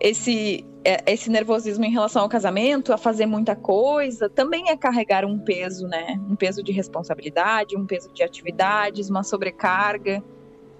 esse, 0.00 0.64
é, 0.84 1.12
esse 1.12 1.30
nervosismo 1.30 1.84
em 1.84 1.90
relação 1.90 2.22
ao 2.22 2.28
casamento, 2.28 2.92
a 2.92 2.98
fazer 2.98 3.26
muita 3.26 3.54
coisa, 3.54 4.28
também 4.28 4.70
é 4.70 4.76
carregar 4.76 5.24
um 5.24 5.38
peso, 5.38 5.86
né? 5.86 6.18
Um 6.28 6.34
peso 6.34 6.62
de 6.62 6.72
responsabilidade, 6.72 7.76
um 7.76 7.86
peso 7.86 8.12
de 8.12 8.22
atividades, 8.22 9.08
uma 9.08 9.22
sobrecarga. 9.22 10.22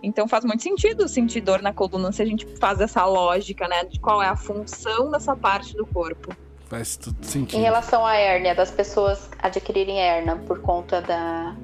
Então 0.02 0.26
faz 0.26 0.44
muito 0.44 0.62
sentido 0.62 1.08
sentir 1.08 1.40
dor 1.40 1.60
na 1.62 1.72
coluna 1.72 2.12
se 2.12 2.22
a 2.22 2.26
gente 2.26 2.46
faz 2.58 2.80
essa 2.80 3.04
lógica, 3.04 3.68
né? 3.68 3.84
De 3.84 4.00
qual 4.00 4.22
é 4.22 4.28
a 4.28 4.36
função 4.36 5.10
dessa 5.10 5.36
parte 5.36 5.76
do 5.76 5.86
corpo. 5.86 6.34
Faz 6.66 6.96
tudo 6.96 7.24
sentido. 7.24 7.58
Em 7.58 7.62
relação 7.62 8.06
à 8.06 8.16
hérnia, 8.16 8.54
das 8.54 8.70
pessoas 8.70 9.28
adquirirem 9.38 10.00
hérnia 10.00 10.36
por 10.36 10.60
conta 10.60 11.00
da, 11.02 11.56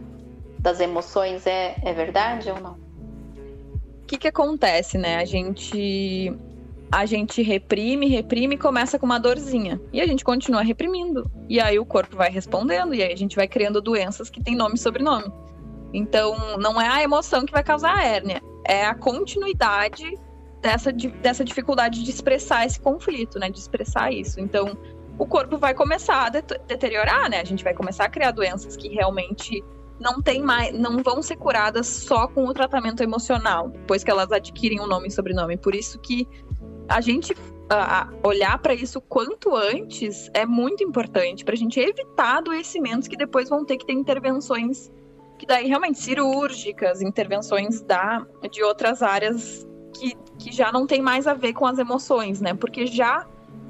das 0.59 0.81
emoções, 0.81 1.47
é, 1.47 1.77
é 1.83 1.93
verdade 1.93 2.51
ou 2.51 2.61
não? 2.61 2.87
que, 4.07 4.17
que 4.17 4.29
acontece, 4.29 4.97
né? 4.97 5.17
A 5.17 5.25
gente 5.25 6.33
a 6.91 7.05
gente 7.05 7.43
reprime, 7.43 8.07
reprime 8.07 8.55
e 8.55 8.59
começa 8.59 8.97
com 8.97 9.05
uma 9.05 9.19
dorzinha. 9.19 9.81
E 9.93 10.01
a 10.01 10.07
gente 10.07 10.25
continua 10.25 10.63
reprimindo. 10.63 11.29
E 11.49 11.61
aí 11.61 11.81
o 11.81 11.85
corpo 11.85 12.17
vai 12.17 12.31
respondendo, 12.31 12.95
e 12.95 13.03
aí 13.03 13.13
a 13.13 13.17
gente 13.17 13.35
vai 13.35 13.49
criando 13.49 13.83
doenças 13.83 14.31
que 14.31 14.41
têm 14.41 14.55
nome 14.55 14.77
e 14.77 14.79
sobrenome. 14.79 15.27
Então, 15.97 16.59
não 16.59 16.81
é 16.81 16.89
a 16.89 17.03
emoção 17.03 17.47
que 17.47 17.53
vai 17.53 17.65
causar 17.65 17.97
a 17.97 18.05
hérnia, 18.05 18.43
é 18.65 18.85
a 18.85 18.95
continuidade 18.95 20.19
dessa, 20.61 20.93
dessa 20.93 21.45
dificuldade 21.45 22.03
de 22.03 22.11
expressar 22.11 22.67
esse 22.67 22.79
conflito, 22.79 23.39
né? 23.39 23.49
De 23.49 23.59
expressar 23.59 24.13
isso. 24.13 24.39
Então, 24.39 24.77
o 25.19 25.27
corpo 25.27 25.57
vai 25.57 25.73
começar 25.73 26.27
a 26.27 26.29
deteriorar, 26.29 27.31
né? 27.31 27.41
A 27.41 27.45
gente 27.45 27.65
vai 27.65 27.73
começar 27.73 28.05
a 28.05 28.09
criar 28.09 28.33
doenças 28.33 28.77
que 28.77 28.89
realmente 28.89 29.65
não 29.99 30.21
tem 30.21 30.43
mais, 30.43 30.79
não 30.79 31.03
vão 31.03 31.23
ser 31.23 31.37
curadas 31.37 31.87
só 31.87 32.29
com 32.29 32.45
o 32.45 32.53
tratamento 32.53 33.03
emocional, 33.03 33.71
depois 33.71 34.05
que 34.05 34.11
elas 34.11 34.31
adquirem 34.31 34.79
um 34.81 34.87
nome 34.87 35.09
e 35.09 35.11
sobrenome. 35.11 35.57
Por 35.57 35.75
isso 35.75 35.99
que 35.99 36.29
a 36.89 37.01
gente 37.01 37.35
olhar 38.23 38.59
para 38.59 38.75
isso 38.75 39.01
quanto 39.01 39.57
antes 39.57 40.31
é 40.33 40.47
muito 40.47 40.85
importante 40.85 41.45
para 41.45 41.55
a 41.55 41.57
gente 41.57 41.81
evitar 41.81 42.39
adoecimentos 42.39 43.09
que 43.09 43.17
depois 43.17 43.49
vão 43.49 43.65
ter 43.65 43.77
que 43.77 43.87
ter 43.87 43.93
intervenções 43.93 44.91
que 45.39 45.47
daí 45.47 45.67
realmente 45.67 45.99
cirúrgicas, 45.99 47.03
intervenções 47.03 47.83
da, 47.83 48.27
de 48.51 48.63
outras 48.63 49.03
áreas 49.03 49.67
que, 49.95 50.15
que 50.39 50.53
já 50.53 50.73
não 50.73 50.87
tem 50.87 51.01
mais 51.01 51.27
a 51.27 51.35
ver 51.35 51.53
com 51.53 51.67
as 51.67 51.79
emoções, 51.79 52.41
né? 52.41 52.55
Porque 52.55 52.87
já 52.87 53.27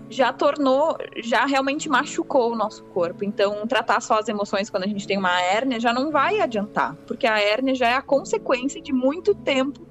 já 0.09 0.33
tornou, 0.33 0.97
já 1.17 1.45
realmente 1.47 1.89
machucou 1.89 2.53
o 2.53 2.57
nosso 2.57 2.85
corpo. 2.85 3.25
Então, 3.25 3.67
tratar 3.67 4.01
só 4.01 4.21
as 4.21 4.29
emoções 4.29 4.71
quando 4.71 4.85
a 4.85 4.87
gente 4.87 5.07
tem 5.07 5.19
uma 5.19 5.41
hérnia 5.43 5.81
já 5.81 5.93
não 5.93 6.13
vai 6.13 6.41
adiantar, 6.41 6.95
porque 7.07 7.27
a 7.27 7.41
hérnia 7.41 7.75
já 7.75 7.89
é 7.89 7.95
a 7.95 8.03
consequência 8.03 8.81
de 8.81 8.93
muito 8.93 9.35
tempo 9.35 9.85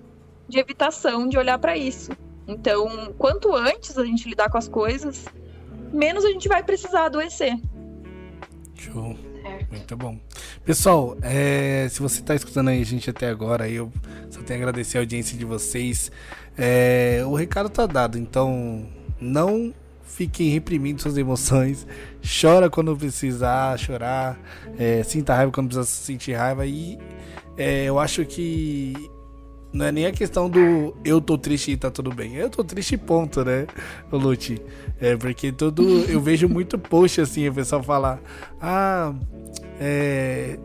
de 0.47 0.59
evitação 0.59 1.28
de 1.28 1.38
olhar 1.38 1.59
para 1.59 1.76
isso. 1.76 2.11
Então, 2.47 3.13
quanto 3.17 3.53
antes 3.53 3.97
a 3.97 4.05
gente 4.05 4.30
lidar 4.30 4.49
com 4.49 4.57
as 4.57 4.67
coisas, 4.67 5.26
menos 5.91 6.23
a 6.23 6.30
gente 6.30 6.47
vai 6.47 6.63
precisar 6.63 7.05
adoecer. 7.05 7.57
Show. 8.76 9.17
Muito 9.76 9.97
bom. 9.97 10.17
Pessoal, 10.63 11.17
é, 11.21 11.88
se 11.89 12.01
você 12.01 12.19
está 12.19 12.34
escutando 12.34 12.69
a 12.69 12.84
gente 12.84 13.09
até 13.09 13.30
agora, 13.30 13.69
eu 13.69 13.91
só 14.30 14.41
tenho 14.41 14.59
a 14.59 14.63
agradecer 14.63 14.97
a 14.97 15.01
audiência 15.01 15.38
de 15.38 15.45
vocês. 15.45 16.11
É, 16.57 17.21
o 17.26 17.36
recado 17.36 17.69
tá 17.69 17.86
dado, 17.86 18.17
então 18.17 18.88
não 19.19 19.73
fiquem 20.03 20.49
reprimindo 20.49 21.01
suas 21.01 21.17
emoções. 21.17 21.86
Chora 22.41 22.69
quando 22.69 22.95
precisar 22.95 23.78
chorar. 23.78 24.39
É, 24.78 25.03
sinta 25.03 25.36
raiva 25.36 25.51
quando 25.51 25.67
precisa 25.67 25.86
sentir 25.86 26.34
raiva. 26.34 26.65
E 26.65 26.97
é, 27.57 27.86
eu 27.86 27.99
acho 27.99 28.26
que 28.26 28.93
não 29.76 29.86
é 29.86 29.91
nem 29.91 30.05
a 30.05 30.11
questão 30.11 30.49
do 30.49 30.95
eu 31.03 31.19
tô 31.19 31.38
triste 31.38 31.71
e 31.71 31.78
tá 31.78 31.91
tudo 31.91 32.09
bem. 32.09 32.36
Eu 32.36 32.49
tô 32.49 32.63
triste, 32.63 32.95
ponto, 32.95 33.43
né, 33.43 33.67
Lute? 34.09 34.61
É 35.01 35.17
porque 35.17 35.51
todo. 35.51 35.84
Eu 36.09 36.21
vejo 36.21 36.47
muito 36.47 36.80
post 36.80 37.19
assim, 37.19 37.49
o 37.49 37.53
pessoal 37.53 37.84
falar: 37.84 38.21
Ah, 38.61 39.13
é. 39.80 40.57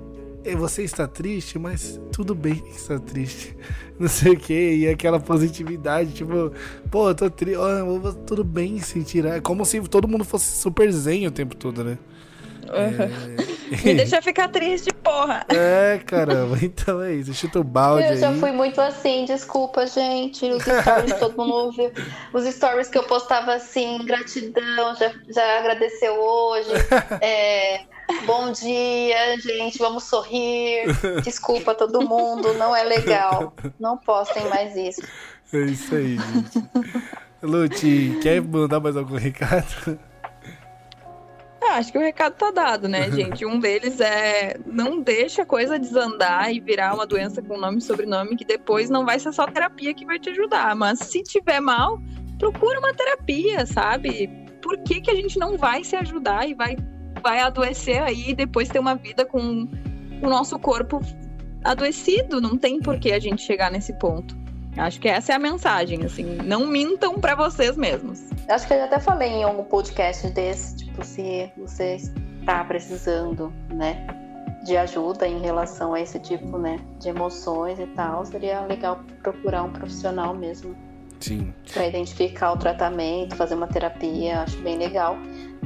Você 0.57 0.85
está 0.85 1.07
triste, 1.07 1.59
mas 1.59 2.01
tudo 2.13 2.35
bem 2.35 2.63
estar 2.75 3.01
triste. 3.01 3.55
Não 3.99 4.09
sei 4.09 4.33
o 4.33 4.37
que, 4.37 4.77
e 4.77 4.89
aquela 4.89 5.21
positividade, 5.21 6.13
tipo, 6.13 6.53
pô, 6.91 7.11
eu 7.11 7.15
tô 7.15 7.29
triste, 7.29 7.59
oh, 7.59 8.13
tudo 8.13 8.43
bem 8.43 8.79
sentir. 8.79 9.27
É 9.27 9.41
como 9.41 9.67
se 9.67 9.81
todo 9.83 10.09
mundo 10.09 10.25
fosse 10.25 10.57
super 10.57 10.91
zen 10.91 11.27
o 11.27 11.31
tempo 11.31 11.55
todo, 11.55 11.85
né? 11.85 11.99
É... 12.69 13.40
Me 13.71 13.95
deixa 13.95 14.21
ficar 14.21 14.49
triste, 14.49 14.93
porra. 14.93 15.45
É, 15.49 16.01
caramba. 16.05 16.59
Então 16.63 17.01
é 17.01 17.13
isso. 17.13 17.33
Chuta 17.35 17.61
o 17.61 17.65
balde. 17.65 18.05
Eu 18.05 18.11
aí. 18.11 18.17
já 18.17 18.33
fui 18.35 18.53
muito 18.53 18.81
assim, 18.81 19.25
desculpa, 19.25 19.87
gente. 19.87 20.45
Os 20.51 20.63
stories 20.63 21.15
todo 21.19 21.37
mundo 21.37 21.55
ouviu. 21.67 21.93
Os 22.33 22.45
stories 22.45 22.89
que 22.89 22.99
eu 22.99 23.03
postava 23.05 23.55
assim, 23.55 24.05
gratidão, 24.05 24.95
já, 24.97 25.13
já 25.29 25.59
agradeceu 25.59 26.15
hoje. 26.15 26.71
É, 27.23 27.83
bom 28.25 28.51
dia, 28.51 29.39
gente, 29.39 29.79
vamos 29.79 30.05
sorrir. 30.05 30.87
Desculpa 31.23 31.75
todo 31.75 32.01
mundo, 32.01 32.55
não 32.55 32.75
é 32.75 32.83
legal. 32.83 33.53
Não 33.79 33.97
postem 33.97 34.49
mais 34.49 34.75
isso. 34.75 35.03
É 35.53 35.59
isso 35.59 35.95
aí, 35.95 36.17
gente. 36.17 36.69
Lute, 37.43 38.19
quer 38.23 38.41
mandar 38.41 38.81
mais 38.81 38.97
algum 38.97 39.17
recado? 39.17 39.99
Acho 41.71 41.93
que 41.93 41.99
o 41.99 42.01
recado 42.01 42.35
tá 42.35 42.51
dado, 42.51 42.89
né, 42.89 43.11
gente? 43.13 43.45
Um 43.45 43.59
deles 43.59 44.01
é 44.01 44.57
não 44.67 45.01
deixa 45.01 45.43
a 45.43 45.47
coisa 45.47 45.79
desandar 45.79 46.53
e 46.53 46.61
virar 46.61 46.95
uma 46.95 47.07
doença 47.07 47.41
com 47.41 47.57
nome 47.57 47.79
e 47.79 47.81
sobrenome 47.83 48.37
que 48.37 48.45
depois 48.45 48.91
não 48.91 49.05
vai 49.05 49.19
ser 49.19 49.33
só 49.33 49.47
terapia 49.47 49.95
que 49.95 50.05
vai 50.05 50.19
te 50.19 50.31
ajudar. 50.31 50.75
Mas 50.75 50.99
se 51.01 51.23
tiver 51.23 51.61
mal, 51.61 52.01
procura 52.39 52.79
uma 52.79 52.95
terapia, 52.95 53.67
sabe? 53.67 54.29
Por 54.63 54.79
que, 54.83 55.01
que 55.01 55.11
a 55.11 55.15
gente 55.15 55.39
não 55.39 55.57
vai 55.57 55.85
se 55.85 55.97
ajudar 55.97 56.49
e 56.49 56.55
vai, 56.55 56.77
vai 57.23 57.41
adoecer 57.41 58.03
aí 58.03 58.31
e 58.31 58.35
depois 58.35 58.69
ter 58.69 58.79
uma 58.79 58.95
vida 58.95 59.25
com 59.25 59.69
o 60.23 60.29
nosso 60.29 60.59
corpo 60.59 61.01
adoecido? 61.65 62.41
Não 62.41 62.57
tem 62.57 62.81
por 62.81 62.99
que 62.99 63.13
a 63.13 63.19
gente 63.19 63.43
chegar 63.43 63.71
nesse 63.71 63.93
ponto. 63.99 64.37
Acho 64.77 65.01
que 65.01 65.09
essa 65.09 65.33
é 65.33 65.35
a 65.35 65.39
mensagem, 65.39 66.05
assim, 66.05 66.25
não 66.45 66.67
mintam 66.67 67.19
para 67.19 67.35
vocês 67.35 67.77
mesmos. 67.77 68.21
Acho 68.49 68.67
que 68.67 68.75
eu 68.75 68.85
até 68.85 68.99
falei 68.99 69.29
em 69.29 69.45
algum 69.45 69.65
podcast 69.65 70.29
desse, 70.29 70.77
tipo, 70.77 71.05
se 71.05 71.53
você 71.57 71.97
está 72.41 72.65
precisando, 72.65 73.53
né, 73.69 74.07
de 74.65 74.77
ajuda 74.77 75.27
em 75.27 75.41
relação 75.41 75.95
a 75.95 76.01
esse 76.01 76.19
tipo, 76.21 76.59
né, 76.59 76.79
de 76.99 77.09
emoções 77.09 77.79
e 77.79 77.87
tal, 77.89 78.25
seria 78.25 78.61
legal 78.61 79.01
procurar 79.23 79.65
um 79.65 79.73
profissional 79.73 80.35
mesmo. 80.35 80.77
Sim. 81.19 81.53
Para 81.73 81.87
identificar 81.87 82.53
o 82.53 82.57
tratamento, 82.57 83.37
fazer 83.37 83.55
uma 83.55 83.67
terapia, 83.67 84.41
acho 84.41 84.57
bem 84.63 84.79
legal. 84.79 85.17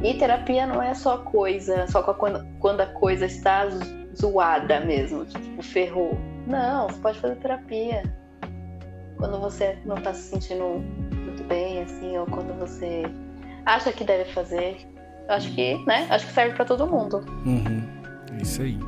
E 0.03 0.15
terapia 0.15 0.67
não 0.67 0.83
é 0.83 0.95
só 0.95 1.19
coisa, 1.19 1.87
só 1.87 2.03
quando 2.03 2.81
a 2.81 2.87
coisa 2.87 3.27
está 3.27 3.69
zoada 4.17 4.81
mesmo, 4.81 5.25
tipo, 5.25 5.63
ferrou. 5.63 6.19
Não, 6.47 6.89
você 6.89 6.99
pode 7.01 7.21
fazer 7.21 7.37
terapia 7.37 8.03
quando 9.25 9.41
você 9.41 9.79
não 9.87 9.97
está 9.97 10.13
se 10.13 10.31
sentindo 10.31 10.85
muito 11.25 11.43
bem, 11.45 11.83
assim, 11.83 12.17
ou 12.19 12.27
quando 12.27 12.53
você 12.59 13.05
acha 13.65 13.91
que 13.91 14.05
deve 14.05 14.31
fazer. 14.33 14.77
Acho 15.29 15.51
que, 15.55 15.83
né? 15.87 16.07
Acho 16.11 16.27
que 16.27 16.33
serve 16.33 16.55
para 16.55 16.67
todo 16.67 16.87
mundo. 16.87 17.25
Uhum. 17.47 17.83
Isso 18.43 18.61
aí. 18.61 18.79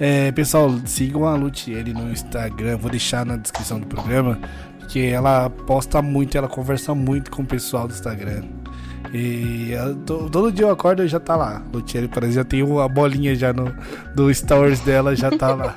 É, 0.00 0.32
pessoal, 0.32 0.70
sigam 0.84 1.24
a 1.24 1.36
Lutiele 1.36 1.92
no 1.92 2.10
Instagram. 2.10 2.76
Vou 2.78 2.90
deixar 2.90 3.24
na 3.24 3.36
descrição 3.36 3.78
do 3.78 3.86
programa. 3.86 4.40
Porque 4.80 4.98
ela 5.00 5.48
posta 5.50 6.02
muito, 6.02 6.36
ela 6.36 6.48
conversa 6.48 6.92
muito 6.92 7.30
com 7.30 7.42
o 7.42 7.46
pessoal 7.46 7.86
do 7.86 7.94
Instagram. 7.94 8.42
E 9.12 9.72
todo 10.04 10.52
dia 10.52 10.66
eu 10.66 10.70
acordo 10.70 11.02
e 11.02 11.08
já 11.08 11.20
tá 11.20 11.36
lá. 11.36 11.62
Lutiele 11.72 12.08
parece 12.08 12.34
já 12.34 12.44
tem 12.44 12.62
uma 12.62 12.88
bolinha 12.88 13.34
já 13.34 13.52
no 13.52 13.72
do 14.14 14.32
stories 14.32 14.80
dela, 14.80 15.14
já 15.14 15.30
tá 15.30 15.54
lá. 15.54 15.76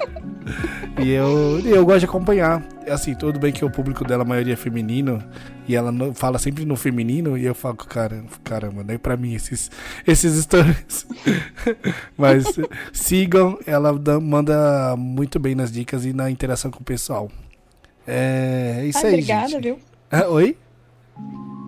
e 1.01 1.11
eu, 1.11 1.59
eu 1.65 1.85
gosto 1.85 1.99
de 1.99 2.05
acompanhar. 2.05 2.63
Assim, 2.89 3.13
tudo 3.13 3.39
bem 3.39 3.53
que 3.53 3.63
o 3.63 3.69
público 3.69 4.03
dela, 4.03 4.23
a 4.23 4.25
maioria 4.25 4.53
é 4.53 4.57
feminino, 4.57 5.23
e 5.67 5.75
ela 5.75 5.91
no, 5.91 6.13
fala 6.13 6.39
sempre 6.39 6.65
no 6.65 6.75
feminino, 6.75 7.37
e 7.37 7.45
eu 7.45 7.53
falo, 7.53 7.75
cara, 7.75 8.23
caramba, 8.43 8.83
nem 8.83 8.97
pra 8.97 9.15
mim 9.15 9.35
esses, 9.35 9.69
esses 10.07 10.43
stories. 10.43 11.05
Mas 12.17 12.45
sigam, 12.91 13.59
ela 13.65 13.97
dá, 13.97 14.19
manda 14.19 14.95
muito 14.97 15.39
bem 15.39 15.53
nas 15.53 15.71
dicas 15.71 16.03
e 16.03 16.13
na 16.13 16.31
interação 16.31 16.71
com 16.71 16.79
o 16.79 16.83
pessoal. 16.83 17.29
É, 18.07 18.77
é 18.79 18.85
isso 18.87 18.97
ah, 18.99 19.07
aí, 19.07 19.13
obrigada, 19.13 19.47
gente. 19.49 19.63
viu? 19.63 19.79
Oi? 20.31 20.57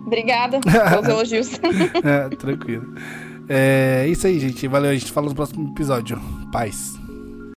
Obrigada 0.06 0.60
pelos 0.90 1.08
elogios. 1.08 1.50
é, 2.04 2.28
tranquilo. 2.36 2.94
É 3.48 4.06
isso 4.08 4.26
aí, 4.26 4.38
gente. 4.38 4.66
Valeu. 4.68 4.90
A 4.90 4.94
gente 4.94 5.12
fala 5.12 5.28
no 5.28 5.34
próximo 5.34 5.70
episódio. 5.72 6.20
Paz. 6.52 7.01